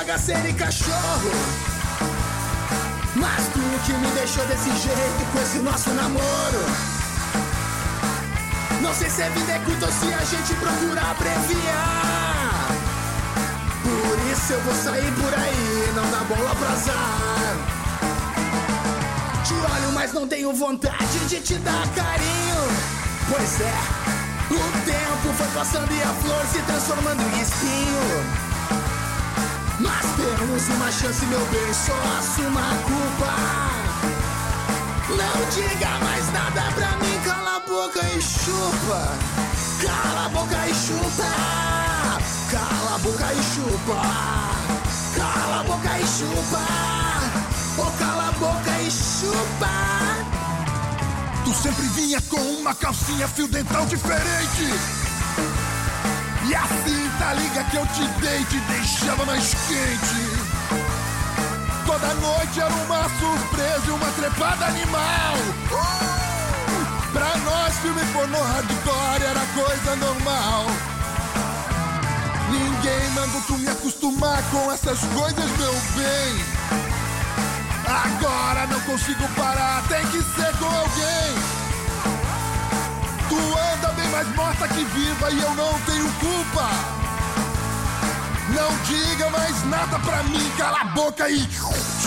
Bagaceiro 0.00 0.48
e 0.48 0.54
cachorro. 0.54 1.30
Mas 3.14 3.44
tu 3.52 3.60
que 3.84 3.92
me 3.92 4.06
deixou 4.12 4.44
desse 4.46 4.70
jeito 4.70 5.30
com 5.30 5.42
esse 5.42 5.58
nosso 5.58 5.90
namoro. 5.90 6.64
Não 8.80 8.94
sei 8.94 9.10
se 9.10 9.20
é 9.20 9.28
vida 9.28 9.52
é 9.52 9.58
curta 9.58 9.84
ou 9.84 9.92
se 9.92 10.14
a 10.14 10.24
gente 10.24 10.54
procura 10.54 11.02
abreviar. 11.02 12.66
Por 13.82 14.32
isso 14.32 14.52
eu 14.54 14.60
vou 14.62 14.74
sair 14.74 15.12
por 15.12 15.34
aí, 15.34 15.92
não 15.94 16.10
dá 16.10 16.24
bola 16.34 16.54
pra 16.54 16.70
azar. 16.70 17.56
Te 19.44 19.52
olho, 19.52 19.92
mas 19.92 20.14
não 20.14 20.26
tenho 20.26 20.50
vontade 20.54 21.18
de 21.28 21.40
te 21.40 21.54
dar 21.56 21.86
carinho. 21.88 22.60
Pois 23.28 23.60
é, 23.60 23.78
o 24.50 24.84
tempo 24.86 25.34
foi 25.36 25.48
passando 25.48 25.92
e 25.92 26.02
a 26.02 26.14
flor 26.22 26.46
se 26.46 26.62
transformando 26.62 27.20
em 27.20 27.40
espinho. 27.42 28.49
Mas 29.90 30.06
temos 30.14 30.68
uma 30.68 30.92
chance, 30.92 31.26
meu 31.26 31.44
bem, 31.46 31.74
só 31.74 31.94
assuma 32.18 32.60
a 32.60 32.76
culpa. 32.84 33.34
Não 35.08 35.50
diga 35.50 35.88
mais 36.04 36.32
nada 36.32 36.62
pra 36.72 36.96
mim, 37.04 37.20
cala 37.24 37.56
a 37.56 37.60
boca 37.60 38.00
e 38.16 38.22
chupa. 38.22 39.18
Cala 39.82 40.26
a 40.26 40.28
boca 40.28 40.68
e 40.68 40.74
chupa. 40.74 41.30
Cala 42.52 42.94
a 42.94 42.98
boca 42.98 43.32
e 43.32 43.42
chupa. 43.42 44.00
Cala 45.16 45.60
a 45.60 45.64
boca 45.64 45.98
e 45.98 46.06
chupa. 46.06 46.64
Oh, 47.78 47.90
cala 47.98 48.28
a 48.28 48.32
boca 48.32 48.80
e 48.80 48.90
chupa. 48.90 49.70
Tu 51.44 51.52
sempre 51.54 51.86
vinha 51.88 52.20
com 52.28 52.40
uma 52.60 52.74
calcinha 52.74 53.26
fio 53.26 53.48
dental 53.48 53.86
diferente. 53.86 54.72
E 56.46 56.54
assim 56.54 57.09
tá 57.20 57.34
liga 57.34 57.62
que 57.64 57.76
eu 57.76 57.86
te 57.88 58.04
dei, 58.20 58.44
te 58.46 58.58
deixava 58.60 59.26
mais 59.26 59.54
quente. 59.68 60.22
Toda 61.84 62.14
noite 62.14 62.58
era 62.58 62.72
uma 62.72 63.08
surpresa 63.20 63.82
e 63.86 63.90
uma 63.90 64.10
trepada 64.12 64.64
animal. 64.64 65.36
Uh! 65.70 67.12
Pra 67.12 67.36
nós, 67.38 67.76
filme 67.78 68.02
pornô 68.12 68.42
hardcore 68.42 69.22
era 69.22 69.40
coisa 69.54 69.96
normal. 69.96 70.66
Ninguém 72.50 73.10
mandou 73.10 73.42
tu 73.42 73.58
me 73.58 73.68
acostumar 73.68 74.42
com 74.50 74.72
essas 74.72 75.00
coisas, 75.00 75.50
meu 75.58 75.72
bem. 75.96 76.44
Agora 77.86 78.66
não 78.66 78.80
consigo 78.80 79.28
parar, 79.36 79.82
tem 79.88 80.06
que 80.06 80.22
ser 80.22 80.56
com 80.56 80.64
alguém. 80.64 81.34
Tu 83.28 83.36
anda 83.36 83.92
bem 83.92 84.08
mais 84.08 84.34
morta 84.34 84.68
que 84.68 84.84
viva 84.84 85.30
e 85.30 85.42
eu 85.42 85.54
não 85.54 85.78
tenho 85.80 86.10
culpa. 86.14 87.09
Não 88.54 88.70
diga 88.84 89.30
mais 89.30 89.64
nada 89.66 89.98
pra 90.00 90.22
mim, 90.24 90.50
cala 90.56 90.80
a 90.80 90.84
boca 90.86 91.30
e 91.30 91.40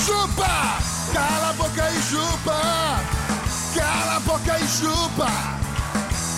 chupa! 0.06 0.78
Cala 1.14 1.50
a 1.50 1.54
boca 1.54 1.90
e 1.90 2.02
chupa! 2.02 2.62
Cala 3.74 4.16
a 4.16 4.20
boca 4.20 4.60
e 4.60 4.68
chupa! 4.68 5.32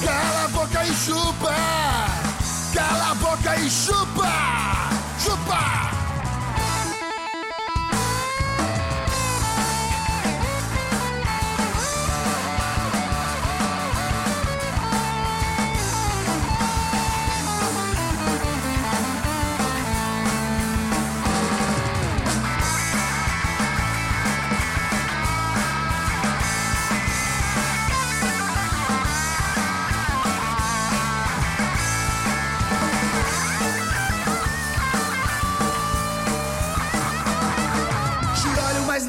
Cala 0.03 0.45
a 0.45 0.48
boca 0.49 0.86
e 0.86 0.94
chupa! 0.94 1.56
Cala 2.73 3.11
a 3.11 3.15
boca 3.15 3.57
e 3.57 3.69
chupa! 3.69 4.32
Chupa! 5.23 5.85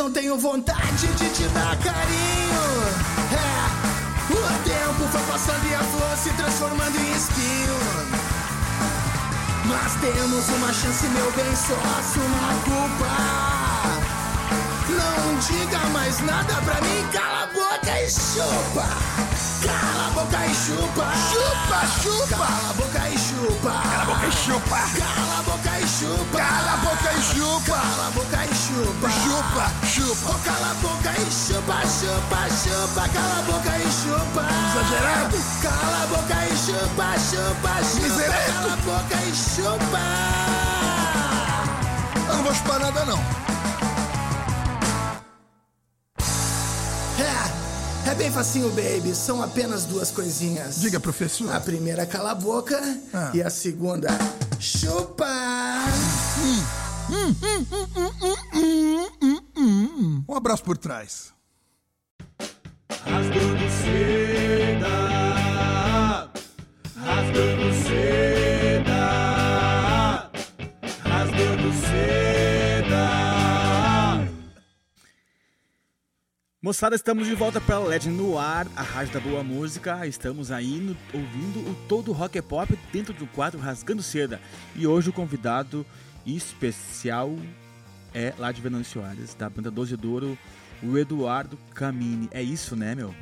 Não 0.07 0.13
tenho 0.13 0.39
vontade 0.39 1.09
de 1.19 1.29
te 1.31 1.49
dar 1.49 1.77
carinho. 1.79 2.63
É, 3.33 3.67
o 4.33 4.37
tempo 4.63 5.09
foi 5.11 5.21
passando 5.23 5.67
e 5.69 5.75
a 5.75 5.83
flor 5.83 6.17
se 6.17 6.31
transformando 6.35 6.97
em 6.97 7.13
espinho. 7.17 7.77
Mas 9.65 9.95
temos 9.95 10.49
uma 10.49 10.73
chance, 10.73 11.09
meu 11.09 11.33
bem, 11.33 11.57
só 11.57 11.75
assuma 11.99 12.39
a 12.39 12.57
culpa. 12.63 13.11
Não 14.91 15.39
diga 15.41 15.81
mais 15.89 16.21
nada 16.21 16.55
pra 16.55 16.81
mim, 16.83 17.05
cala 17.13 17.43
a 17.43 17.47
boca 17.49 18.01
e 18.01 18.09
chupa. 18.09 18.87
Cala 19.65 20.07
a 20.07 20.11
boca 20.11 20.47
e 20.47 20.55
chupa. 20.55 21.13
Chupa, 21.33 21.81
chupa. 22.01 22.37
Cala 22.37 22.71
a 22.71 22.73
boca 22.75 23.09
e 23.09 23.19
chupa. 23.19 23.71
Cala 23.73 24.03
a 24.03 24.05
boca 24.05 24.27
e 24.27 24.33
chupa. 24.33 24.79
Cala 24.97 25.39
a 25.39 25.43
boca 25.43 25.59
e 25.59 25.73
chupa. 25.73 25.76
Cala 25.87 26.73
a 26.73 26.77
boca 26.79 27.13
e 27.13 27.23
chupa. 27.23 27.79
Cala 27.79 28.07
a 28.09 28.11
boca 28.11 28.45
e 28.45 28.49
chupa. 28.57 29.09
Chupa, 29.09 29.71
chupa. 29.87 30.35
Oh, 30.35 30.39
cala 30.45 30.71
a 30.71 30.75
boca 30.75 31.13
e 31.13 31.31
chupa, 31.31 31.81
chupa, 31.87 32.49
chupa, 32.51 33.09
cala 33.09 33.39
a 33.39 33.43
boca 33.43 33.79
e 33.79 33.85
chupa. 33.85 34.43
Exagerado. 34.67 35.39
Cala 35.63 36.03
a 36.03 36.07
boca 36.09 36.45
e 36.45 36.57
chupa, 36.57 37.15
chupa, 37.21 37.85
chupa. 37.85 38.03
Miserento. 38.03 38.53
Cala 38.53 38.73
a 38.73 38.77
boca 38.79 39.17
e 39.23 39.35
chupa. 39.37 40.03
Eu 42.29 42.35
não 42.35 42.43
vou 42.43 42.55
chupar 42.55 42.81
nada, 42.81 43.05
não. 43.05 43.21
É, 47.21 48.11
é 48.11 48.15
bem 48.17 48.33
facinho, 48.33 48.71
baby. 48.71 49.15
São 49.15 49.41
apenas 49.41 49.85
duas 49.85 50.11
coisinhas. 50.11 50.81
Diga, 50.81 50.99
professor. 50.99 51.55
A 51.55 51.61
primeira 51.61 52.03
é 52.03 52.07
cala 52.07 52.33
a 52.33 52.35
boca 52.35 52.77
Ah. 53.15 53.31
e 53.33 53.41
a 53.41 53.49
segunda 53.49 54.09
chupa. 54.61 55.27
Um 60.29 60.35
abraço 60.35 60.63
por 60.65 60.77
trás. 60.77 61.33
Rasgando 63.05 64.26
Moçada, 76.67 76.97
estamos 76.97 77.29
de 77.29 77.35
volta 77.37 77.61
para 77.61 77.79
Legend 77.79 78.17
no 78.17 78.37
ar, 78.37 78.67
a 78.75 78.83
rádio 78.83 79.15
da 79.15 79.21
boa 79.21 79.45
música. 79.45 80.05
Estamos 80.05 80.51
aí 80.51 80.81
no- 80.81 80.97
ouvindo 81.15 81.61
o 81.61 81.77
todo 81.89 82.11
rock 82.11 82.37
e 82.37 82.43
pop 82.43 82.77
dentro 82.93 83.15
do 83.15 83.25
quadro 83.29 83.61
Rasgando 83.61 84.03
Seda. 84.03 84.41
E 84.75 84.85
hoje 84.85 85.09
o 85.09 85.13
convidado 85.13 85.87
especial 86.27 87.37
é 88.13 88.33
lá 88.37 88.51
de 88.51 88.61
Venâncio 88.61 89.01
Soares, 89.01 89.33
da 89.37 89.49
banda 89.49 89.71
Doze 89.71 89.97
Douro, 89.97 90.37
o 90.83 90.99
Eduardo 90.99 91.57
Camini. 91.73 92.29
É 92.33 92.43
isso, 92.43 92.75
né, 92.75 92.97
meu? 92.97 93.15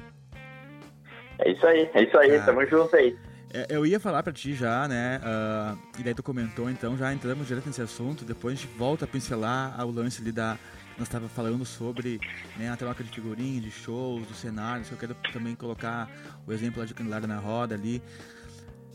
É 1.38 1.50
isso 1.52 1.66
aí, 1.66 1.90
é 1.92 2.02
isso 2.02 2.16
aí, 2.16 2.38
Tá. 2.38 2.46
tamo 2.46 2.64
junto 2.66 2.96
aí. 2.96 3.14
É, 3.52 3.66
eu 3.68 3.84
ia 3.84 4.00
falar 4.00 4.22
pra 4.22 4.32
ti 4.32 4.54
já, 4.54 4.88
né? 4.88 5.20
ah, 5.22 5.76
e 5.98 6.02
daí 6.02 6.14
tu 6.14 6.22
comentou, 6.22 6.70
então 6.70 6.96
já 6.96 7.12
entramos 7.12 7.46
direto 7.46 7.66
nesse 7.66 7.82
assunto. 7.82 8.24
Depois 8.24 8.54
a 8.58 8.62
gente 8.62 8.74
volta 8.78 9.04
a 9.04 9.08
pincelar 9.08 9.78
ao 9.78 9.90
lance 9.90 10.22
ali 10.22 10.32
da. 10.32 10.56
Nós 10.96 11.08
estava 11.08 11.28
falando 11.28 11.64
sobre 11.64 12.20
né, 12.56 12.70
a 12.70 12.76
troca 12.76 13.02
de 13.02 13.10
figurinha, 13.10 13.60
de 13.60 13.70
shows, 13.70 14.26
do 14.26 14.34
cenário. 14.34 14.84
Eu 14.90 14.96
quero 14.96 15.14
também 15.32 15.54
colocar 15.54 16.08
o 16.46 16.52
exemplo 16.52 16.80
lá 16.80 16.86
de 16.86 16.94
Candelária 16.94 17.26
na 17.26 17.38
Roda 17.38 17.74
ali. 17.74 18.00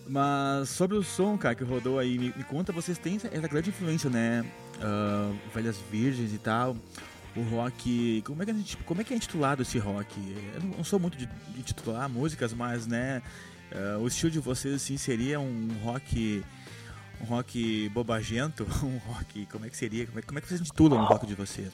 Mas 0.10 0.70
sobre 0.70 0.98
o 0.98 1.04
som, 1.04 1.38
cara, 1.38 1.54
que 1.54 1.64
rodou 1.64 2.00
aí, 2.00 2.18
me, 2.18 2.34
me 2.36 2.44
conta, 2.44 2.74
vocês 2.74 2.98
têm 2.98 3.18
essa, 3.18 3.48
grande 3.48 3.70
influência, 3.70 4.10
né? 4.10 4.44
Ah, 4.82 5.32
Velhas 5.54 5.78
Virgens 5.92 6.34
e 6.34 6.40
tal. 6.40 6.76
O 7.36 7.44
rock. 7.44 8.24
Como 8.26 8.42
é 8.42 8.46
que 8.46 8.52
a 8.52 8.54
gente, 8.56 8.78
como 8.78 9.02
é, 9.02 9.04
que 9.04 9.14
é 9.14 9.18
intitulado 9.18 9.62
esse 9.62 9.78
rock? 9.78 10.20
Eu 10.56 10.62
não, 10.78 10.84
sou 10.84 11.00
muito 11.00 11.16
de, 11.16 11.28
de 11.28 11.62
titular 11.62 12.10
músicas, 12.10 12.54
mas, 12.54 12.88
né? 12.88 13.22
ah, 13.72 14.00
o 14.00 14.08
estilo 14.08 14.32
de 14.32 14.40
vocês, 14.40 14.74
assim, 14.74 14.98
seria 14.98 15.40
um 15.40 15.68
rock. 15.84 16.44
Um 17.22 17.26
rock 17.26 17.90
bobagento? 17.90 18.66
Um 18.84 18.98
rock. 19.12 19.46
Como 19.52 19.66
é 19.66 19.70
que 19.70 19.78
seria? 19.78 20.06
Como 20.06 20.20
é, 20.20 20.22
como 20.22 20.40
é 20.40 20.42
que 20.42 20.48
vocês 20.48 20.62
intitulam 20.62 21.02
o 21.02 21.06
rock 21.06 21.26
de 21.26 21.36
vocês? 21.36 21.72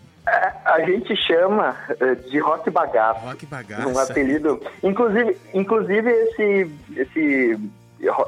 A 0.66 0.82
gente 0.82 1.16
chama 1.16 1.78
eh, 2.00 2.16
de 2.16 2.40
rock 2.40 2.70
bagaço. 2.70 3.20
Rock 3.26 3.46
Um 3.46 3.50
bagaça. 3.50 4.12
apelido. 4.12 4.62
Inclusive, 4.84 5.38
inclusive 5.54 6.10
esse, 6.10 6.72
esse, 6.98 7.60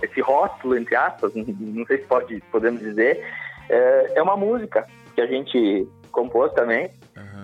esse 0.03 0.21
rótulo, 0.21 0.77
entre 0.77 0.95
aspas, 0.95 1.33
não 1.35 1.85
sei 1.85 1.97
se 1.97 2.05
pode, 2.05 2.39
podemos 2.51 2.79
dizer, 2.79 3.23
é, 3.69 4.13
é 4.15 4.21
uma 4.21 4.37
música 4.37 4.87
que 5.15 5.21
a 5.21 5.25
gente 5.25 5.87
compôs 6.11 6.51
também, 6.53 6.89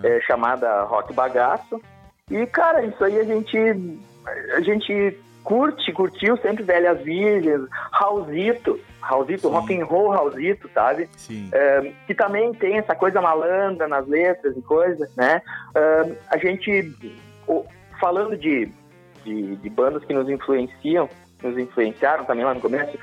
é, 0.04 0.20
chamada 0.22 0.84
Rock 0.84 1.14
Bagaço. 1.14 1.82
E, 2.30 2.46
cara, 2.48 2.84
isso 2.86 3.04
aí 3.04 3.20
a 3.20 3.24
gente, 3.24 3.58
a 4.56 4.62
gente 4.62 5.18
curte, 5.44 5.92
curtiu 5.92 6.38
sempre 6.38 6.64
Velhas 6.64 7.02
Virgens, 7.02 7.68
Raulzito, 7.92 8.80
Raulzito, 9.04 9.50
rock 9.50 9.74
and 9.80 9.86
roll 9.86 10.10
Raulzito, 10.12 10.70
sabe? 10.74 11.10
Sim. 11.18 11.50
É, 11.52 11.92
que 12.08 12.16
também 12.16 12.54
tem 12.54 12.78
essa 12.78 12.96
coisa 12.96 13.22
malandra 13.22 13.88
nas 13.88 14.08
letras 14.08 14.56
e 14.56 14.62
coisas, 14.62 15.14
né? 15.16 15.42
É, 15.76 16.12
a 16.30 16.38
gente, 16.38 16.94
falando 18.00 18.38
de, 18.38 18.70
de, 19.24 19.56
de 19.58 19.70
bandas 19.70 20.04
que 20.06 20.14
nos 20.14 20.30
influenciam, 20.30 21.10
nos 21.42 21.58
influenciaram 21.58 22.26
também 22.26 22.46
lá 22.46 22.54
no 22.54 22.62
começo, 22.62 22.98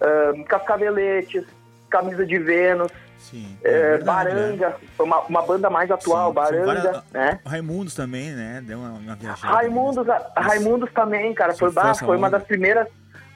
é, 0.00 0.42
Cascaveletes, 0.44 1.44
Camisa 1.88 2.24
de 2.24 2.38
Vênus, 2.38 2.92
Sim. 3.18 3.58
é, 3.64 3.70
verdade, 3.96 4.04
Baranga, 4.30 4.76
foi 4.96 5.06
uma, 5.06 5.20
uma 5.22 5.42
banda 5.42 5.68
mais 5.68 5.90
atual, 5.90 6.28
Sim, 6.28 6.34
Baranga, 6.34 6.64
várias- 6.66 7.04
né? 7.12 7.40
Raimundos 7.44 7.94
também, 7.94 8.30
né? 8.30 8.62
Deu 8.64 8.78
uma, 8.78 8.90
uma 8.90 9.16
viajada. 9.16 9.52
Raimundos, 9.52 10.08
a- 10.08 10.32
Raimundos 10.36 10.90
também, 10.92 11.34
cara, 11.34 11.52
foi, 11.54 11.70
foi 11.70 11.82
bah, 11.82 11.90
essa 11.90 12.04
foi 12.06 12.16
uma 12.16 12.30
das 12.30 12.44
primeiras. 12.44 12.86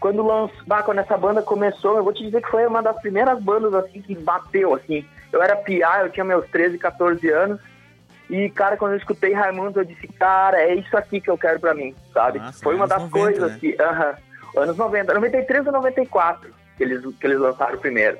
Quando 0.00 0.22
lançou, 0.26 0.56
bah, 0.66 0.82
quando 0.82 0.98
essa 0.98 1.16
banda 1.16 1.42
começou, 1.42 1.96
eu 1.96 2.04
vou 2.04 2.12
te 2.12 2.22
dizer 2.24 2.42
que 2.42 2.50
foi 2.50 2.66
uma 2.66 2.82
das 2.82 3.00
primeiras 3.00 3.40
bandas 3.42 3.72
assim 3.74 4.02
que 4.02 4.14
bateu, 4.14 4.74
assim. 4.74 5.04
Eu 5.32 5.42
era 5.42 5.56
piá, 5.56 6.00
eu 6.02 6.10
tinha 6.10 6.24
meus 6.24 6.46
13, 6.48 6.78
14 6.78 7.28
anos. 7.30 7.60
E, 8.28 8.48
cara, 8.50 8.76
quando 8.76 8.92
eu 8.92 8.98
escutei 8.98 9.32
Raimundos, 9.32 9.76
eu 9.76 9.84
disse, 9.84 10.06
cara, 10.08 10.60
é 10.60 10.74
isso 10.74 10.96
aqui 10.96 11.20
que 11.20 11.30
eu 11.30 11.36
quero 11.38 11.60
pra 11.60 11.74
mim, 11.74 11.94
sabe? 12.12 12.38
Nossa, 12.38 12.62
foi 12.62 12.74
uma 12.74 12.86
das 12.86 13.02
90, 13.02 13.18
coisas 13.18 13.52
né? 13.52 13.58
que. 13.60 13.76
aham, 13.80 14.14
anos 14.56 14.76
90, 14.76 15.14
93 15.14 15.66
ou 15.66 15.72
94 15.72 16.54
que 16.76 16.82
eles, 16.82 17.02
que 17.16 17.26
eles 17.26 17.38
lançaram 17.38 17.78
primeiro. 17.78 18.18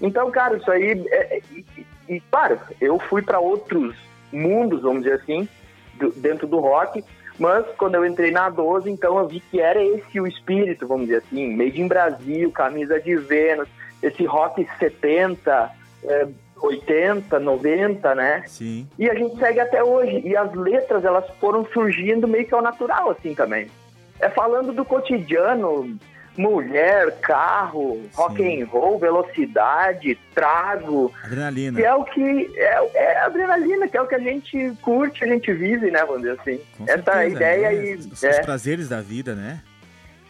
Então, 0.00 0.30
cara, 0.30 0.56
isso 0.56 0.70
aí. 0.70 1.06
é- 1.10 1.36
é- 1.36 1.42
e, 1.50 1.64
e- 2.08 2.20
claro, 2.30 2.58
eu 2.80 2.98
fui 2.98 3.22
pra 3.22 3.38
outros 3.38 3.96
mundos, 4.32 4.82
vamos 4.82 5.02
dizer 5.02 5.20
assim, 5.20 5.48
do- 5.94 6.12
dentro 6.12 6.46
do 6.46 6.58
rock. 6.58 7.02
Mas 7.38 7.66
quando 7.76 7.96
eu 7.96 8.06
entrei 8.06 8.30
na 8.30 8.48
12, 8.48 8.90
então 8.90 9.18
eu 9.18 9.28
vi 9.28 9.40
que 9.40 9.60
era 9.60 9.82
esse 9.82 10.20
o 10.20 10.26
espírito, 10.26 10.86
vamos 10.86 11.06
dizer 11.06 11.18
assim, 11.18 11.54
Made 11.54 11.80
in 11.80 11.88
Brasil, 11.88 12.50
camisa 12.50 12.98
de 13.00 13.14
Vênus, 13.16 13.68
esse 14.02 14.24
rock 14.24 14.66
70, 14.78 15.70
eh, 16.04 16.28
80, 16.60 17.38
90, 17.38 18.14
né? 18.14 18.42
Sim. 18.46 18.88
E 18.98 19.08
a 19.10 19.14
gente 19.14 19.38
segue 19.38 19.60
até 19.60 19.82
hoje. 19.82 20.22
E 20.24 20.36
as 20.36 20.52
letras, 20.54 21.04
elas 21.04 21.28
foram 21.40 21.64
surgindo 21.66 22.26
meio 22.26 22.46
que 22.46 22.54
ao 22.54 22.62
natural, 22.62 23.10
assim, 23.10 23.34
também. 23.34 23.70
É 24.18 24.28
falando 24.30 24.72
do 24.72 24.84
cotidiano, 24.84 25.98
mulher, 26.36 27.18
carro, 27.20 28.02
rock 28.14 28.42
and 28.42 28.66
roll, 28.66 28.98
velocidade, 28.98 30.18
trago, 30.34 31.12
Adrenalina. 31.22 31.78
que 31.78 31.84
é 31.84 31.94
o 31.94 32.04
que 32.04 32.50
é, 32.56 32.90
é 32.94 33.18
adrenalina, 33.20 33.88
que 33.88 33.96
é 33.96 34.02
o 34.02 34.06
que 34.06 34.14
a 34.14 34.20
gente 34.20 34.72
curte, 34.82 35.24
a 35.24 35.26
gente 35.28 35.52
vive, 35.52 35.90
né, 35.90 36.04
vamos 36.04 36.22
dizer 36.22 36.38
assim. 36.40 36.60
Com 36.76 36.84
Essa 36.84 37.02
certeza, 37.02 37.28
ideia 37.28 37.70
né? 37.70 37.84
e 37.84 37.94
Os, 37.94 38.06
os 38.06 38.24
é, 38.24 38.42
prazeres 38.42 38.88
da 38.88 39.00
vida, 39.00 39.34
né? 39.34 39.62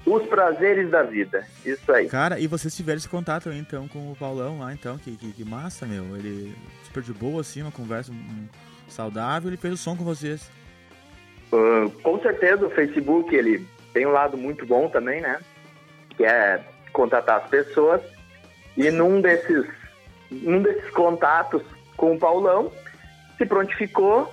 os 0.07 0.23
prazeres 0.27 0.89
da 0.89 1.03
vida. 1.03 1.45
Isso 1.65 1.93
aí. 1.93 2.09
Cara, 2.09 2.39
e 2.39 2.47
vocês 2.47 2.75
tiveram 2.75 2.99
esse 2.99 3.09
contato 3.09 3.49
aí, 3.49 3.59
então, 3.59 3.89
com 3.89 4.13
o 4.13 4.17
Paulão 4.17 4.61
lá, 4.61 4.73
então, 4.73 4.97
que, 4.97 5.17
que, 5.17 5.33
que 5.33 5.45
massa, 5.45 5.85
meu. 5.85 6.17
Ele 6.17 6.55
super 6.85 7.03
de 7.03 7.13
boa, 7.13 7.41
assim, 7.41 7.63
uma 7.63 7.73
conversa 7.73 8.13
um, 8.13 8.47
saudável, 8.89 9.51
ele 9.51 9.57
fez 9.57 9.75
o 9.75 9.77
som 9.77 9.97
com 9.97 10.05
vocês. 10.05 10.49
Ah, 11.53 11.91
com 12.03 12.21
certeza 12.21 12.65
o 12.65 12.71
Facebook 12.71 13.35
ele 13.35 13.67
tem 13.93 14.07
um 14.07 14.13
lado 14.13 14.37
muito 14.37 14.65
bom 14.65 14.89
também, 14.89 15.21
né? 15.21 15.39
Que 16.17 16.25
é 16.25 16.61
contatar 16.93 17.39
as 17.43 17.49
pessoas. 17.49 18.01
E 18.77 18.91
num 18.91 19.21
desses, 19.21 19.67
num 20.31 20.63
desses 20.63 20.91
contatos 20.91 21.63
com 21.97 22.15
o 22.15 22.19
Paulão, 22.19 22.71
se 23.39 23.47
prontificou, 23.47 24.33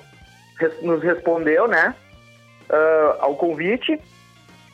nos 0.81 1.01
respondeu, 1.03 1.67
né? 1.67 1.95
ah, 2.69 3.17
ao 3.19 3.35
convite. 3.35 3.99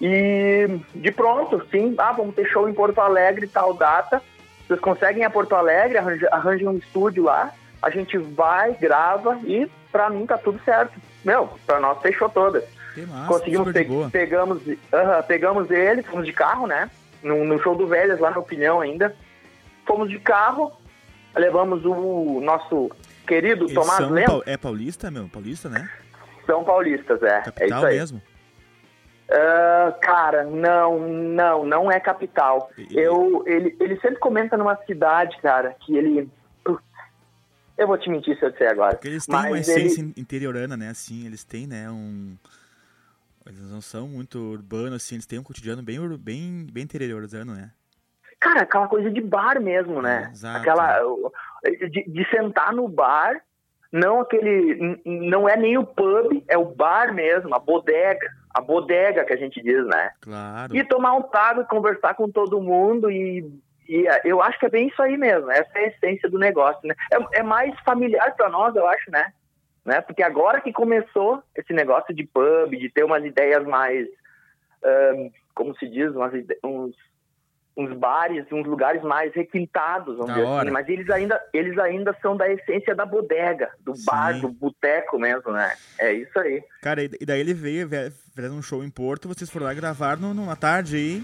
E 0.02 0.80
de 0.95 1.11
pronto, 1.11 1.65
sim, 1.69 1.94
ah, 1.98 2.11
vamos 2.14 2.34
ter 2.36 2.45
show 2.48 2.69
em 2.69 2.73
Porto 2.73 2.99
Alegre, 2.99 3.48
tal 3.48 3.73
data. 3.73 4.22
Vocês 4.68 4.80
conseguem 4.80 5.23
ir 5.23 5.26
a 5.26 5.30
Porto 5.30 5.56
Alegre, 5.56 5.98
arranja- 5.98 6.30
arranjem 6.31 6.68
um 6.68 6.77
estúdio 6.77 7.23
lá, 7.23 7.52
a 7.81 7.90
gente 7.90 8.18
vai, 8.18 8.73
grava 8.73 9.38
e 9.44 9.69
pra 9.91 10.10
mim 10.10 10.26
tá 10.26 10.38
tudo 10.38 10.60
certo. 10.64 10.94
Meu, 11.26 11.49
pra 11.65 11.80
nós 11.80 11.99
fechou 12.02 12.30
todas. 12.30 12.64
Massa, 13.07 13.27
Conseguimos, 13.27 13.72
pe- 13.73 13.88
pegamos, 14.11 14.61
aham, 14.94 15.23
pegamos 15.23 15.72
ele, 15.72 16.02
fomos 16.03 16.26
de 16.26 16.34
carro, 16.34 16.65
né? 16.68 16.90
No, 17.21 17.43
no 17.43 17.61
show 17.61 17.75
do 17.75 17.87
Velhas, 17.87 18.19
lá 18.19 18.31
na 18.31 18.39
Opinião 18.39 18.79
ainda. 18.79 19.15
Fomos 19.85 20.09
de 20.09 20.19
carro, 20.19 20.71
levamos 21.35 21.83
o 21.85 22.39
nosso 22.41 22.91
querido 23.27 23.65
Eles 23.65 23.73
Tomás 23.73 23.97
são 23.97 24.09
Lemos, 24.09 24.41
é 24.45 24.57
paulista, 24.57 25.11
meu? 25.11 25.27
Paulista, 25.27 25.69
né? 25.69 25.89
São 26.45 26.63
Paulistas, 26.63 27.21
é. 27.21 27.37
é 27.37 27.41
Capital 27.41 27.77
isso 27.79 27.87
aí. 27.87 27.97
mesmo? 27.97 28.21
Ah, 29.31 29.95
cara, 30.01 30.43
não, 30.43 30.99
não, 30.99 31.63
não 31.63 31.91
é 31.91 31.99
capital. 31.99 32.71
Eu, 32.89 33.43
ele, 33.45 33.75
ele 33.79 33.99
sempre 33.99 34.17
comenta 34.17 34.57
numa 34.57 34.75
cidade, 34.85 35.37
cara, 35.41 35.75
que 35.79 35.95
ele. 35.95 36.29
Eu 37.77 37.87
vou 37.87 37.97
te 37.97 38.09
mentir 38.09 38.37
se 38.37 38.43
eu 38.43 38.51
disser 38.51 38.71
agora. 38.71 38.95
Porque 38.95 39.07
eles 39.07 39.25
têm 39.25 39.35
uma 39.35 39.51
Mas 39.51 39.69
essência 39.69 40.01
ele, 40.01 40.13
interiorana, 40.17 40.75
né? 40.75 40.89
Assim, 40.89 41.25
eles 41.25 41.43
têm, 41.43 41.67
né? 41.67 41.89
Um. 41.89 42.35
Eles 43.49 43.69
não 43.71 43.81
são 43.81 44.07
muito 44.07 44.38
urbanos, 44.38 44.93
assim, 44.93 45.15
eles 45.15 45.26
têm 45.26 45.39
um 45.39 45.43
cotidiano 45.43 45.81
bem, 45.81 45.99
bem, 46.17 46.67
bem 46.71 46.84
interiorzano, 46.84 47.53
né? 47.53 47.71
cara, 48.39 48.61
aquela 48.61 48.88
coisa 48.88 49.11
de 49.11 49.21
bar 49.21 49.59
mesmo, 49.61 50.01
né? 50.01 50.30
Exato. 50.31 50.59
Aquela. 50.59 50.99
De, 51.63 52.03
de 52.07 52.30
sentar 52.30 52.73
no 52.73 52.88
bar, 52.88 53.41
não 53.91 54.21
aquele. 54.21 54.99
Não 55.05 55.47
é 55.47 55.57
nem 55.57 55.77
o 55.77 55.85
pub, 55.85 56.43
é 56.47 56.57
o 56.57 56.65
bar 56.65 57.13
mesmo, 57.13 57.53
a 57.53 57.59
bodega. 57.59 58.27
A 58.51 58.61
bodega 58.61 59.23
que 59.26 59.34
a 59.34 59.38
gente 59.38 59.61
diz, 59.61 59.85
né? 59.85 60.11
Claro. 60.21 60.76
E 60.76 60.84
tomar 60.84 61.13
um 61.13 61.21
trago 61.21 61.61
e 61.61 61.65
conversar 61.65 62.15
com 62.15 62.31
todo 62.31 62.59
mundo 62.59 63.11
e, 63.11 63.45
e, 63.88 64.07
eh, 64.07 64.21
eu 64.26 64.41
acho 64.41 64.57
que 64.59 64.65
é 64.65 64.69
bem 64.69 64.88
isso 64.88 64.99
aí 65.03 65.15
mesmo. 65.17 65.51
Essa 65.51 65.69
é 65.76 65.84
a 65.84 65.88
essência 65.88 66.27
do 66.27 66.39
negócio, 66.39 66.80
né? 66.88 66.95
É, 67.13 67.39
é 67.39 67.43
mais 67.43 67.77
familiar 67.81 68.35
para 68.35 68.49
nós, 68.49 68.76
eu 68.76 68.88
acho, 68.88 69.11
né? 69.11 69.31
Né? 69.89 70.01
Porque 70.01 70.23
agora 70.23 70.61
que 70.61 70.71
começou 70.71 71.41
esse 71.55 71.73
negócio 71.73 72.13
de 72.13 72.23
pub, 72.25 72.71
de 72.77 72.89
ter 72.89 73.03
umas 73.03 73.25
ideias 73.25 73.65
mais, 73.65 74.07
ahn, 74.83 75.29
como 75.53 75.75
se 75.77 75.87
diz, 75.89 76.11
umas 76.15 76.31
uns, 76.63 76.95
uns 77.75 77.93
bares, 77.97 78.45
uns 78.51 78.65
lugares 78.65 79.01
mais 79.03 79.33
requintados, 79.33 80.15
vamos 80.17 80.27
Da 80.27 80.33
dizer 80.35 80.45
hora. 80.47 80.61
assim. 80.63 80.71
Mas 80.71 80.89
eles 80.89 81.09
ainda, 81.09 81.41
eles 81.53 81.77
ainda 81.77 82.15
são 82.21 82.35
da 82.37 82.49
essência 82.51 82.93
da 82.95 83.05
bodega, 83.05 83.69
do 83.79 83.93
bar, 84.05 84.33
Sim. 84.35 84.41
do 84.41 84.49
boteco 84.49 85.17
mesmo, 85.17 85.51
né? 85.51 85.73
É 85.99 86.11
isso 86.13 86.37
aí. 86.39 86.63
Cara, 86.81 87.01
e 87.03 87.25
daí 87.25 87.39
ele 87.39 87.53
veio, 87.53 87.87
ve- 87.87 88.11
fizeram 88.35 88.55
um 88.55 88.61
show 88.61 88.83
em 88.83 88.89
Porto, 88.89 89.27
vocês 89.27 89.49
foram 89.49 89.65
lá 89.65 89.73
gravar 89.73 90.17
numa 90.17 90.55
tarde 90.55 90.95
aí. 90.95 91.23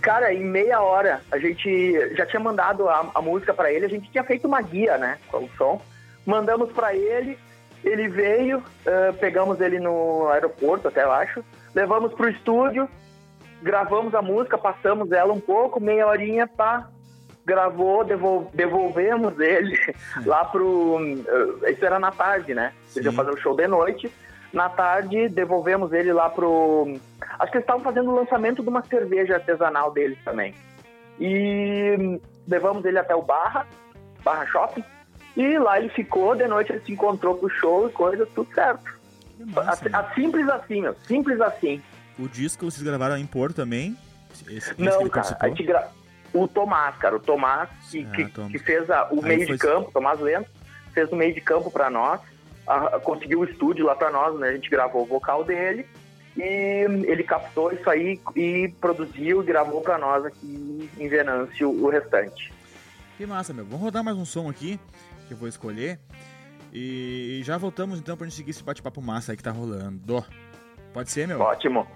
Cara, 0.00 0.34
em 0.34 0.44
meia 0.44 0.80
hora 0.80 1.20
a 1.30 1.38
gente 1.38 2.14
já 2.16 2.26
tinha 2.26 2.40
mandado 2.40 2.88
a, 2.88 3.10
a 3.14 3.22
música 3.22 3.54
pra 3.54 3.72
ele, 3.72 3.86
a 3.86 3.88
gente 3.88 4.10
tinha 4.10 4.24
feito 4.24 4.48
uma 4.48 4.60
guia, 4.60 4.98
né, 4.98 5.18
com 5.28 5.44
o 5.44 5.50
som. 5.56 5.80
Mandamos 6.26 6.70
pra 6.72 6.94
ele, 6.94 7.38
ele 7.84 8.08
veio, 8.08 8.62
ah, 8.86 9.12
pegamos 9.18 9.60
ele 9.60 9.78
no 9.80 10.28
aeroporto, 10.28 10.88
até 10.88 11.02
eu 11.04 11.12
acho, 11.12 11.44
levamos 11.74 12.12
pro 12.14 12.28
estúdio, 12.28 12.88
gravamos 13.62 14.14
a 14.14 14.22
música, 14.22 14.56
passamos 14.58 15.12
ela 15.12 15.32
um 15.32 15.40
pouco, 15.40 15.80
meia 15.80 16.06
horinha, 16.06 16.46
pá, 16.46 16.88
gravou, 17.44 18.04
devol- 18.04 18.50
devolvemos 18.54 19.38
ele 19.40 19.76
lá 20.26 20.44
pro. 20.44 20.98
ah, 21.64 21.70
isso 21.70 21.84
era 21.84 21.98
na 21.98 22.10
tarde, 22.12 22.54
né? 22.54 22.72
Eles 22.94 23.06
iam 23.06 23.14
fazer 23.14 23.30
o 23.30 23.36
show 23.38 23.56
de 23.56 23.66
noite. 23.66 24.12
Na 24.52 24.68
tarde, 24.68 25.28
devolvemos 25.30 25.92
ele 25.94 26.12
lá 26.12 26.28
pro. 26.28 26.94
Acho 27.38 27.50
que 27.50 27.56
eles 27.56 27.64
estavam 27.64 27.82
fazendo 27.82 28.10
o 28.10 28.14
lançamento 28.14 28.62
de 28.62 28.68
uma 28.68 28.82
cerveja 28.84 29.36
artesanal 29.36 29.90
deles 29.90 30.18
também. 30.24 30.54
E 31.18 31.96
hum, 31.98 32.20
levamos 32.46 32.84
ele 32.84 32.98
até 32.98 33.14
o 33.14 33.22
Barra, 33.22 33.66
Barra 34.22 34.44
Shopping. 34.46 34.84
E 35.36 35.58
lá 35.58 35.78
ele 35.78 35.88
ficou, 35.88 36.34
de 36.34 36.46
noite 36.46 36.72
ele 36.72 36.80
se 36.84 36.92
encontrou 36.92 37.36
pro 37.36 37.48
show 37.48 37.88
e 37.88 37.92
coisa, 37.92 38.26
tudo 38.34 38.52
certo. 38.54 39.00
Massa, 39.46 39.86
A- 39.86 39.88
meu. 39.90 39.98
a- 40.00 40.14
simples 40.14 40.48
assim, 40.48 40.82
meu. 40.82 40.94
Simples 41.06 41.40
assim. 41.40 41.82
O 42.18 42.28
disco 42.28 42.70
vocês 42.70 42.82
gravaram 42.82 43.16
em 43.16 43.26
Porto 43.26 43.56
também? 43.56 43.96
Esse, 44.48 44.74
Não, 44.80 45.08
cara, 45.08 45.36
a 45.40 45.48
gente 45.48 45.62
gra... 45.62 45.88
O 46.34 46.48
Tomás, 46.48 46.96
cara, 46.96 47.16
o 47.16 47.20
Tomás 47.20 47.68
que, 47.90 48.06
Ah, 48.10 48.10
que, 48.16 48.24
Tom. 48.26 48.48
que 48.48 48.58
fez 48.58 48.90
a- 48.90 49.08
o 49.10 49.16
Aí 49.22 49.36
meio 49.36 49.46
foi- 49.46 49.56
de 49.56 49.58
campo, 49.58 49.90
Tomás 49.92 50.18
Lento, 50.20 50.48
fez 50.94 51.10
o 51.12 51.16
meio 51.16 51.34
de 51.34 51.40
campo 51.42 51.70
pra 51.70 51.90
nós, 51.90 52.20
a- 52.66 52.98
conseguiu 53.00 53.40
o 53.40 53.44
estúdio 53.44 53.84
lá 53.84 53.94
pra 53.94 54.10
nós, 54.10 54.38
né? 54.38 54.48
A 54.48 54.52
gente 54.52 54.70
gravou 54.70 55.02
o 55.02 55.06
vocal 55.06 55.44
dele 55.44 55.84
e 56.36 56.42
ele 57.06 57.22
captou 57.22 57.70
isso 57.72 57.88
aí 57.90 58.18
e 58.34 58.68
produziu 58.80 59.42
e 59.42 59.46
gravou 59.46 59.82
pra 59.82 59.98
nós 59.98 60.24
aqui 60.24 60.88
em 60.98 61.08
Venâncio 61.08 61.70
o 61.70 61.90
restante. 61.90 62.50
Que 63.18 63.26
massa, 63.26 63.52
meu. 63.52 63.64
Vamos 63.66 63.82
rodar 63.82 64.02
mais 64.02 64.16
um 64.16 64.24
som 64.24 64.48
aqui, 64.48 64.80
que 65.32 65.34
eu 65.34 65.38
vou 65.40 65.48
escolher. 65.48 65.98
E 66.72 67.42
já 67.44 67.58
voltamos 67.58 67.98
então 67.98 68.16
pra 68.16 68.26
gente 68.26 68.36
seguir 68.36 68.50
esse 68.50 68.62
bate-papo 68.62 69.02
massa 69.02 69.32
aí 69.32 69.36
que 69.36 69.42
tá 69.42 69.50
rolando. 69.50 70.24
Pode 70.92 71.10
ser, 71.10 71.26
meu? 71.26 71.40
Ótimo. 71.40 71.86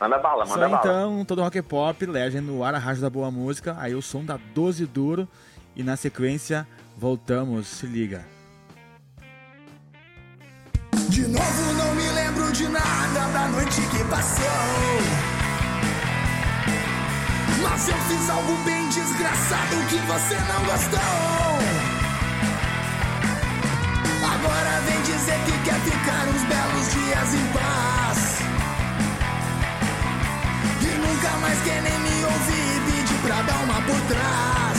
Manda 0.00 0.18
bala, 0.18 0.44
Só 0.46 0.54
manda 0.54 0.68
bala. 0.68 0.80
então, 0.80 1.24
todo 1.24 1.42
rock 1.42 1.58
and 1.58 1.62
pop, 1.62 2.04
Legend 2.06 2.46
no 2.46 2.62
ar, 2.62 2.74
a 2.74 2.78
rádio 2.78 3.02
da 3.02 3.08
boa 3.10 3.30
música, 3.30 3.74
aí 3.78 3.94
o 3.94 4.02
som 4.02 4.24
da 4.24 4.38
12 4.54 4.84
duro 4.86 5.26
e 5.74 5.82
na 5.82 5.96
sequência 5.96 6.66
voltamos, 6.96 7.66
se 7.66 7.86
liga. 7.86 8.24
De 11.08 11.22
novo 11.28 11.72
não 11.78 11.94
me 11.94 12.08
lembro 12.10 12.52
de 12.52 12.68
nada 12.68 13.32
da 13.32 13.48
noite 13.48 13.80
que 13.90 14.04
passou. 14.10 14.44
Mas 17.62 17.88
eu 17.88 17.96
fiz 17.96 18.30
algo 18.30 18.54
bem 18.64 18.88
desgraçado 18.88 19.76
que 19.88 19.96
você 19.96 20.34
não 20.34 20.64
gostou. 20.66 21.85
Ficar 25.86 26.24
uns 26.28 26.42
belos 26.50 26.86
dias 26.94 27.34
em 27.34 27.46
paz. 27.52 28.18
E 30.82 30.90
nunca 31.04 31.30
mais 31.38 31.58
quer 31.62 31.80
nem 31.82 31.98
me 32.00 32.24
ouvir 32.24 32.82
pedir 32.86 33.18
pra 33.22 33.42
dar 33.42 33.58
uma 33.64 33.80
por 33.82 34.00
trás. 34.10 34.78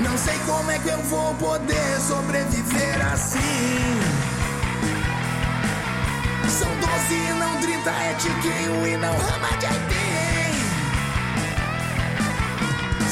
Não 0.00 0.18
sei 0.18 0.38
como 0.46 0.70
é 0.70 0.78
que 0.78 0.88
eu 0.88 1.02
vou 1.04 1.34
poder 1.34 2.00
sobreviver 2.00 3.12
assim. 3.12 4.00
São 6.58 6.68
12 6.68 7.14
e 7.14 7.32
não 7.38 7.60
30, 7.60 7.90
é 7.90 8.14
tiquinho 8.14 8.86
e 8.86 8.96
não 8.96 9.16
rama 9.16 9.56
de 9.58 9.66
aipim. 9.66 10.54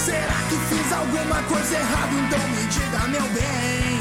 Será 0.05 0.39
que 0.49 0.57
fiz 0.69 0.93
alguma 0.93 1.43
coisa 1.43 1.75
errada? 1.75 2.15
Então 2.15 2.49
me 2.49 2.67
diga, 2.67 3.09
meu 3.09 3.29
bem. 3.35 3.98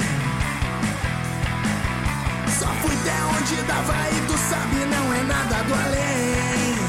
Fui 2.88 2.96
até 2.96 3.22
onde 3.26 3.62
dava 3.64 4.10
e 4.12 4.22
tu 4.28 4.38
sabe, 4.38 4.86
não 4.86 5.14
é 5.14 5.24
nada 5.24 5.62
do 5.64 5.74
além. 5.74 6.87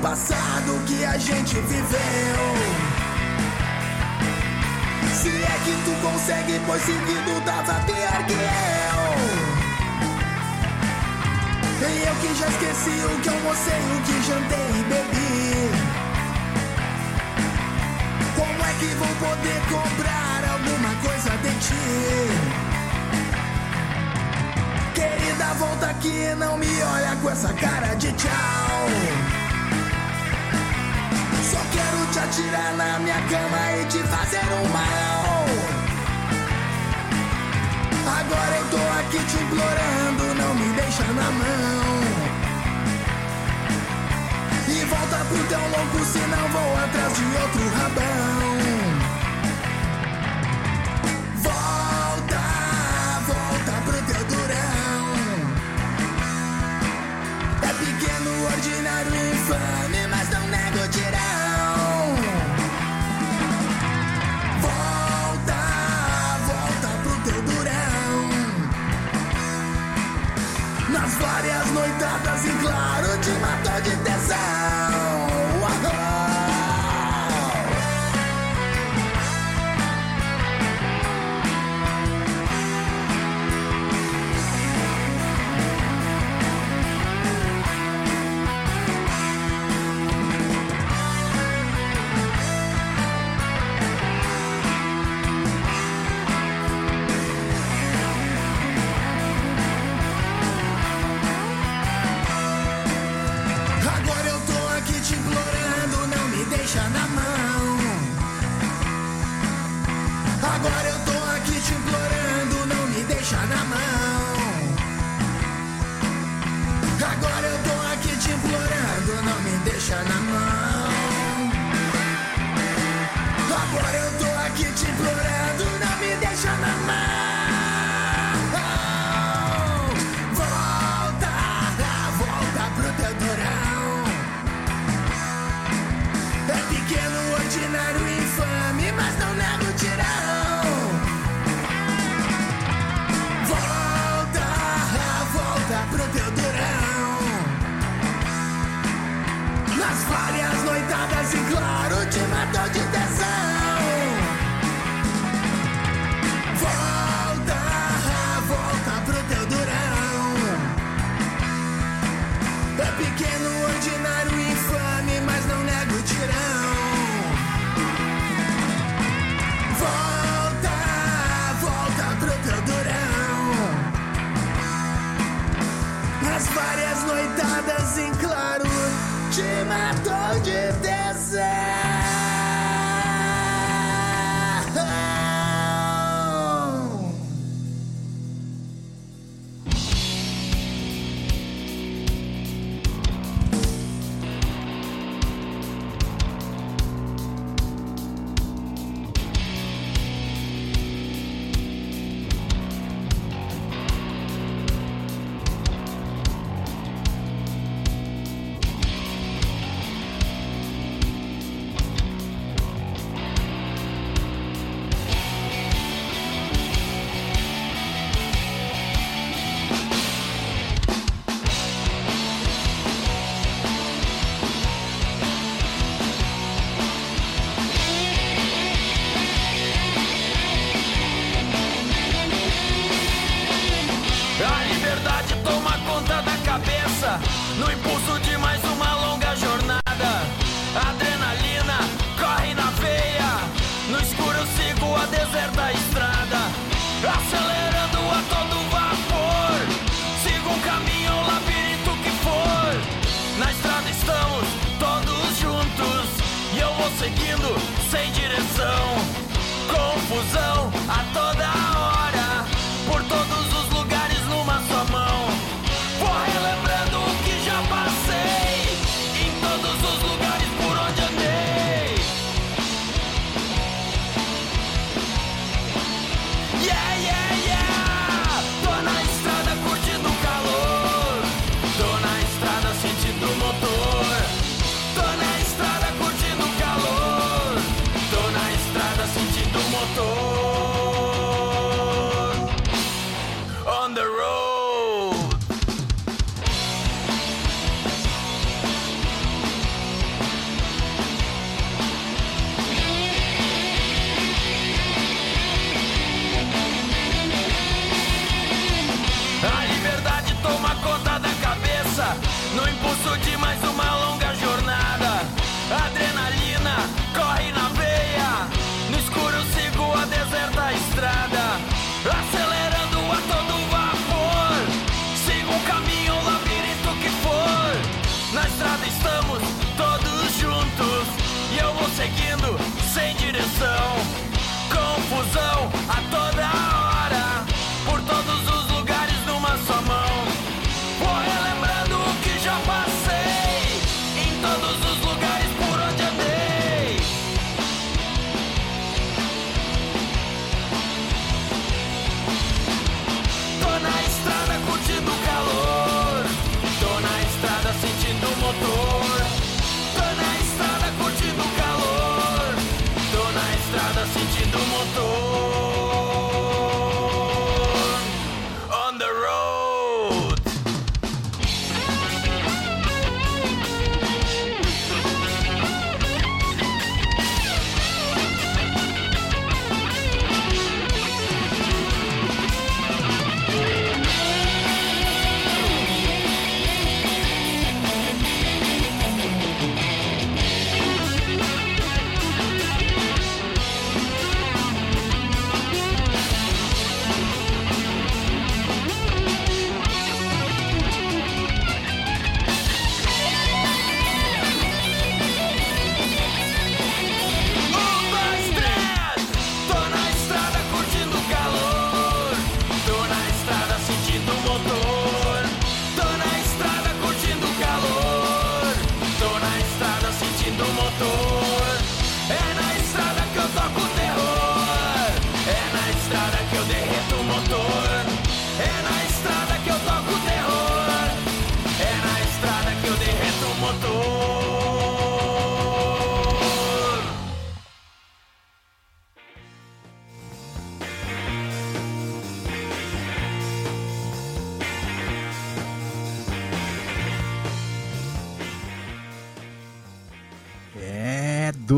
Passado 0.00 0.82
que 0.86 1.04
a 1.04 1.18
gente 1.18 1.54
viveu. 1.60 2.40
Se 5.12 5.28
é 5.28 5.58
que 5.64 5.72
tu 5.84 5.92
consegue, 6.00 6.60
pois 6.66 6.82
seguido 6.82 7.40
tava 7.44 7.74
pior 7.84 8.24
que 8.26 8.32
eu. 8.32 8.40
E 11.88 12.06
eu 12.06 12.14
que 12.16 12.34
já 12.34 12.48
esqueci 12.48 13.04
o 13.04 13.20
que 13.20 13.28
almocei, 13.28 13.80
o 13.96 14.00
que 14.02 14.22
jantei 14.26 14.70
e 14.70 14.82
bebi. 14.84 15.70
Como 18.36 18.64
é 18.64 18.72
que 18.78 18.94
vou 18.94 19.14
poder 19.28 19.60
comprar 19.68 20.44
alguma 20.52 20.94
coisa 21.02 21.30
de 21.38 21.52
ti? 21.60 21.88
Querida, 24.94 25.54
volta 25.58 25.86
aqui, 25.90 26.34
não 26.38 26.56
me 26.56 26.82
olha 26.82 27.16
com 27.16 27.30
essa 27.30 27.52
cara 27.52 27.94
de 27.94 28.12
tchau. 28.12 29.39
Te 32.12 32.18
atirar 32.18 32.74
na 32.76 32.98
minha 32.98 33.20
cama 33.28 33.72
e 33.80 33.84
te 33.84 33.98
fazer 33.98 34.44
um 34.52 34.68
mal. 34.70 35.46
Agora 38.18 38.56
eu 38.56 38.64
tô 38.68 38.82
aqui 38.98 39.18
te 39.26 39.36
implorando, 39.40 40.34
não 40.34 40.54
me 40.54 40.72
deixa 40.74 41.04
na 41.04 41.30
mão. 41.30 42.00
E 44.66 44.84
volta 44.86 45.24
pro 45.24 45.44
teu 45.44 45.60
louco, 45.60 46.04
senão 46.04 46.48
vou 46.48 46.76
atrás 46.82 47.12
de 47.16 47.24
outro 47.42 47.68
rabão. 47.78 48.50
Volta, 51.46 52.42
volta 53.28 53.72
pro 53.84 54.02
teu 54.02 54.24
durão. 54.24 55.04
É 57.62 57.72
pequeno, 57.72 58.30
ordinário, 58.46 59.14
infame, 59.32 60.06
várias 71.20 71.70
noitadas 71.72 72.46
em 72.46 72.58
claro 72.58 73.20
te 73.20 73.30
matou 73.40 73.80
de 73.82 73.96
tesão. 73.98 74.59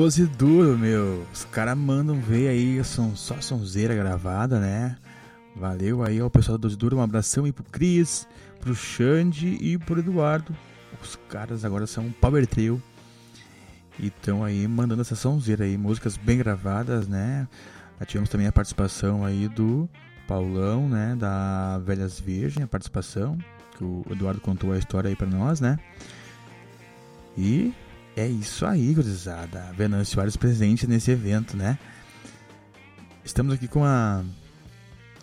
É, 0.03 0.05
12 0.05 0.27
duro, 0.27 0.77
meu. 0.77 1.25
Os 1.33 1.45
caras 1.45 1.79
mandam 1.79 2.21
ver 2.21 2.49
aí, 2.49 2.83
são 2.83 3.15
só 3.15 3.41
sonzeira 3.41 3.95
gravada, 3.95 4.59
né? 4.59 4.97
Valeu 5.55 6.03
aí 6.03 6.19
ao 6.19 6.29
pessoal 6.29 6.59
do 6.59 6.63
12 6.63 6.77
duro, 6.77 6.97
um 6.97 7.03
abração 7.03 7.45
aí 7.45 7.53
pro 7.53 7.63
Cris, 7.63 8.27
pro 8.61 8.75
Xande 8.75 9.57
e 9.61 9.79
pro 9.79 10.01
Eduardo. 10.01 10.57
Os 11.01 11.17
caras 11.29 11.65
agora 11.65 11.87
são 11.87 12.07
um 12.07 12.11
Power 12.11 12.45
Trio. 12.49 12.83
E 13.97 14.09
estão 14.09 14.43
aí 14.43 14.67
mandando 14.67 15.03
essa 15.03 15.15
sonzeira 15.15 15.63
aí, 15.63 15.79
músicas 15.79 16.17
bem 16.17 16.37
gravadas, 16.37 17.07
né? 17.07 17.47
Tivemos 18.05 18.29
também 18.29 18.49
a 18.49 18.53
participação 18.53 19.25
aí 19.25 19.47
do 19.47 19.89
Paulão, 20.27 20.89
né? 20.89 21.15
Da 21.17 21.79
Velhas 21.79 22.19
Virgem, 22.19 22.65
a 22.65 22.67
participação. 22.67 23.39
Que 23.79 23.85
o 23.85 24.05
Eduardo 24.11 24.41
contou 24.41 24.73
a 24.73 24.79
história 24.79 25.09
aí 25.09 25.15
pra 25.15 25.29
nós, 25.29 25.61
né? 25.61 25.79
E 27.39 27.73
é 28.17 28.27
isso 28.27 28.67
aí, 28.67 28.93
gurizada. 28.95 29.73
Venâncio 29.77 30.15
Soares 30.15 30.37
presente 30.37 30.87
nesse 30.87 31.11
evento, 31.11 31.57
né? 31.57 31.79
Estamos 33.25 33.55
aqui 33.55 33.69
com 33.69 33.85
a, 33.85 34.23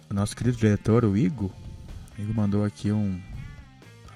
o 0.10 0.14
nosso 0.14 0.36
querido 0.36 0.57
diretor, 0.57 1.06
o 1.06 1.18
Igor. 1.18 1.49
O 2.18 2.22
Igor 2.22 2.36
mandou 2.36 2.66
aqui 2.66 2.91
um 2.91 3.20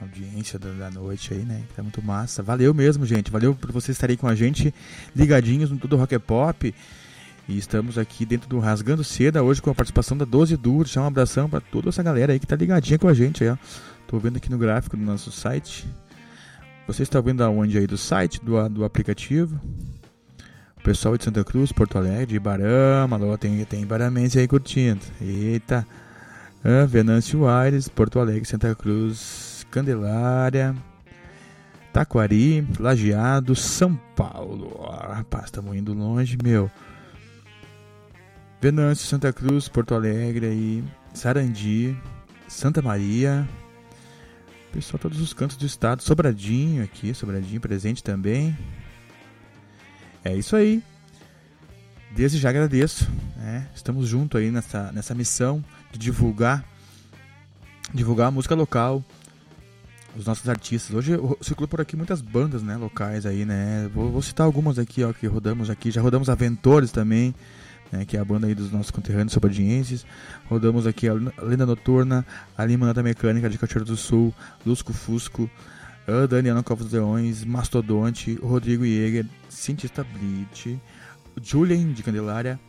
audiência 0.02 0.60
da, 0.60 0.91
noite 0.91 1.34
aí, 1.34 1.44
né? 1.44 1.64
Tá 1.76 1.82
muito 1.82 2.02
massa. 2.02 2.44
Valeu 2.44 2.74
mesmo, 2.74 3.06
gente. 3.06 3.32
Valeu 3.32 3.56
por 3.56 3.72
vocês 3.72 3.95
estarem 3.95 4.18
com 4.18 4.28
a 4.28 4.36
gente 4.36 4.74
ligadinhos 5.16 5.72
no 5.72 5.78
Tudo 5.78 5.95
Rock 5.95 6.16
é 6.16 6.20
Pop. 6.20 6.74
E 7.48 7.58
estamos 7.58 7.98
aqui 7.98 8.26
dentro 8.26 8.48
do 8.48 8.60
Rasgando 8.60 9.04
Seda 9.04 9.44
hoje 9.44 9.62
com 9.62 9.70
a 9.70 9.76
participação 9.76 10.18
da 10.18 10.26
12 10.26 10.56
Duro. 10.58 10.86
Deixar 10.86 11.02
um 11.02 11.08
abração 11.08 11.50
para 11.50 11.62
toda 11.62 11.90
essa 11.90 12.04
galera 12.04 12.34
aí 12.34 12.40
que 12.40 12.48
tá 12.48 12.56
ligadinha 12.56 13.00
com 13.00 13.08
a 13.08 13.14
gente 13.14 13.44
aí, 13.44 13.50
ó. 13.50 13.58
Tô 14.08 14.18
vendo 14.20 14.38
aqui 14.38 14.50
no 14.50 14.58
gráfico 14.58 14.95
do 14.95 15.04
nosso 15.04 15.32
site. 15.32 15.88
Você 16.85 17.03
está 17.03 17.22
vendo 17.22 17.43
aonde 17.43 17.77
aí? 17.77 17.88
Do 17.88 17.97
site, 17.97 18.43
do, 18.43 18.68
do 18.69 18.84
aplicativo? 18.84 19.60
O 20.77 20.81
pessoal 20.84 21.18
de 21.18 21.23
Santa 21.23 21.43
Cruz, 21.43 21.72
Porto 21.72 21.97
Alegre, 21.97 22.26
de 22.26 22.35
Ibarama, 22.35 23.15
alô, 23.15 23.38
tem, 23.38 23.64
tem 23.64 23.84
Ibaramense 23.84 24.38
aí 24.38 24.47
curtindo. 24.47 24.99
Eita! 25.22 25.88
Ah, 26.61 26.85
Venâncio 26.85 27.47
Aires, 27.47 27.88
Porto 27.88 28.19
Alegre, 28.19 28.45
Santa 28.45 28.76
Cruz, 28.76 29.65
Candelária, 29.72 30.76
Taquari, 31.93 32.68
Lajeado, 32.77 33.55
São 33.55 33.95
Paulo. 34.14 34.85
Ah, 34.89 35.15
rapaz, 35.15 35.45
estamos 35.45 35.73
indo 35.76 35.93
longe, 35.93 36.38
meu. 36.43 36.69
Venâncio, 38.61 39.07
Santa 39.07 39.31
Cruz, 39.31 39.69
Porto 39.69 39.95
Alegre 39.95 40.47
aí, 40.47 40.84
Sarandi, 41.14 41.97
Santa 42.47 42.81
Maria, 42.81 43.47
Pessoal, 44.74 44.98
todos 44.98 45.22
os 45.22 45.34
cantos 45.34 45.56
do 45.56 45.68
estado. 45.68 46.02
Sobradinho 46.02 46.84
aqui, 46.84 47.14
Sobradinho 47.14 47.62
presente 47.62 48.04
também. 48.04 48.58
É 50.26 50.36
isso 50.36 50.56
aí. 50.56 50.82
Desde 52.16 52.40
já 52.40 52.50
agradeço. 52.50 53.08
né? 53.36 53.70
Estamos 53.76 54.08
juntos 54.08 54.41
aí 54.41 54.50
nessa, 54.50 54.91
nessa 54.91 55.14
missão 55.14 55.64
de 55.91 56.00
divulgar 56.00 56.66
divulgar 57.94 58.30
a 58.30 58.32
música 58.32 58.56
local, 58.56 59.04
os 60.16 60.26
nossos 60.26 60.50
artistas. 60.50 60.95
Hoje 60.95 61.12
circulou 61.40 61.68
por 61.68 61.80
aqui 61.80 61.95
muitas 61.95 62.20
bandas 62.20 62.64
né, 62.64 62.76
locais 62.76 63.28
aí, 63.28 63.45
né? 63.45 63.88
Vou, 63.94 64.12
vou 64.12 64.24
citar 64.24 64.44
algumas 64.44 64.80
aqui, 64.80 65.04
ó, 65.04 65.14
que 65.14 65.28
rodamos 65.28 65.70
aqui. 65.70 65.91
Já 65.91 66.02
rodamos 66.02 66.30
Aventores 66.30 66.91
também, 66.91 67.36
né, 67.91 68.05
que 68.05 68.18
é 68.18 68.19
a 68.19 68.26
banda 68.26 68.47
aí 68.47 68.55
dos 68.55 68.72
nossos 68.72 68.91
conterrâneos 68.91 69.34
sobradinhenses. 69.34 70.05
Rodamos 70.49 70.88
aqui 70.88 71.07
a 71.07 71.14
Lenda 71.14 71.65
Noturna, 71.65 72.26
a 72.57 72.65
Limonada 72.65 73.03
Mecânica 73.03 73.49
de 73.49 73.57
Cachoeiro 73.57 73.85
do 73.85 73.97
Sul, 73.97 74.34
Lusco 74.65 74.93
Fusco, 74.93 75.49
a 76.07 76.26
Daniela 76.26 76.64
Covos 76.64 76.91
Leões, 76.91 77.43
Mastodonte, 77.43 78.35
Rodrigo 78.41 78.85
Jäger, 78.85 79.26
Cientista 79.49 80.03
Blitz, 80.03 80.77
Julian 81.41 81.93
de 81.93 82.03
Candelária, 82.03 82.60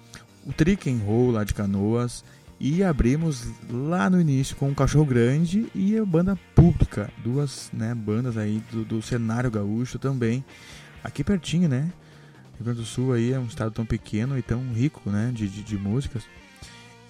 o 0.46 0.52
Trick 0.52 0.90
and 0.90 0.98
Roll 1.04 1.30
lá 1.30 1.44
de 1.44 1.54
Canoas 1.54 2.24
e 2.60 2.84
abrimos 2.84 3.46
lá 3.68 4.08
no 4.08 4.20
início 4.20 4.56
com 4.56 4.70
o 4.70 4.74
Cachorro 4.74 5.04
Grande 5.04 5.66
e 5.74 5.98
a 5.98 6.04
banda 6.04 6.38
pública, 6.54 7.10
duas 7.22 7.70
né, 7.72 7.94
bandas 7.94 8.36
aí 8.36 8.62
do, 8.70 8.84
do 8.84 9.02
cenário 9.02 9.50
gaúcho 9.50 9.98
também, 9.98 10.44
aqui 11.02 11.24
pertinho, 11.24 11.68
né? 11.68 11.92
Rio 12.54 12.64
Grande 12.64 12.80
do 12.80 12.86
Sul 12.86 13.12
aí 13.12 13.32
é 13.32 13.38
um 13.38 13.46
estado 13.46 13.72
tão 13.72 13.84
pequeno 13.84 14.38
e 14.38 14.42
tão 14.42 14.72
rico, 14.72 15.10
né, 15.10 15.30
de, 15.34 15.48
de, 15.48 15.62
de 15.62 15.76
músicas. 15.76 16.24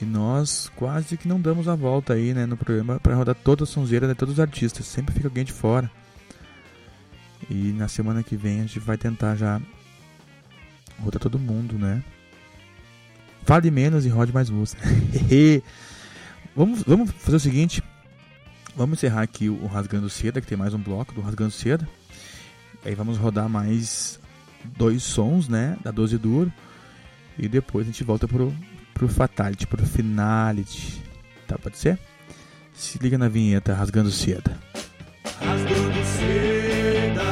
E 0.01 0.05
nós 0.05 0.71
quase 0.75 1.17
que 1.17 1.29
não 1.29 1.41
damos 1.41 1.69
a 1.69 1.75
volta 1.75 2.15
aí, 2.15 2.35
né, 2.35 2.47
no 2.47 2.57
programa 2.57 2.99
para 2.99 3.15
rodar 3.15 3.35
toda 3.35 3.65
a 3.65 3.67
sonzeira 3.67 4.09
de 4.09 4.15
todos 4.15 4.35
os 4.35 4.41
artistas. 4.41 4.87
Sempre 4.87 5.15
fica 5.15 5.29
alguém 5.29 5.45
de 5.45 5.53
fora. 5.53 5.91
E 7.51 7.73
na 7.73 7.89
semana 7.89 8.23
que 8.23 8.37
vem 8.37 8.61
a 8.61 8.63
gente 8.63 8.79
vai 8.81 8.97
tentar 8.97 9.37
já 9.37 9.61
rodar 10.99 11.21
todo 11.21 11.39
mundo, 11.39 11.79
né? 11.79 12.03
Fale 13.45 13.71
menos 13.71 14.07
e 14.07 14.09
rode 14.09 14.33
mais 14.33 14.49
música. 14.49 14.83
vamos, 16.57 16.83
vamos 16.83 17.11
fazer 17.11 17.37
o 17.37 17.41
seguinte. 17.41 17.83
Vamos 18.75 18.99
encerrar 18.99 19.23
aqui 19.23 19.49
o 19.49 19.67
Rasgando 19.67 20.09
Seda, 20.09 20.41
que 20.41 20.47
tem 20.47 20.59
mais 20.59 20.75
um 20.75 20.79
bloco 20.79 21.15
do 21.15 21.21
Rasgando 21.21 21.53
Seda. 21.53 21.89
Aí 22.85 22.95
vamos 22.95 23.19
rodar 23.19 23.49
mais 23.49 24.19
dois 24.77 25.03
sons, 25.03 25.49
né? 25.49 25.77
Da 25.83 25.91
12 25.91 26.19
duro. 26.19 26.53
E 27.39 27.49
depois 27.49 27.87
a 27.87 27.91
gente 27.91 28.05
volta 28.05 28.29
pro, 28.29 28.55
pro 28.93 29.09
Fatality, 29.09 29.67
pro 29.67 29.85
Finality. 29.85 31.03
Tá, 31.47 31.59
pode 31.59 31.79
ser? 31.79 31.99
Se 32.73 32.99
liga 32.99 33.19
na 33.19 33.29
vinheta 33.29 33.75
Rasgando 33.75 34.11
Seda. 34.11 34.59
Rasgando 35.41 36.05
seda, 36.05 37.25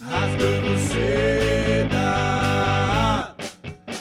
rasgando 0.00 0.78
seda, 0.78 2.04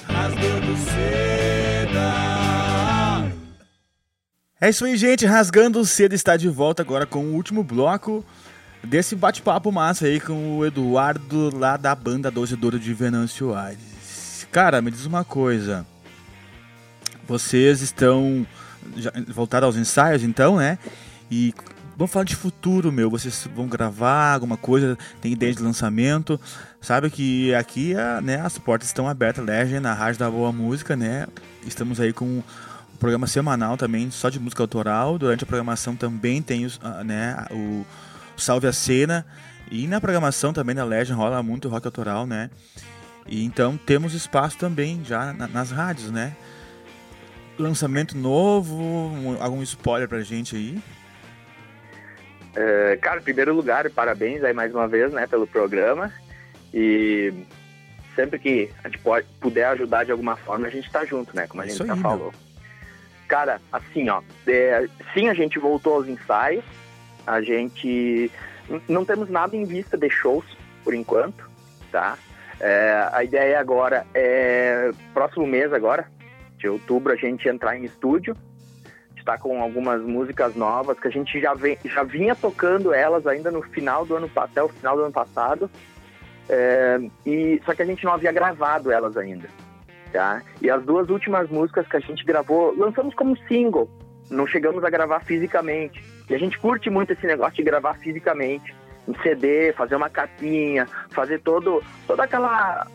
rasgando 0.08 0.78
seda. 0.78 2.14
É 4.60 4.70
isso 4.70 4.86
aí, 4.86 4.98
gente. 4.98 5.26
Rasgando 5.26 5.86
Cedo 5.86 6.14
está 6.14 6.38
de 6.38 6.48
volta 6.50 6.82
agora 6.82 7.06
com 7.06 7.26
o 7.26 7.34
último 7.34 7.64
bloco 7.64 8.26
desse 8.84 9.16
bate-papo 9.16 9.72
massa 9.72 10.06
aí 10.06 10.20
com 10.20 10.58
o 10.58 10.66
Eduardo 10.66 11.56
lá 11.58 11.78
da 11.78 11.96
banda 11.96 12.30
Doze 12.30 12.56
Douro 12.56 12.80
de 12.80 12.94
Venâncio 12.94 13.54
Aires. 13.56 14.48
Cara, 14.52 14.82
me 14.82 14.92
diz 14.92 15.06
uma 15.06 15.24
coisa. 15.24 15.86
Vocês 17.28 17.82
estão 17.82 18.46
já 18.96 19.12
aos 19.62 19.76
ensaios, 19.78 20.24
então, 20.24 20.58
né? 20.58 20.78
E 21.32 21.54
vamos 21.98 22.12
falar 22.12 22.26
de 22.26 22.36
futuro, 22.36 22.92
meu. 22.92 23.10
Vocês 23.10 23.48
vão 23.56 23.68
gravar 23.68 24.34
alguma 24.34 24.58
coisa? 24.58 24.98
Tem 25.22 25.32
ideia 25.32 25.54
de 25.54 25.62
lançamento? 25.64 26.40
Sabe 26.82 27.10
que 27.10 27.54
aqui, 27.56 27.96
a- 27.96 28.20
né, 28.22 28.42
as 28.42 28.58
portas 28.58 28.90
estão 28.90 29.08
abertas. 29.08 29.44
Legend, 29.44 29.80
na 29.80 29.94
Rádio 29.94 30.20
da 30.20 30.30
Boa 30.30 30.52
Música, 30.52 30.96
né? 30.96 31.26
Estamos 31.66 32.00
aí 32.00 32.12
com 32.12 32.26
um 32.26 32.44
programa 33.00 33.26
semanal 33.26 33.78
também, 33.78 34.12
só 34.12 34.30
de 34.30 34.40
música 34.40 34.62
autoral. 34.62 35.18
Durante 35.18 35.46
a 35.46 35.48
programação 35.48 35.96
também 35.96 36.42
tem 36.42 36.66
os, 36.66 36.80
ah, 36.84 37.04
né, 37.04 37.46
o 37.52 37.86
Salve 38.44 38.68
a 38.68 38.74
Cena. 38.74 39.26
E 39.72 39.88
na 39.88 40.00
programação 40.00 40.54
também 40.54 40.76
da 40.76 40.84
Legend 40.84 41.18
rola 41.18 41.42
muito 41.42 41.70
rock 41.70 41.88
autoral, 41.88 42.28
né? 42.28 42.50
E 43.28 43.44
então 43.46 43.78
temos 43.78 44.14
espaço 44.14 44.58
também 44.58 45.02
já 45.06 45.32
na- 45.34 45.48
nas 45.48 45.72
rádios, 45.72 46.12
né? 46.12 46.36
Lançamento 47.58 48.18
novo, 48.18 48.76
um- 48.76 49.42
algum 49.42 49.62
spoiler 49.64 50.08
pra 50.10 50.22
gente 50.22 50.56
aí? 50.56 50.78
É, 52.56 52.98
cara, 53.02 53.20
em 53.20 53.24
primeiro 53.24 53.54
lugar, 53.56 53.90
parabéns 53.90 54.44
aí 54.44 54.54
mais 54.54 54.74
uma 54.76 54.88
vez, 54.88 55.12
né, 55.12 55.26
pelo 55.26 55.48
programa. 55.48 56.12
E 56.74 57.34
sempre 58.16 58.38
que 58.38 58.70
a 58.84 58.90
gente 58.90 59.00
pode, 59.00 59.26
puder 59.40 59.66
ajudar 59.70 60.04
de 60.04 60.12
alguma 60.12 60.36
forma, 60.36 60.68
a 60.68 60.70
gente 60.70 60.92
tá 60.92 61.04
junto, 61.06 61.36
né, 61.36 61.48
como 61.48 61.62
a 61.62 61.66
gente 61.66 61.76
Isso 61.76 61.86
já 61.88 61.94
aí, 61.94 62.00
falou. 62.02 62.34
Cara, 63.28 63.60
assim, 63.72 64.10
ó, 64.10 64.22
é, 64.46 64.88
sim, 65.14 65.30
a 65.30 65.34
gente 65.34 65.58
voltou 65.58 65.96
aos 65.96 66.08
ensaios, 66.08 66.64
a 67.26 67.42
gente 67.42 68.32
não 68.88 69.06
temos 69.06 69.30
nada 69.30 69.56
em 69.56 69.66
vista 69.66 69.98
de 69.98 70.10
shows 70.10 70.46
por 70.84 70.94
enquanto, 70.94 71.50
tá? 71.92 72.18
É, 72.60 73.10
a 73.12 73.24
ideia 73.24 73.60
agora 73.60 74.06
é 74.14 74.92
próximo 75.14 75.46
mês 75.46 75.74
agora, 75.74 76.08
de 76.58 76.68
outubro, 76.68 77.12
a 77.12 77.16
gente 77.16 77.48
entrar 77.48 77.78
em 77.78 77.84
estúdio 77.84 78.36
está 79.24 79.38
com 79.38 79.62
algumas 79.62 80.02
músicas 80.02 80.56
novas 80.56 81.00
que 81.00 81.08
a 81.08 81.12
gente 81.12 81.40
já, 81.40 81.54
vem, 81.54 81.78
já 81.84 82.04
vinha 82.04 82.36
tocando 82.36 82.94
elas 82.94 83.26
ainda 83.26 83.50
no 83.50 83.62
final 83.64 84.06
do 84.06 84.16
ano 84.16 84.30
até 84.36 84.62
o 84.62 84.70
final 84.70 84.96
do 84.96 85.04
ano 85.04 85.12
passado. 85.12 85.70
É, 86.48 87.00
e 87.26 87.62
só 87.66 87.74
que 87.74 87.82
a 87.82 87.86
gente 87.86 88.04
não 88.04 88.14
havia 88.14 88.32
gravado 88.32 88.92
elas 88.92 89.16
ainda, 89.16 89.48
tá? 90.12 90.44
E 90.62 90.70
as 90.70 90.84
duas 90.84 91.10
últimas 91.10 91.50
músicas 91.50 91.88
que 91.88 91.96
a 91.96 92.02
gente 92.02 92.24
gravou, 92.26 92.76
lançamos 92.78 93.16
como 93.16 93.38
single. 93.48 93.90
Não 94.30 94.46
chegamos 94.46 94.84
a 94.84 94.90
gravar 94.90 95.22
fisicamente. 95.22 96.04
E 96.30 96.36
a 96.36 96.38
gente 96.38 96.58
curte 96.58 96.90
muito 96.90 97.14
esse 97.14 97.26
negócio 97.26 97.56
de 97.56 97.64
gravar 97.64 97.96
fisicamente, 97.96 98.74
em 99.08 99.14
CD, 99.22 99.74
fazer 99.74 99.96
uma 99.96 100.10
capinha, 100.10 100.88
fazer 101.12 101.40
todo 101.42 101.84
toda 102.08 102.24
aquela 102.24 102.88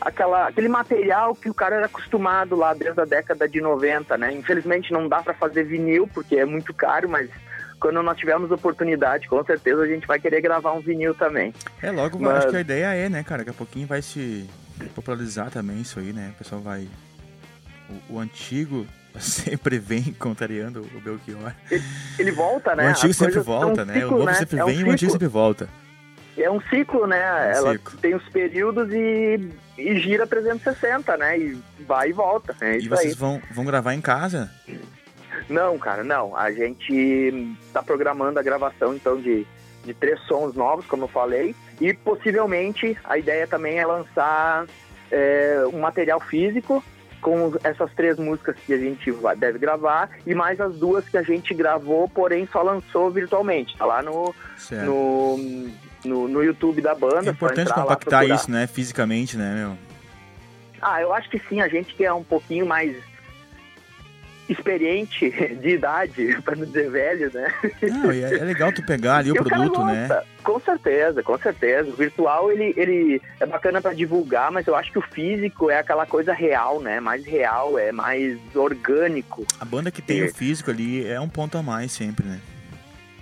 aquela, 0.00 0.48
aquele 0.48 0.68
material 0.68 1.34
que 1.34 1.50
o 1.50 1.54
cara 1.54 1.76
era 1.76 1.86
acostumado 1.86 2.56
lá 2.56 2.72
desde 2.72 3.00
a 3.00 3.04
década 3.04 3.46
de 3.46 3.60
90, 3.60 4.16
né? 4.16 4.32
Infelizmente 4.32 4.92
não 4.92 5.08
dá 5.08 5.22
para 5.22 5.34
fazer 5.34 5.64
vinil 5.64 6.08
porque 6.12 6.36
é 6.36 6.44
muito 6.44 6.72
caro, 6.72 7.08
mas 7.08 7.28
quando 7.78 8.02
nós 8.02 8.16
tivermos 8.16 8.50
oportunidade, 8.50 9.28
com 9.28 9.42
certeza 9.44 9.82
a 9.82 9.86
gente 9.86 10.06
vai 10.06 10.18
querer 10.18 10.40
gravar 10.40 10.72
um 10.72 10.80
vinil 10.80 11.14
também. 11.14 11.52
É, 11.82 11.90
logo, 11.90 12.18
Mas- 12.18 12.38
acho 12.38 12.48
que 12.48 12.56
a 12.56 12.60
ideia 12.60 12.94
é, 12.94 13.08
né, 13.08 13.22
cara? 13.22 13.38
Daqui 13.38 13.50
a 13.50 13.54
pouquinho 13.54 13.86
vai 13.86 14.02
se 14.02 14.48
popularizar 14.94 15.50
também 15.50 15.80
isso 15.80 15.98
aí, 15.98 16.12
né? 16.12 16.32
O 16.34 16.38
pessoal 16.38 16.60
vai. 16.60 16.88
O, 18.08 18.14
o 18.14 18.18
antigo 18.18 18.86
sempre 19.18 19.78
vem 19.78 20.14
contrariando 20.18 20.86
o 20.94 21.00
Belchior. 21.00 21.52
Ele 22.18 22.32
volta, 22.32 22.74
né? 22.74 22.86
O 22.86 22.90
antigo 22.90 23.14
sempre 23.14 23.40
volta, 23.40 23.82
um 23.82 23.86
né? 23.86 23.94
ciclo, 23.94 24.08
o 24.08 24.10
novo 24.12 24.24
né? 24.26 24.34
sempre 24.34 24.58
É 24.58 24.64
um 24.64 24.66
vem 24.66 24.80
e 24.80 24.84
o 24.84 24.90
antigo 24.90 25.12
sempre 25.12 25.28
volta. 25.28 25.68
É 26.36 26.50
um 26.50 26.60
ciclo, 26.62 27.06
né? 27.06 27.18
É 27.18 27.52
um 27.52 27.56
Ela 27.56 27.72
ciclo. 27.72 27.98
tem 27.98 28.14
os 28.14 28.28
períodos 28.28 28.88
e, 28.92 29.50
e 29.76 29.98
gira 29.98 30.26
360, 30.26 31.16
né? 31.16 31.38
E 31.38 31.62
vai 31.80 32.10
e 32.10 32.12
volta. 32.12 32.56
É 32.60 32.78
E 32.78 32.88
vocês 32.88 33.12
aí. 33.12 33.18
vão, 33.18 33.40
vão 33.50 33.64
gravar 33.64 33.94
em 33.94 34.00
casa? 34.00 34.50
Não, 35.48 35.78
cara, 35.78 36.04
não. 36.04 36.36
A 36.36 36.50
gente 36.52 37.56
tá 37.72 37.82
programando 37.82 38.38
a 38.38 38.42
gravação, 38.42 38.94
então, 38.94 39.20
de, 39.20 39.46
de 39.84 39.92
três 39.92 40.20
sons 40.22 40.54
novos, 40.54 40.86
como 40.86 41.04
eu 41.04 41.08
falei. 41.08 41.54
E 41.80 41.92
possivelmente 41.92 42.96
a 43.04 43.18
ideia 43.18 43.46
também 43.46 43.78
é 43.78 43.86
lançar 43.86 44.66
é, 45.10 45.62
um 45.72 45.80
material 45.80 46.20
físico 46.20 46.82
com 47.20 47.52
essas 47.62 47.92
três 47.94 48.18
músicas 48.18 48.56
que 48.66 48.72
a 48.72 48.78
gente 48.78 49.10
vai- 49.10 49.36
deve 49.36 49.58
gravar 49.58 50.10
e 50.26 50.34
mais 50.34 50.60
as 50.60 50.74
duas 50.76 51.08
que 51.08 51.16
a 51.16 51.22
gente 51.22 51.52
gravou, 51.54 52.08
porém 52.08 52.48
só 52.50 52.62
lançou 52.62 53.10
virtualmente. 53.10 53.76
Tá 53.76 53.84
lá 53.84 54.02
no, 54.02 54.34
no, 54.84 55.70
no, 56.04 56.28
no 56.28 56.42
YouTube 56.42 56.80
da 56.80 56.94
banda. 56.94 57.28
É 57.28 57.32
importante 57.32 57.68
lá, 57.68 57.74
compactar 57.74 58.20
procurar. 58.20 58.34
isso, 58.34 58.50
né? 58.50 58.66
Fisicamente, 58.66 59.36
né, 59.36 59.54
meu? 59.54 59.76
Ah, 60.82 61.00
eu 61.02 61.12
acho 61.12 61.28
que 61.28 61.38
sim, 61.48 61.60
a 61.60 61.68
gente 61.68 61.94
que 61.94 62.04
é 62.04 62.12
um 62.12 62.24
pouquinho 62.24 62.64
mais 62.64 62.96
experiente 64.52 65.30
de 65.60 65.68
idade, 65.70 66.36
para 66.42 66.56
não 66.56 66.66
dizer 66.66 66.90
velho, 66.90 67.30
né? 67.32 67.54
Não, 67.82 68.12
e 68.12 68.22
é, 68.22 68.38
é 68.38 68.44
legal 68.44 68.72
tu 68.72 68.82
pegar 68.82 69.18
ali 69.18 69.30
o 69.30 69.34
produto, 69.34 69.84
né? 69.84 70.08
Com 70.42 70.58
certeza, 70.60 71.22
com 71.22 71.38
certeza. 71.38 71.90
O 71.90 71.94
virtual, 71.94 72.50
ele, 72.50 72.74
ele 72.76 73.22
é 73.38 73.46
bacana 73.46 73.80
para 73.80 73.94
divulgar, 73.94 74.50
mas 74.50 74.66
eu 74.66 74.74
acho 74.74 74.90
que 74.90 74.98
o 74.98 75.02
físico 75.02 75.70
é 75.70 75.78
aquela 75.78 76.06
coisa 76.06 76.32
real, 76.32 76.80
né? 76.80 76.98
Mais 76.98 77.24
real, 77.24 77.78
é 77.78 77.92
mais 77.92 78.38
orgânico. 78.54 79.46
A 79.60 79.64
banda 79.64 79.90
que 79.90 80.02
tem 80.02 80.24
o 80.24 80.34
físico 80.34 80.70
ali 80.70 81.06
é 81.06 81.20
um 81.20 81.28
ponto 81.28 81.56
a 81.56 81.62
mais 81.62 81.92
sempre, 81.92 82.26
né? 82.26 82.40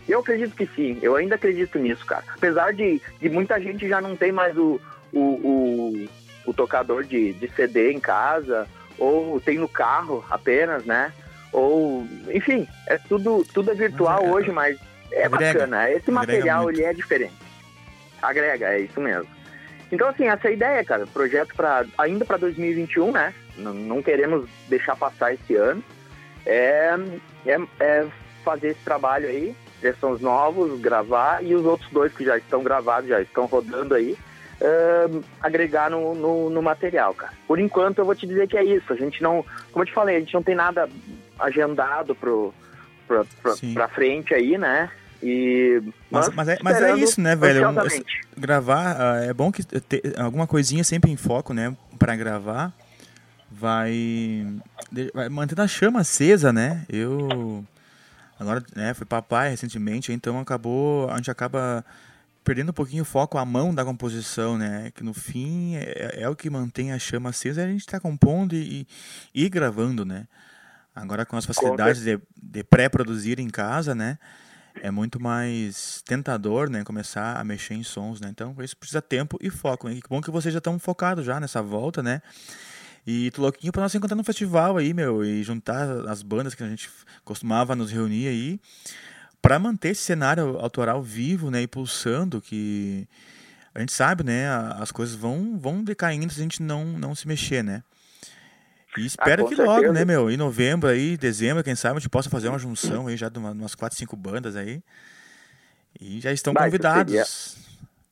Eu 0.08 0.20
acredito 0.20 0.56
que 0.56 0.66
sim, 0.74 0.98
eu 1.02 1.16
ainda 1.16 1.34
acredito 1.34 1.78
nisso, 1.78 2.06
cara. 2.06 2.24
Apesar 2.34 2.72
de, 2.72 3.00
de 3.20 3.28
muita 3.28 3.60
gente 3.60 3.86
já 3.86 4.00
não 4.00 4.16
tem 4.16 4.32
mais 4.32 4.56
o, 4.56 4.80
o, 5.12 5.20
o, 5.20 6.08
o 6.46 6.54
tocador 6.54 7.04
de, 7.04 7.34
de 7.34 7.48
CD 7.48 7.92
em 7.92 8.00
casa, 8.00 8.66
ou 8.98 9.40
tem 9.40 9.58
no 9.58 9.68
carro 9.68 10.24
apenas, 10.30 10.84
né? 10.84 11.12
Ou, 11.52 12.06
enfim, 12.32 12.66
é 12.86 12.98
tudo, 12.98 13.44
tudo 13.54 13.70
é 13.70 13.74
virtual 13.74 14.26
hoje, 14.26 14.50
mas 14.50 14.78
É 15.10 15.24
Agrega. 15.24 15.60
bacana. 15.60 15.90
Esse 15.90 16.10
material 16.10 16.70
ele 16.70 16.82
é 16.84 16.92
diferente. 16.92 17.34
Agrega, 18.20 18.66
é 18.74 18.80
isso 18.80 19.00
mesmo. 19.00 19.28
Então, 19.90 20.08
assim, 20.08 20.26
essa 20.26 20.48
é 20.48 20.50
a 20.50 20.54
ideia, 20.54 20.84
cara. 20.84 21.06
Projeto 21.06 21.54
para 21.54 21.86
ainda 21.96 22.24
para 22.24 22.36
2021, 22.36 23.12
né? 23.12 23.32
Não, 23.56 23.72
não 23.72 24.02
queremos 24.02 24.48
deixar 24.68 24.94
passar 24.96 25.32
esse 25.32 25.54
ano. 25.54 25.82
É, 26.44 26.94
é, 27.46 27.58
é 27.80 28.06
fazer 28.44 28.68
esse 28.68 28.80
trabalho 28.84 29.28
aí, 29.28 29.54
versões 29.80 30.20
novos, 30.20 30.78
gravar 30.80 31.42
e 31.42 31.54
os 31.54 31.64
outros 31.64 31.90
dois 31.90 32.12
que 32.12 32.24
já 32.24 32.36
estão 32.36 32.62
gravados, 32.62 33.08
já 33.08 33.20
estão 33.20 33.46
rodando 33.46 33.94
aí, 33.94 34.16
ahn, 34.60 35.22
agregar 35.40 35.90
no, 35.90 36.14
no, 36.14 36.50
no 36.50 36.62
material, 36.62 37.14
cara. 37.14 37.32
Por 37.46 37.58
enquanto, 37.58 37.98
eu 37.98 38.04
vou 38.04 38.14
te 38.14 38.26
dizer 38.26 38.48
que 38.48 38.56
é 38.56 38.64
isso. 38.64 38.92
A 38.92 38.96
gente 38.96 39.22
não, 39.22 39.44
como 39.72 39.82
eu 39.82 39.86
te 39.86 39.92
falei, 39.92 40.16
a 40.16 40.20
gente 40.20 40.34
não 40.34 40.42
tem 40.42 40.54
nada 40.54 40.88
agendado 41.38 42.14
pro, 42.14 42.52
pro, 43.06 43.26
pro, 43.42 43.56
pra 43.74 43.88
frente 43.88 44.34
aí, 44.34 44.58
né? 44.58 44.90
E, 45.22 45.82
Mas, 46.10 46.28
mas, 46.28 46.48
é, 46.48 46.58
mas 46.62 46.80
é 46.80 46.94
isso, 46.96 47.20
né, 47.20 47.34
velho? 47.34 47.62
Gravar, 48.36 48.96
ah, 49.00 49.24
é 49.24 49.32
bom 49.32 49.50
que 49.50 49.64
ter 49.64 50.14
alguma 50.16 50.46
coisinha 50.46 50.84
sempre 50.84 51.10
em 51.10 51.16
foco, 51.16 51.52
né? 51.52 51.76
Pra 51.98 52.14
gravar. 52.14 52.72
Vai, 53.50 54.46
vai 55.12 55.28
mantendo 55.28 55.62
a 55.62 55.66
chama 55.66 56.00
acesa, 56.00 56.52
né? 56.52 56.84
Eu 56.88 57.64
agora, 58.38 58.62
né, 58.76 58.94
fui 58.94 59.06
papai 59.06 59.50
recentemente, 59.50 60.12
então 60.12 60.38
acabou, 60.38 61.10
a 61.10 61.16
gente 61.16 61.30
acaba 61.30 61.84
perdendo 62.48 62.70
um 62.70 62.72
pouquinho 62.72 63.02
o 63.02 63.04
foco, 63.04 63.36
a 63.36 63.44
mão 63.44 63.74
da 63.74 63.84
composição, 63.84 64.56
né? 64.56 64.90
Que 64.94 65.04
no 65.04 65.12
fim 65.12 65.76
é, 65.76 66.22
é 66.22 66.28
o 66.30 66.34
que 66.34 66.48
mantém 66.48 66.92
a 66.92 66.98
chama 66.98 67.28
acesa, 67.28 67.62
a 67.62 67.68
gente 67.68 67.84
tá 67.84 68.00
compondo 68.00 68.54
e, 68.54 68.86
e, 69.34 69.44
e 69.44 69.48
gravando, 69.50 70.02
né? 70.02 70.26
Agora 70.94 71.26
com 71.26 71.36
as 71.36 71.44
facilidades 71.44 72.00
de, 72.00 72.18
de 72.42 72.64
pré-produzir 72.64 73.38
em 73.38 73.50
casa, 73.50 73.94
né? 73.94 74.18
É 74.80 74.90
muito 74.90 75.20
mais 75.20 76.02
tentador, 76.06 76.70
né? 76.70 76.82
Começar 76.84 77.38
a 77.38 77.44
mexer 77.44 77.74
em 77.74 77.82
sons, 77.82 78.18
né? 78.18 78.30
Então, 78.30 78.56
isso 78.60 78.78
precisa 78.78 79.02
tempo 79.02 79.36
e 79.42 79.50
foco, 79.50 79.86
né? 79.86 79.96
Que 79.96 80.08
bom 80.08 80.22
que 80.22 80.30
vocês 80.30 80.50
já 80.50 80.58
estão 80.58 80.78
focados 80.78 81.26
já 81.26 81.38
nessa 81.38 81.60
volta, 81.60 82.02
né? 82.02 82.22
E 83.06 83.30
tô 83.30 83.42
louquinho 83.42 83.72
pra 83.74 83.82
nós 83.82 83.92
se 83.92 83.98
encontrar 83.98 84.16
no 84.16 84.24
festival 84.24 84.78
aí, 84.78 84.94
meu, 84.94 85.22
e 85.22 85.42
juntar 85.42 85.86
as 86.08 86.22
bandas 86.22 86.54
que 86.54 86.62
a 86.62 86.68
gente 86.68 86.88
costumava 87.26 87.76
nos 87.76 87.90
reunir 87.92 88.26
aí, 88.26 88.60
pra 89.40 89.58
manter 89.58 89.90
esse 89.90 90.02
cenário 90.02 90.58
autoral 90.58 91.02
vivo, 91.02 91.50
né? 91.50 91.62
E 91.62 91.66
pulsando, 91.66 92.40
que 92.40 93.06
a 93.74 93.80
gente 93.80 93.92
sabe, 93.92 94.24
né? 94.24 94.48
As 94.78 94.90
coisas 94.92 95.14
vão, 95.14 95.58
vão 95.58 95.82
decaindo 95.84 96.32
se 96.32 96.40
a 96.40 96.42
gente 96.42 96.62
não, 96.62 96.84
não 96.84 97.14
se 97.14 97.26
mexer, 97.28 97.62
né? 97.62 97.82
E 98.96 99.06
espero 99.06 99.44
Ah, 99.44 99.48
que 99.48 99.54
logo, 99.54 99.74
certeza. 99.74 99.92
né, 99.92 100.04
meu? 100.04 100.30
Em 100.30 100.36
novembro 100.36 100.88
aí, 100.88 101.16
dezembro, 101.16 101.62
quem 101.62 101.76
sabe 101.76 101.96
a 101.96 102.00
gente 102.00 102.08
possa 102.10 102.28
fazer 102.30 102.48
uma 102.48 102.58
junção 102.58 103.06
aí 103.06 103.16
já 103.16 103.28
de 103.28 103.38
uma- 103.38 103.52
umas 103.52 103.74
quatro, 103.74 103.96
cinco 103.96 104.16
bandas 104.16 104.56
aí. 104.56 104.82
E 106.00 106.20
já 106.20 106.32
estão 106.32 106.52
Bah, 106.52 106.64
convidados. 106.64 107.56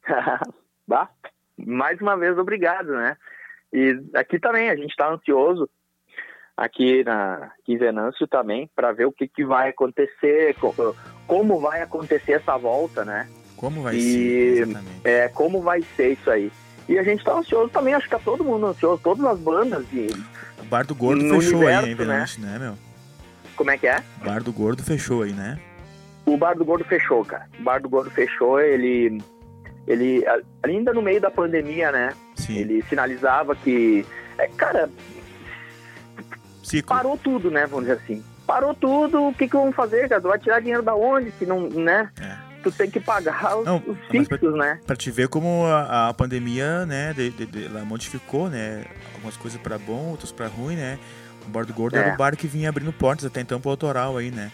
Bah, 0.87 1.11
mais 1.59 2.01
uma 2.01 2.17
vez, 2.17 2.39
obrigado, 2.39 2.93
né? 2.93 3.17
E 3.73 4.01
aqui 4.15 4.39
também, 4.39 4.71
a 4.71 4.77
gente 4.77 4.91
está 4.91 5.09
ansioso, 5.13 5.69
aqui, 6.57 7.03
na, 7.03 7.35
aqui 7.59 7.73
em 7.73 7.79
Venâncio 7.79 8.27
também, 8.29 8.71
para 8.77 8.93
ver 8.93 9.07
o 9.07 9.13
que, 9.13 9.27
que 9.27 9.45
vai 9.45 9.71
acontecer, 9.71 10.55
co- 10.55 10.95
como 11.27 11.61
vai 11.61 11.83
acontecer 11.83 12.33
essa 12.33 12.57
volta, 12.57 13.05
né? 13.05 13.29
Como 13.57 13.83
vai 13.83 13.97
E- 13.97 14.01
ser? 14.01 14.63
Exatamente. 14.63 15.01
É, 15.05 15.29
como 15.29 15.61
vai 15.63 15.83
ser 15.97 16.13
isso 16.13 16.31
aí. 16.31 16.53
E 16.89 16.99
a 16.99 17.03
gente 17.03 17.25
tá 17.25 17.33
ansioso 17.35 17.69
também, 17.71 17.95
acho 17.95 18.05
que 18.05 18.11
tá 18.13 18.19
todo 18.25 18.45
mundo 18.45 18.67
ansioso, 18.67 19.01
todas 19.03 19.25
as 19.25 19.39
bandas. 19.39 19.85
E 19.93 20.09
O 20.61 20.65
Bar 20.67 20.87
do 20.87 20.95
Gordo 20.95 21.21
fechou 21.23 21.39
aí, 21.61 21.65
universo, 21.67 21.89
hein, 21.89 21.95
Venâncio, 21.95 22.41
né, 22.43 22.59
meu? 22.59 22.75
como 23.57 23.71
é 23.71 23.79
que 23.79 23.87
é? 23.87 24.03
O 24.21 24.25
Bar 24.25 24.43
do 24.43 24.53
Gordo 24.53 24.83
fechou 24.83 25.23
aí, 25.23 25.33
né? 25.33 25.59
O 26.27 26.37
Bar 26.37 26.57
do 26.57 26.65
Gordo 26.65 26.85
fechou, 26.85 27.25
cara. 27.25 27.49
O 27.59 27.63
Bar 27.63 27.81
do 27.81 27.89
Gordo 27.89 28.11
fechou, 28.11 28.61
ele. 28.61 29.21
Ele, 29.87 30.25
ainda 30.65 30.93
no 30.93 31.01
meio 31.01 31.21
da 31.21 31.31
pandemia, 31.31 31.91
né? 31.93 32.13
Sim. 32.35 32.59
Ele 32.59 32.83
sinalizava 32.89 33.55
que. 33.55 34.05
é, 34.37 34.49
cara, 34.49 34.91
Ciclo. 36.63 36.89
parou 36.97 37.17
tudo, 37.17 37.51
né? 37.51 37.67
Vamos 37.67 37.87
dizer 37.87 38.01
assim. 38.03 38.23
Parou 38.47 38.75
tudo, 38.75 39.29
o 39.29 39.35
que, 39.35 39.49
que 39.49 39.57
vamos 39.57 39.75
fazer, 39.75 40.09
cara? 40.09 40.21
Tu 40.21 40.29
vai 40.29 40.39
tirar 40.39 40.61
dinheiro 40.61 40.83
da 40.83 40.95
onde? 40.95 41.33
Se 41.33 41.45
não, 41.47 41.69
né? 41.69 42.11
Tu 42.63 42.71
tem 42.73 42.91
que 42.91 43.01
pagar 43.01 43.57
os, 43.59 43.65
Não, 43.65 43.83
os 43.87 43.99
fixos, 44.09 44.55
né? 44.57 44.81
Pra 44.87 44.97
te 44.97 45.11
ver 45.11 45.29
como 45.29 45.65
a, 45.67 46.09
a 46.09 46.15
pandemia, 46.15 46.85
né, 46.87 47.13
de, 47.13 47.31
de- 47.31 47.47
de- 47.47 47.67
ela 47.67 47.85
modificou, 47.85 48.49
né, 48.49 48.85
algumas 49.15 49.37
coisas 49.37 49.61
pra 49.61 49.79
bom, 49.79 50.11
outras 50.11 50.33
pra 50.33 50.47
ruim, 50.49 50.75
né? 50.77 50.99
O 51.47 51.49
Bar 51.51 51.65
do 51.65 51.73
Gordo 51.73 51.97
É. 51.97 52.01
era 52.01 52.15
o 52.15 52.17
bar 52.17 52.37
que 52.37 52.47
vinha 52.49 52.69
abrindo 52.69 52.93
portas 52.93 53.25
até 53.25 53.41
então 53.41 53.61
pro 53.61 53.71
autoral 53.71 54.17
aí, 54.17 54.31
né? 54.33 54.51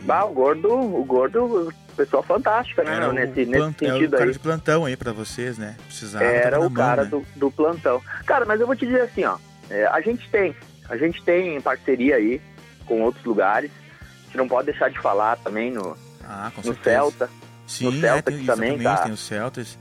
Bah, 0.00 0.24
o 0.24 0.32
gordo, 0.32 0.72
o 0.72 1.04
gordo, 1.04 1.72
pessoa 1.96 2.22
fantástica, 2.22 2.84
né? 2.84 2.94
Era 2.94 3.08
o, 3.08 3.12
nesse, 3.12 3.44
nesse 3.44 3.50
plant- 3.50 3.82
era 3.82 3.90
o 3.94 3.96
sentido 3.98 4.10
cara 4.12 4.24
aí. 4.24 4.32
de 4.32 4.38
plantão 4.38 4.84
aí 4.84 4.96
pra 4.96 5.12
vocês, 5.12 5.58
né? 5.58 5.76
Precisava. 5.86 6.24
Era 6.24 6.58
o 6.60 6.62
mão, 6.64 6.72
cara 6.72 7.02
né? 7.04 7.10
do, 7.10 7.24
do 7.34 7.50
plantão. 7.50 8.00
Cara, 8.24 8.44
mas 8.44 8.60
eu 8.60 8.66
vou 8.66 8.76
te 8.76 8.86
dizer 8.86 9.00
assim, 9.02 9.24
ó. 9.24 9.36
é, 9.68 9.86
a 9.86 10.00
gente 10.00 10.28
tem, 10.30 10.54
a 10.88 10.96
gente 10.96 11.20
tem 11.24 11.60
parceria 11.60 12.14
aí 12.16 12.40
com 12.88 13.02
outros 13.02 13.24
lugares. 13.24 13.70
A 14.00 14.24
gente 14.24 14.36
não 14.38 14.48
pode 14.48 14.66
deixar 14.66 14.90
de 14.90 14.98
falar 14.98 15.36
também 15.36 15.70
no, 15.70 15.96
Ah, 16.24 16.50
no. 16.64 16.74
Celta. 16.82 17.30
Sim, 17.66 17.84
no 17.86 18.00
Celta 18.00 18.30
é, 18.30 18.36
tem, 18.36 18.46
também 18.46 18.78
tá. 18.78 18.96
tem 18.98 19.12
os 19.12 19.20
Celtas. 19.20 19.78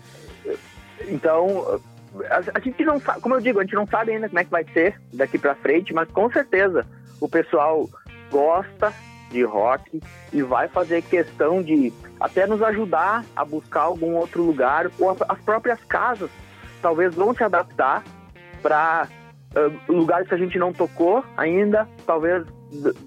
Então, 1.08 1.82
a, 2.30 2.58
a 2.58 2.60
gente 2.60 2.84
não 2.84 3.00
sabe, 3.00 3.22
como 3.22 3.36
eu 3.36 3.42
digo, 3.42 3.60
a 3.60 3.64
gente 3.64 3.76
não 3.76 3.88
sabe 3.88 4.12
ainda 4.12 4.28
como 4.28 4.40
é 4.40 4.44
que 4.44 4.52
vai 4.52 4.66
ser 4.74 5.00
daqui 5.14 5.38
pra 5.38 5.56
frente, 5.56 5.94
mas 5.94 6.10
com 6.10 6.30
certeza 6.32 6.86
o 7.20 7.28
pessoal 7.28 7.90
gosta 8.30 8.94
de 9.32 9.44
rock 9.44 10.02
e 10.32 10.42
vai 10.42 10.68
fazer 10.68 11.02
questão 11.02 11.62
de 11.62 11.92
até 12.20 12.46
nos 12.46 12.62
ajudar 12.62 13.24
a 13.36 13.44
buscar 13.44 13.82
algum 13.82 14.16
outro 14.16 14.44
lugar 14.44 14.90
ou 15.00 15.16
as 15.28 15.40
próprias 15.40 15.80
casas 15.84 16.30
talvez 16.82 17.14
vão 17.14 17.34
se 17.34 17.44
adaptar 17.44 18.04
para 18.62 19.08
lugares 19.88 20.28
que 20.28 20.34
a 20.36 20.38
gente 20.38 20.58
não 20.58 20.72
tocou 20.72 21.24
ainda, 21.36 21.88
talvez 22.06 22.46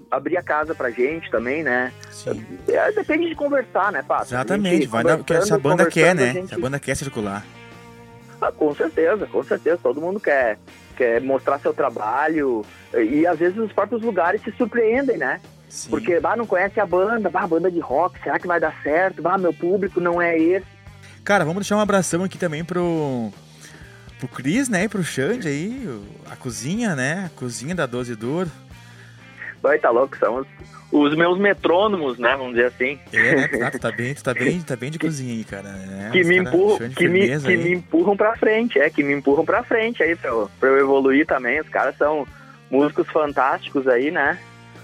abrir 0.09 0.37
a 0.37 0.41
casa 0.43 0.73
pra 0.75 0.89
gente 0.89 1.29
também, 1.29 1.63
né? 1.63 1.91
Sim. 2.11 2.43
É, 2.67 2.91
depende 2.91 3.29
de 3.29 3.35
conversar, 3.35 3.91
né, 3.91 4.01
Pato? 4.01 4.25
Exatamente, 4.25 4.87
vai 4.87 5.03
dar 5.03 5.19
o 5.19 5.23
que 5.23 5.33
essa 5.33 5.57
banda 5.57 5.85
quer, 5.85 6.15
né? 6.15 6.29
a 6.29 6.33
gente- 6.33 6.53
a 6.55 6.59
banda 6.59 6.79
quer 6.79 6.95
circular. 6.95 7.45
ah, 8.41 8.51
com 8.51 8.73
certeza, 8.73 9.27
com 9.27 9.43
certeza. 9.43 9.77
Todo 9.83 10.01
mundo 10.01 10.19
quer, 10.19 10.57
quer 10.97 11.21
mostrar 11.21 11.59
seu 11.59 11.73
trabalho. 11.73 12.65
E 12.91 13.25
às 13.27 13.37
vezes 13.37 13.57
os 13.59 13.71
próprios 13.71 14.01
lugares 14.01 14.41
se 14.41 14.51
surpreendem, 14.53 15.17
né? 15.17 15.39
Porque, 15.89 16.19
bah, 16.19 16.35
não 16.35 16.45
conhece 16.47 16.79
a 16.79 16.85
banda, 16.85 17.29
bah, 17.29 17.45
banda 17.47 17.69
de 17.71 17.79
rock, 17.79 18.19
será 18.21 18.37
que 18.39 18.47
vai 18.47 18.59
dar 18.59 18.75
certo? 18.83 19.21
Bah, 19.21 19.37
meu 19.37 19.53
público 19.53 20.01
não 20.01 20.21
é 20.21 20.37
esse. 20.37 20.65
Cara, 21.23 21.45
vamos 21.45 21.61
deixar 21.61 21.77
um 21.77 21.81
abração 21.81 22.23
aqui 22.23 22.37
também 22.37 22.63
pro. 22.63 23.31
Pro 24.19 24.27
Cris, 24.27 24.67
né? 24.69 24.83
E 24.83 24.89
pro 24.89 25.03
Xande 25.03 25.47
aí, 25.47 25.87
a 26.29 26.35
cozinha, 26.35 26.95
né? 26.95 27.25
A 27.33 27.39
cozinha 27.39 27.73
da 27.75 27.85
12 27.85 28.15
Duro. 28.15 28.49
Vai, 29.61 29.77
tá 29.79 29.89
louco, 29.89 30.17
são 30.17 30.37
os, 30.37 30.47
os 30.91 31.15
meus 31.15 31.37
metrônomos, 31.37 32.17
né? 32.17 32.35
Vamos 32.35 32.53
dizer 32.55 32.65
assim. 32.67 32.99
É, 33.13 33.35
né? 33.35 33.47
Tu 33.47 33.59
tá, 33.59 33.71
tu 33.71 33.79
tá 33.79 33.91
bem, 33.95 34.13
tu 34.13 34.23
tá 34.23 34.33
bem, 34.33 34.61
tá 34.61 34.75
bem 34.75 34.91
de 34.91 34.99
cozinha 34.99 35.33
aí, 35.33 35.43
cara. 35.43 35.69
né? 35.69 36.09
que 36.11 36.23
me 36.23 36.37
cara 36.43 36.49
empurram, 36.49 36.89
que 36.89 37.07
me, 37.07 37.39
que 37.39 37.47
aí. 37.47 37.57
me 37.57 37.71
empurram 37.73 38.17
pra 38.17 38.35
frente, 38.35 38.79
é, 38.79 38.89
que 38.89 39.03
me 39.03 39.13
empurram 39.13 39.45
pra 39.45 39.63
frente 39.63 40.01
aí 40.01 40.15
pra 40.15 40.29
eu, 40.29 40.49
pra 40.59 40.69
eu 40.69 40.79
evoluir 40.79 41.25
também. 41.25 41.59
Os 41.61 41.69
caras 41.69 41.95
são 41.97 42.27
músicos 42.69 43.07
fantásticos 43.09 43.87
aí, 43.87 44.09
né? 44.11 44.37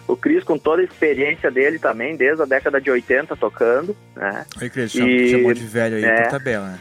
O 0.08 0.16
Cris 0.16 0.44
com 0.44 0.58
toda 0.58 0.82
a 0.82 0.86
experiência 0.86 1.52
dele 1.52 1.80
também, 1.80 2.16
desde 2.16 2.42
a 2.42 2.46
década 2.46 2.80
de 2.80 2.90
80 2.90 3.36
tocando, 3.36 3.96
né? 4.16 4.46
Aí, 4.62 4.70
Cris, 4.70 4.92
chamou, 4.92 5.10
E- 5.10 5.30
chamou 5.32 5.54
de 5.54 5.66
velho 5.66 5.98
aí 5.98 6.06
é. 6.06 6.22
por 6.22 6.30
tabela, 6.32 6.68
né? 6.68 6.80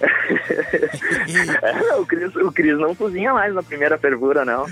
É, 1.62 1.94
o, 1.96 2.06
Cris, 2.06 2.34
o 2.36 2.50
Cris 2.52 2.78
não 2.78 2.94
cozinha 2.94 3.32
mais 3.32 3.54
na 3.54 3.62
primeira 3.62 3.98
fervura, 3.98 4.44
não. 4.44 4.66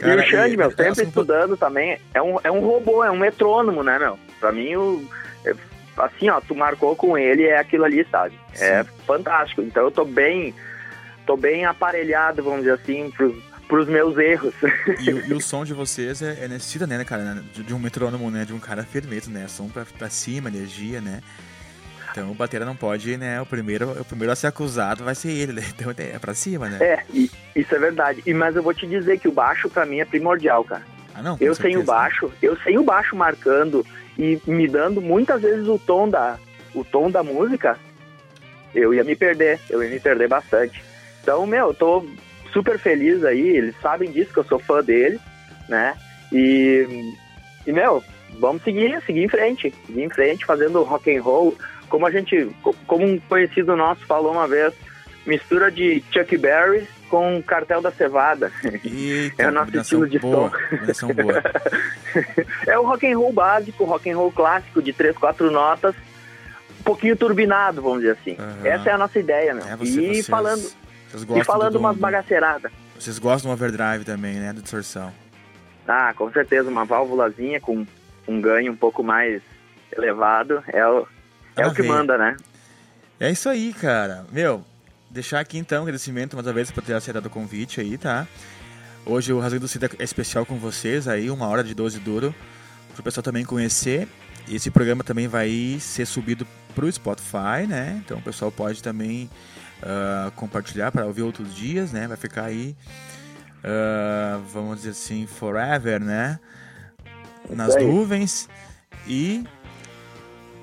Cara, 0.00 0.14
e 0.22 0.26
o 0.26 0.30
Xande, 0.30 0.56
meu, 0.56 0.68
é, 0.68 0.74
sempre 0.74 1.04
estudando 1.04 1.56
também. 1.56 1.98
É 2.12 2.20
um, 2.22 2.38
é 2.42 2.50
um 2.50 2.60
robô, 2.60 3.02
é 3.04 3.10
um 3.10 3.18
metrônomo, 3.18 3.82
né, 3.82 3.98
meu? 3.98 4.18
Pra 4.40 4.50
mim, 4.52 4.74
o, 4.76 5.08
é- 5.44 5.54
assim, 5.98 6.28
ó, 6.28 6.40
tu 6.40 6.54
marcou 6.54 6.96
com 6.96 7.16
ele, 7.16 7.44
é 7.44 7.58
aquilo 7.58 7.84
ali, 7.84 8.06
sabe? 8.10 8.38
É 8.58 8.84
fantástico. 9.06 9.62
Então 9.62 9.84
eu 9.84 9.90
tô 9.90 10.04
bem, 10.04 10.54
tô 11.26 11.36
bem 11.36 11.64
aparelhado, 11.64 12.42
vamos 12.42 12.60
dizer 12.60 12.72
assim, 12.74 13.10
pros, 13.10 13.34
pros 13.68 13.88
meus 13.88 14.16
erros. 14.18 14.54
E, 15.00 15.12
o- 15.12 15.26
e 15.30 15.32
o 15.34 15.40
som 15.40 15.64
de 15.64 15.72
vocês 15.74 16.20
é, 16.22 16.44
é 16.44 16.48
necessita, 16.48 16.86
né, 16.86 17.04
cara? 17.04 17.22
né, 17.34 17.42
De, 17.54 17.62
de 17.62 17.74
um 17.74 17.78
metrônomo, 17.78 18.30
né? 18.30 18.44
De 18.44 18.52
um 18.52 18.58
cara 18.60 18.82
firmeza, 18.84 19.30
né? 19.30 19.46
Som 19.48 19.68
pra, 19.68 19.84
pra 19.98 20.08
cima, 20.10 20.48
energia, 20.48 21.00
né? 21.00 21.20
Então 22.10 22.30
o 22.30 22.34
batera 22.34 22.66
não 22.66 22.76
pode, 22.76 23.16
né? 23.16 23.40
O 23.40 23.46
primeiro, 23.46 23.90
o 23.98 24.04
primeiro 24.04 24.30
a 24.32 24.36
ser 24.36 24.46
acusado 24.46 25.02
vai 25.02 25.14
ser 25.14 25.30
ele, 25.30 25.52
né? 25.54 25.62
Então 25.74 25.94
é 25.96 26.18
pra 26.18 26.34
cima, 26.34 26.68
né? 26.68 26.78
É, 26.84 27.02
e- 27.14 27.30
isso 27.54 27.74
é 27.74 27.78
verdade. 27.78 28.22
E, 28.26 28.32
mas 28.34 28.56
eu 28.56 28.62
vou 28.62 28.72
te 28.74 28.86
dizer 28.86 29.18
que 29.18 29.28
o 29.28 29.32
baixo, 29.32 29.68
pra 29.68 29.84
mim, 29.86 30.00
é 30.00 30.04
primordial, 30.04 30.64
cara. 30.64 30.82
Ah, 31.14 31.22
não, 31.22 31.36
eu 31.40 31.54
sem 31.54 31.76
o 31.76 31.82
baixo, 31.84 32.32
eu 32.40 32.56
sem 32.58 32.78
o 32.78 32.82
baixo 32.82 33.14
marcando 33.14 33.84
e 34.18 34.40
me 34.46 34.66
dando 34.66 35.00
muitas 35.00 35.42
vezes 35.42 35.66
o 35.68 35.78
tom 35.78 36.08
da, 36.08 36.38
o 36.74 36.82
tom 36.84 37.10
da 37.10 37.22
música, 37.22 37.78
eu 38.74 38.94
ia 38.94 39.04
me 39.04 39.14
perder, 39.14 39.58
eu 39.68 39.82
ia 39.82 39.90
me 39.90 40.00
perder 40.00 40.28
bastante. 40.28 40.82
Então, 41.22 41.46
meu, 41.46 41.68
eu 41.68 41.74
tô 41.74 42.06
super 42.52 42.78
feliz 42.78 43.22
aí, 43.24 43.46
eles 43.56 43.74
sabem 43.82 44.10
disso 44.10 44.32
que 44.32 44.38
eu 44.38 44.44
sou 44.44 44.58
fã 44.58 44.82
deles, 44.82 45.20
né? 45.68 45.94
E, 46.32 47.12
e 47.66 47.72
meu, 47.72 48.02
vamos 48.38 48.62
seguir, 48.62 48.98
seguir 49.04 49.24
em 49.24 49.28
frente, 49.28 49.74
seguir 49.86 50.02
em 50.02 50.08
frente, 50.10 50.46
fazendo 50.46 50.82
rock 50.82 51.14
and 51.14 51.22
roll, 51.22 51.54
como 51.90 52.06
a 52.06 52.10
gente, 52.10 52.46
co- 52.62 52.74
como 52.86 53.04
um 53.06 53.18
conhecido 53.20 53.76
nosso 53.76 54.04
falou 54.06 54.32
uma 54.32 54.48
vez, 54.48 54.72
mistura 55.26 55.70
de 55.70 56.02
Chuck 56.10 56.36
Berry 56.38 56.88
com 57.12 57.42
Cartel 57.42 57.82
da 57.82 57.92
Cevada. 57.92 58.50
Eita, 58.64 59.42
é 59.42 59.48
o 59.48 59.52
nosso 59.52 59.76
estilo 59.76 60.08
de 60.08 60.18
boa, 60.18 60.50
som. 60.94 61.08
boa. 61.12 61.42
é 62.66 62.78
o 62.78 62.86
rock 62.86 63.06
and 63.06 63.18
roll 63.18 63.30
básico, 63.34 63.84
rock 63.84 64.10
and 64.10 64.16
roll 64.16 64.32
clássico 64.32 64.80
de 64.80 64.94
três, 64.94 65.14
quatro 65.18 65.50
notas, 65.50 65.94
um 66.80 66.82
pouquinho 66.82 67.14
turbinado, 67.14 67.82
vamos 67.82 67.98
dizer 67.98 68.12
assim. 68.18 68.34
Aham. 68.38 68.66
Essa 68.66 68.88
é 68.88 68.92
a 68.94 68.98
nossa 68.98 69.18
ideia, 69.18 69.52
meu. 69.52 69.62
É, 69.66 69.76
você- 69.76 69.90
e 69.90 70.06
vocês- 70.14 70.26
falando, 70.26 70.62
vocês 71.12 71.26
e 71.36 71.44
falando 71.44 71.74
do- 71.74 71.78
umas 71.80 71.98
bagaceiradas. 71.98 72.72
Vocês 72.98 73.18
gostam 73.18 73.50
do 73.50 73.54
overdrive 73.54 74.04
também, 74.06 74.36
né? 74.36 74.54
Do 74.54 74.62
distorção. 74.62 75.12
Ah, 75.86 76.14
com 76.16 76.32
certeza, 76.32 76.70
uma 76.70 76.86
válvulazinha 76.86 77.60
com 77.60 77.86
um 78.26 78.40
ganho 78.40 78.72
um 78.72 78.76
pouco 78.76 79.02
mais 79.02 79.42
elevado 79.94 80.64
é 80.68 80.86
o, 80.88 81.06
é 81.56 81.66
o 81.66 81.74
que 81.74 81.82
manda, 81.82 82.16
né? 82.16 82.38
É 83.20 83.30
isso 83.30 83.50
aí, 83.50 83.74
cara. 83.74 84.24
Meu, 84.32 84.64
deixar 85.12 85.40
aqui 85.40 85.58
então 85.58 85.80
um 85.80 85.82
agradecimento 85.82 86.34
mais 86.34 86.46
uma 86.46 86.52
vez 86.52 86.70
por 86.70 86.82
ter 86.82 86.94
aceitado 86.94 87.26
o 87.26 87.30
convite 87.30 87.80
aí, 87.80 87.98
tá? 87.98 88.26
Hoje 89.04 89.32
o 89.32 89.38
Rasgando 89.38 89.66
do 89.66 89.68
Cida 89.68 89.90
é 89.98 90.04
especial 90.04 90.46
com 90.46 90.56
vocês 90.58 91.06
aí, 91.06 91.30
uma 91.30 91.46
hora 91.46 91.62
de 91.62 91.74
12 91.74 91.98
duro, 91.98 92.34
pro 92.94 93.02
pessoal 93.02 93.22
também 93.22 93.44
conhecer. 93.44 94.08
Esse 94.48 94.70
programa 94.70 95.04
também 95.04 95.28
vai 95.28 95.76
ser 95.80 96.06
subido 96.06 96.46
pro 96.74 96.90
Spotify, 96.90 97.66
né? 97.68 98.00
Então 98.04 98.18
o 98.18 98.22
pessoal 98.22 98.50
pode 98.50 98.82
também 98.82 99.28
ah, 99.82 100.32
compartilhar 100.34 100.90
para 100.90 101.04
ouvir 101.04 101.22
outros 101.22 101.54
dias, 101.54 101.92
né? 101.92 102.08
Vai 102.08 102.16
ficar 102.16 102.44
aí, 102.44 102.74
ah, 103.62 104.40
vamos 104.50 104.78
dizer 104.78 104.90
assim, 104.90 105.26
forever, 105.26 106.00
né? 106.00 106.40
Nas 107.50 107.68
Isso 107.68 107.78
aí. 107.78 107.86
nuvens. 107.86 108.48
E 109.06 109.44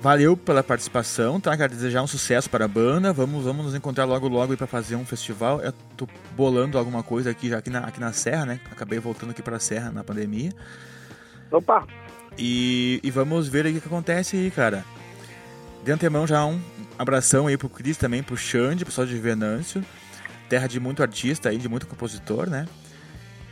Valeu 0.00 0.34
pela 0.34 0.62
participação, 0.62 1.38
tá? 1.38 1.54
Quero 1.54 1.74
desejar 1.74 2.02
um 2.02 2.06
sucesso 2.06 2.48
para 2.48 2.64
a 2.64 2.68
banda. 2.68 3.12
Vamos, 3.12 3.44
vamos 3.44 3.66
nos 3.66 3.74
encontrar 3.74 4.06
logo 4.06 4.28
logo 4.28 4.52
aí 4.52 4.56
para 4.56 4.66
fazer 4.66 4.96
um 4.96 5.04
festival. 5.04 5.60
Eu 5.60 5.72
tô 5.94 6.08
bolando 6.34 6.78
alguma 6.78 7.02
coisa 7.02 7.30
aqui 7.30 7.50
já 7.50 7.58
aqui 7.58 7.68
na, 7.68 7.80
aqui 7.80 8.00
na 8.00 8.10
Serra, 8.10 8.46
né? 8.46 8.60
Acabei 8.70 8.98
voltando 8.98 9.30
aqui 9.30 9.42
para 9.42 9.56
a 9.56 9.60
Serra 9.60 9.90
na 9.90 10.02
pandemia. 10.02 10.52
Opa! 11.50 11.86
E, 12.38 12.98
e 13.02 13.10
vamos 13.10 13.46
ver 13.46 13.66
aí 13.66 13.76
o 13.76 13.80
que 13.80 13.88
acontece 13.88 14.38
aí, 14.38 14.50
cara. 14.50 14.86
De 15.84 15.92
antemão 15.92 16.26
já 16.26 16.46
um 16.46 16.58
abração 16.98 17.46
aí 17.46 17.58
pro 17.58 17.68
Cris 17.68 17.98
também, 17.98 18.22
pro 18.22 18.38
Xande, 18.38 18.86
pessoal 18.86 19.06
de 19.06 19.18
Venâncio. 19.18 19.84
Terra 20.48 20.66
de 20.66 20.80
muito 20.80 21.02
artista 21.02 21.50
aí, 21.50 21.58
de 21.58 21.68
muito 21.68 21.86
compositor, 21.86 22.48
né? 22.48 22.66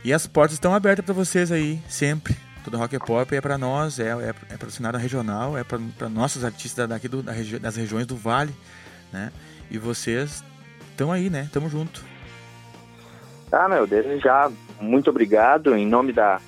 E 0.03 0.11
as 0.11 0.25
portas 0.25 0.53
estão 0.53 0.73
abertas 0.73 1.05
para 1.05 1.13
vocês 1.13 1.51
aí, 1.51 1.79
sempre. 1.87 2.35
Todo 2.69 2.77
rock 2.77 2.95
e 2.95 2.99
pop 2.99 3.35
é 3.35 3.41
para 3.41 3.57
nós, 3.57 3.97
é, 3.99 4.09
é, 4.09 4.29
é 4.53 4.57
para 4.57 4.67
o 4.67 4.71
cenário 4.71 4.99
regional, 4.99 5.57
é 5.57 5.63
para 5.63 6.07
nossos 6.07 6.45
artistas 6.45 6.87
daqui 6.87 7.07
do, 7.07 7.23
da 7.23 7.31
regi 7.31 7.57
das 7.57 7.75
regiões 7.75 8.05
do 8.05 8.15
Vale, 8.15 8.53
né? 9.11 9.31
E 9.71 9.79
vocês 9.79 10.43
estão 10.91 11.11
aí, 11.11 11.31
né? 11.31 11.49
Tamo 11.51 11.67
junto. 11.67 12.05
Tá, 13.49 13.67
meu, 13.67 13.87
desde 13.87 14.19
já, 14.19 14.51
muito 14.79 15.09
obrigado 15.09 15.75
em 15.75 15.87
nome 15.87 16.13
da, 16.13 16.39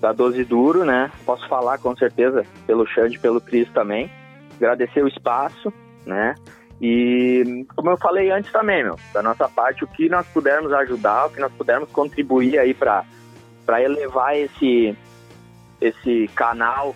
da 0.00 0.12
Doze 0.12 0.44
Duro, 0.44 0.84
né? 0.84 1.10
Posso 1.26 1.48
falar 1.48 1.78
com 1.78 1.96
certeza 1.96 2.46
pelo 2.68 2.86
Xande 2.86 3.18
pelo 3.18 3.40
Cris 3.40 3.68
também. 3.72 4.08
Agradecer 4.54 5.02
o 5.02 5.08
espaço, 5.08 5.72
né? 6.06 6.36
E 6.80 7.66
como 7.74 7.90
eu 7.90 7.96
falei 7.96 8.30
antes 8.30 8.52
também, 8.52 8.84
meu, 8.84 8.96
da 9.12 9.24
nossa 9.24 9.48
parte, 9.48 9.82
o 9.82 9.88
que 9.88 10.08
nós 10.08 10.24
pudermos 10.28 10.72
ajudar, 10.72 11.26
o 11.26 11.30
que 11.30 11.40
nós 11.40 11.52
pudermos 11.52 11.90
contribuir 11.90 12.60
aí 12.60 12.72
para 12.72 13.02
elevar 13.82 14.36
esse 14.36 14.96
esse 15.84 16.28
canal 16.34 16.94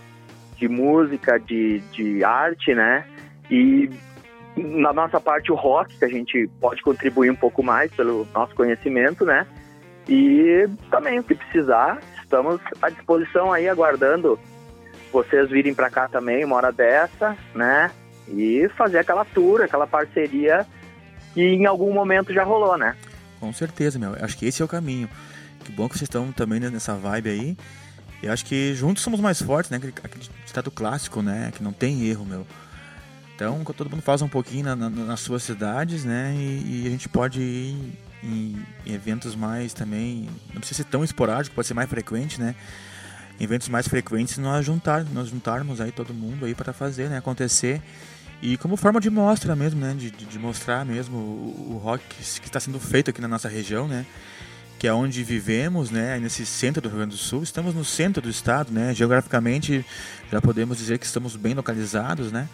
de 0.57 0.69
música, 0.69 1.39
de, 1.39 1.81
de 1.93 2.25
arte, 2.25 2.75
né? 2.75 3.05
E 3.51 3.91
na 4.57 4.93
nossa 4.93 5.21
parte 5.21 5.53
o 5.53 5.55
rock, 5.55 5.97
que 5.99 6.05
a 6.05 6.09
gente 6.09 6.49
pode 6.61 6.83
contribuir 6.83 7.31
um 7.31 7.37
pouco 7.37 7.63
mais 7.63 7.93
pelo 7.93 8.27
nosso 8.35 8.55
conhecimento, 8.55 9.25
né? 9.25 9.47
E 10.09 10.67
também 10.91 11.19
o 11.19 11.23
que 11.23 11.35
precisar, 11.35 12.01
estamos 12.23 12.61
à 12.81 12.89
disposição 12.89 13.53
aí, 13.53 13.69
aguardando 13.69 14.39
vocês 15.13 15.49
virem 15.51 15.75
para 15.75 15.91
cá 15.91 16.09
também 16.09 16.45
uma 16.45 16.57
hora 16.57 16.73
dessa, 16.73 17.37
né? 17.55 17.91
E 18.27 18.69
fazer 18.77 18.99
aquela 18.99 19.25
tour, 19.25 19.63
aquela 19.63 19.87
parceria 19.87 20.67
que 21.35 21.43
em 21.43 21.67
algum 21.67 21.93
momento 21.93 22.33
já 22.33 22.43
rolou, 22.43 22.77
né? 22.77 22.97
Com 23.39 23.53
certeza, 23.53 23.99
meu. 23.99 24.15
Acho 24.21 24.37
que 24.37 24.47
esse 24.47 24.61
é 24.61 24.65
o 24.65 24.69
caminho. 24.69 25.09
Que 25.65 25.73
bom 25.73 25.89
que 25.89 25.97
vocês 25.97 26.09
estão 26.09 26.33
também 26.33 26.61
nessa 26.61 26.95
vibe 26.95 27.31
aí. 27.31 27.57
Eu 28.23 28.33
acho 28.33 28.45
que 28.45 28.75
juntos 28.75 29.03
somos 29.03 29.21
mais 29.21 29.41
fortes, 29.41 29.71
né? 29.71 29.77
Aquele, 29.77 29.95
aquele 30.03 30.25
ditado 30.45 30.71
clássico, 30.71 31.23
né? 31.23 31.53
Que 31.55 31.63
não 31.63 31.73
tem 31.73 32.05
erro, 32.07 32.25
meu. 32.25 32.47
Então, 33.35 33.63
todo 33.65 33.89
mundo 33.89 34.03
faz 34.03 34.21
um 34.21 34.29
pouquinho 34.29 34.65
na- 34.65 34.75
na- 34.75 34.91
nas 34.91 35.21
suas 35.21 35.45
cidades, 35.45 36.05
né? 36.05 36.35
E, 36.37 36.83
e 36.83 36.87
a 36.87 36.91
gente 36.91 37.09
pode 37.09 37.41
ir 37.41 37.95
em, 38.25 38.57
em 38.85 38.93
eventos 38.93 39.37
mais 39.37 39.73
também. 39.73 40.29
Não 40.53 40.61
precisa 40.61 40.79
ser 40.83 40.89
tão 40.89 41.05
esporádico, 41.05 41.55
pode 41.55 41.69
ser 41.69 41.75
mais 41.75 41.89
frequente, 41.89 42.41
né? 42.41 42.57
Em 43.39 43.45
eventos 43.45 43.69
mais 43.69 43.87
frequentes, 43.87 44.37
nós 44.39 44.67
juntar, 44.67 45.05
nós 45.05 45.29
juntarmos 45.29 45.81
aí 45.81 45.93
todo 45.93 46.13
mundo 46.13 46.45
aí 46.45 46.55
para 46.57 46.73
fazer, 46.73 47.09
né? 47.09 47.19
Acontecer. 47.19 47.81
E 48.43 48.57
como 48.57 48.77
forma 48.77 49.01
de 49.01 49.09
mostra 49.11 49.55
mesmo, 49.55 49.81
né? 49.81 49.95
De, 49.97 50.11
de, 50.11 50.25
de 50.25 50.39
mostrar 50.41 50.85
mesmo 50.85 51.17
o, 51.17 51.75
o 51.75 51.79
rock 51.79 52.03
que 52.41 52.47
está 52.49 52.59
sendo 52.59 52.81
feito 52.81 53.11
aqui 53.11 53.21
na 53.21 53.29
nossa 53.29 53.49
região, 53.49 53.87
né? 53.87 54.05
Que 54.79 54.87
é 54.87 54.93
onde 54.93 55.25
vivemos, 55.25 55.91
né, 55.91 56.19
nesse 56.21 56.47
centro 56.47 56.81
do 56.81 56.89
Rio 56.89 56.99
Grande 56.99 57.17
do 57.17 57.19
Sul. 57.19 57.43
Estamos 57.43 57.75
no 57.75 57.85
centro 57.85 58.23
do 58.23 58.31
estado, 58.31 58.73
né, 58.73 58.95
geograficamente 58.95 59.85
já 60.31 60.41
podemos 60.41 60.79
dizer 60.79 60.99
que 60.99 61.07
estamos 61.07 61.35
bem 61.35 61.55
localizados, 61.55 62.31
né, 62.31 62.49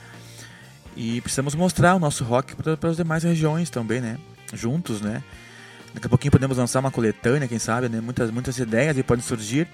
e 0.97 1.21
precisamos 1.21 1.55
mostrar 1.55 1.95
o 1.95 1.99
nosso 1.99 2.25
rock 2.25 2.55
para 2.57 2.89
as 2.89 2.97
demais 2.97 3.25
regiões 3.25 3.69
também, 3.69 4.01
né, 4.01 4.19
juntos, 4.53 5.03
né. 5.03 5.23
Daqui 5.93 6.07
a 6.07 6.09
pouquinho 6.09 6.33
podemos 6.33 6.57
lançar 6.57 6.81
uma 6.81 6.91
coletânea, 6.91 7.47
quem 7.47 7.59
sabe, 7.59 7.89
né, 7.89 8.01
muitas, 8.01 8.31
muitas 8.31 8.59
ideias 8.59 9.01
podem 9.03 9.23
surgir. 9.23 9.69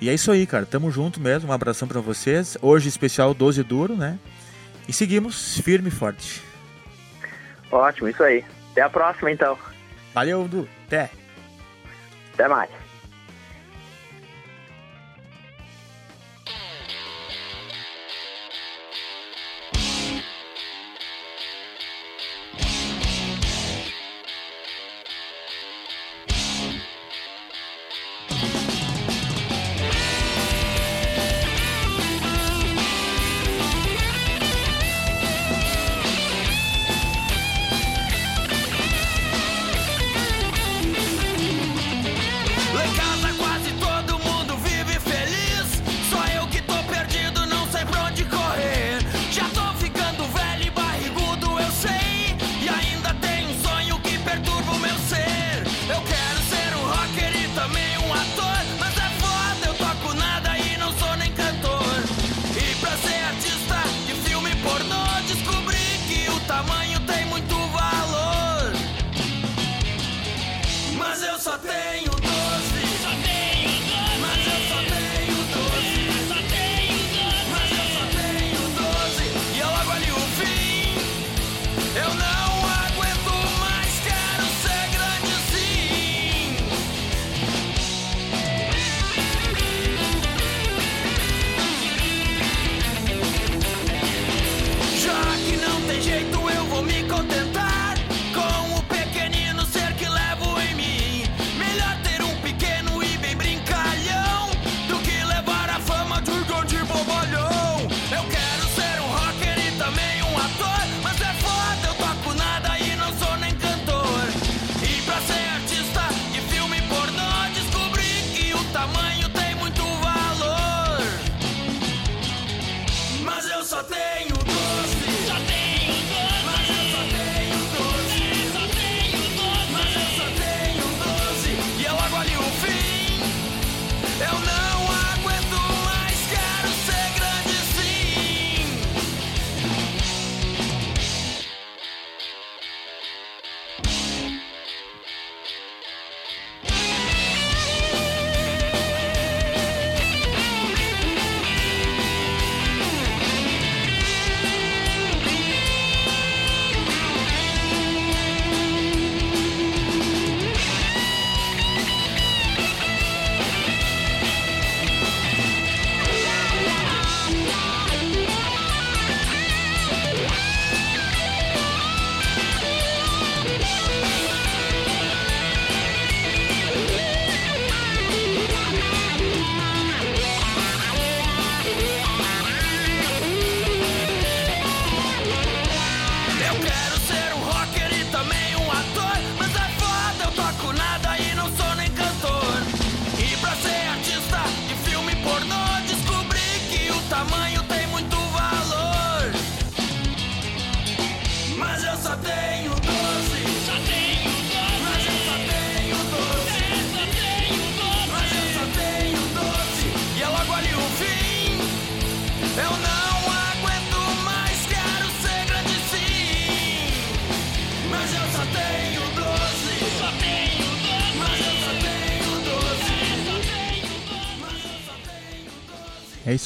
E 0.00 0.08
é 0.08 0.14
isso 0.14 0.30
aí, 0.30 0.46
cara, 0.46 0.64
tamo 0.64 0.90
junto 0.90 1.20
mesmo, 1.20 1.50
um 1.50 1.52
abração 1.52 1.88
para 1.88 2.00
vocês. 2.00 2.56
Hoje 2.62 2.88
especial 2.88 3.34
12 3.34 3.62
duro, 3.62 3.96
né, 3.96 4.18
e 4.88 4.92
seguimos 4.92 5.58
firme 5.58 5.88
e 5.88 5.90
forte. 5.90 6.40
Ótimo, 7.72 8.08
isso 8.08 8.22
aí. 8.22 8.44
Até 8.70 8.82
a 8.82 8.88
próxima, 8.88 9.32
então. 9.32 9.58
Valeu, 10.14 10.46
Du. 10.46 10.68
Até. 10.86 11.10
Até 12.36 12.48
mais. 12.48 12.85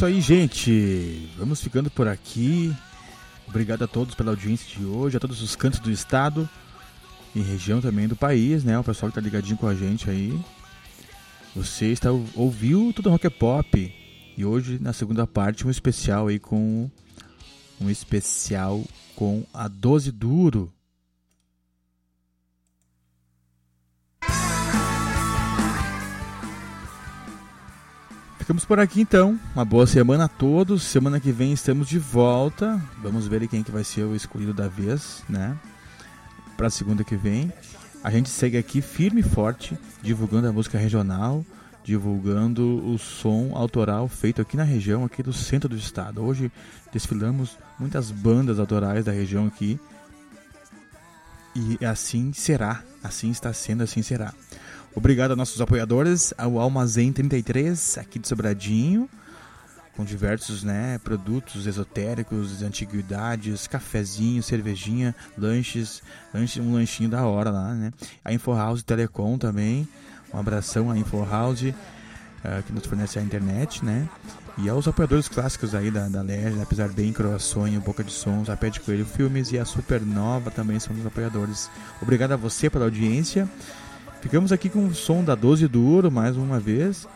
Isso 0.00 0.06
aí, 0.06 0.20
gente. 0.22 1.28
Vamos 1.36 1.60
ficando 1.60 1.90
por 1.90 2.08
aqui. 2.08 2.74
Obrigado 3.46 3.84
a 3.84 3.86
todos 3.86 4.14
pela 4.14 4.30
audiência 4.30 4.66
de 4.74 4.82
hoje, 4.82 5.18
a 5.18 5.20
todos 5.20 5.42
os 5.42 5.54
cantos 5.54 5.78
do 5.78 5.90
estado 5.90 6.48
e 7.34 7.40
região 7.42 7.82
também 7.82 8.08
do 8.08 8.16
país, 8.16 8.64
né? 8.64 8.78
O 8.78 8.84
pessoal 8.84 9.10
que 9.10 9.16
tá 9.16 9.20
ligadinho 9.20 9.58
com 9.58 9.66
a 9.66 9.74
gente 9.74 10.08
aí. 10.08 10.40
Você 11.54 11.88
está 11.88 12.08
ouviu 12.34 12.94
tudo 12.96 13.10
rock 13.10 13.26
é 13.26 13.30
pop 13.30 13.94
e 14.38 14.42
hoje 14.42 14.78
na 14.80 14.94
segunda 14.94 15.26
parte 15.26 15.66
um 15.66 15.70
especial 15.70 16.28
aí 16.28 16.38
com 16.38 16.90
um 17.78 17.90
especial 17.90 18.82
com 19.14 19.44
a 19.52 19.68
12 19.68 20.10
duro. 20.12 20.72
Ficamos 28.50 28.64
por 28.64 28.80
aqui 28.80 29.00
então. 29.00 29.38
Uma 29.54 29.64
boa 29.64 29.86
semana 29.86 30.24
a 30.24 30.28
todos. 30.28 30.82
Semana 30.82 31.20
que 31.20 31.30
vem 31.30 31.52
estamos 31.52 31.86
de 31.86 32.00
volta. 32.00 32.82
Vamos 33.00 33.28
ver 33.28 33.46
quem 33.46 33.62
que 33.62 33.70
vai 33.70 33.84
ser 33.84 34.02
o 34.02 34.16
escolhido 34.16 34.52
da 34.52 34.66
vez, 34.66 35.22
né? 35.28 35.56
Para 36.56 36.68
segunda 36.68 37.04
que 37.04 37.14
vem. 37.14 37.52
A 38.02 38.10
gente 38.10 38.28
segue 38.28 38.58
aqui 38.58 38.82
firme 38.82 39.20
e 39.20 39.22
forte, 39.22 39.78
divulgando 40.02 40.48
a 40.48 40.52
música 40.52 40.76
regional, 40.78 41.46
divulgando 41.84 42.84
o 42.92 42.98
som 42.98 43.52
autoral 43.54 44.08
feito 44.08 44.42
aqui 44.42 44.56
na 44.56 44.64
região, 44.64 45.04
aqui 45.04 45.22
do 45.22 45.32
centro 45.32 45.68
do 45.68 45.76
estado. 45.76 46.20
Hoje 46.20 46.50
desfilamos 46.92 47.56
muitas 47.78 48.10
bandas 48.10 48.58
autorais 48.58 49.04
da 49.04 49.12
região 49.12 49.46
aqui. 49.46 49.78
E 51.54 51.84
assim 51.86 52.32
será, 52.32 52.82
assim 53.00 53.30
está 53.30 53.52
sendo, 53.52 53.84
assim 53.84 54.02
será. 54.02 54.34
Obrigado 54.94 55.30
aos 55.30 55.38
nossos 55.38 55.60
apoiadores, 55.60 56.34
ao 56.36 56.58
Almazém 56.58 57.12
33, 57.12 57.98
aqui 57.98 58.18
de 58.18 58.26
Sobradinho, 58.26 59.08
com 59.96 60.04
diversos 60.04 60.64
né, 60.64 60.98
produtos 61.04 61.64
esotéricos, 61.66 62.60
antiguidades, 62.60 63.68
cafezinho, 63.68 64.42
cervejinha, 64.42 65.14
lanches, 65.38 66.02
lanche, 66.34 66.60
um 66.60 66.72
lanchinho 66.74 67.08
da 67.08 67.24
hora 67.24 67.50
lá, 67.50 67.72
né? 67.72 67.92
A 68.24 68.32
Info 68.32 68.52
House 68.52 68.82
Telecom 68.82 69.38
também, 69.38 69.86
um 70.34 70.38
abração 70.38 70.90
à 70.90 70.98
Info 70.98 71.24
House, 71.24 71.62
uh, 71.62 72.62
que 72.66 72.72
nos 72.72 72.84
fornece 72.84 73.18
a 73.18 73.22
internet, 73.22 73.84
né? 73.84 74.08
E 74.58 74.68
aos 74.68 74.88
apoiadores 74.88 75.28
clássicos 75.28 75.72
aí 75.72 75.90
da, 75.90 76.08
da 76.08 76.20
Legend, 76.20 76.62
apesar 76.62 76.88
bem 76.88 77.12
Croaçonho, 77.12 77.80
Boca 77.80 78.02
de 78.02 78.12
Sons, 78.12 78.50
a 78.50 78.56
Pé 78.56 78.70
de 78.70 78.80
Coelho 78.80 79.06
Filmes 79.06 79.52
e 79.52 79.58
a 79.58 79.64
Supernova 79.64 80.50
também 80.50 80.80
são 80.80 80.94
os 80.96 81.06
apoiadores. 81.06 81.70
Obrigado 82.02 82.32
a 82.32 82.36
você 82.36 82.68
pela 82.68 82.86
audiência. 82.86 83.48
Ficamos 84.20 84.52
aqui 84.52 84.68
com 84.68 84.86
o 84.86 84.94
som 84.94 85.24
da 85.24 85.34
12 85.34 85.66
Duro 85.66 86.10
mais 86.10 86.36
uma 86.36 86.60
vez. 86.60 87.06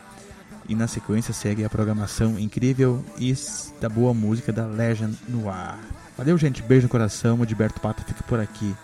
E 0.67 0.73
na 0.73 0.87
sequência 0.87 1.33
segue 1.33 1.63
a 1.63 1.69
programação 1.69 2.39
incrível 2.39 3.03
e 3.19 3.33
da 3.79 3.87
boa 3.87 4.13
música 4.13 4.51
da 4.51 4.65
Legend 4.65 5.15
no 5.29 5.47
ar. 5.47 5.79
Valeu, 6.17 6.37
gente. 6.37 6.63
Beijo 6.63 6.87
no 6.87 6.89
coração. 6.89 7.39
O 7.39 7.45
Gilberto 7.45 7.79
Pata 7.79 8.03
fica 8.03 8.23
por 8.23 8.39
aqui. 8.39 8.75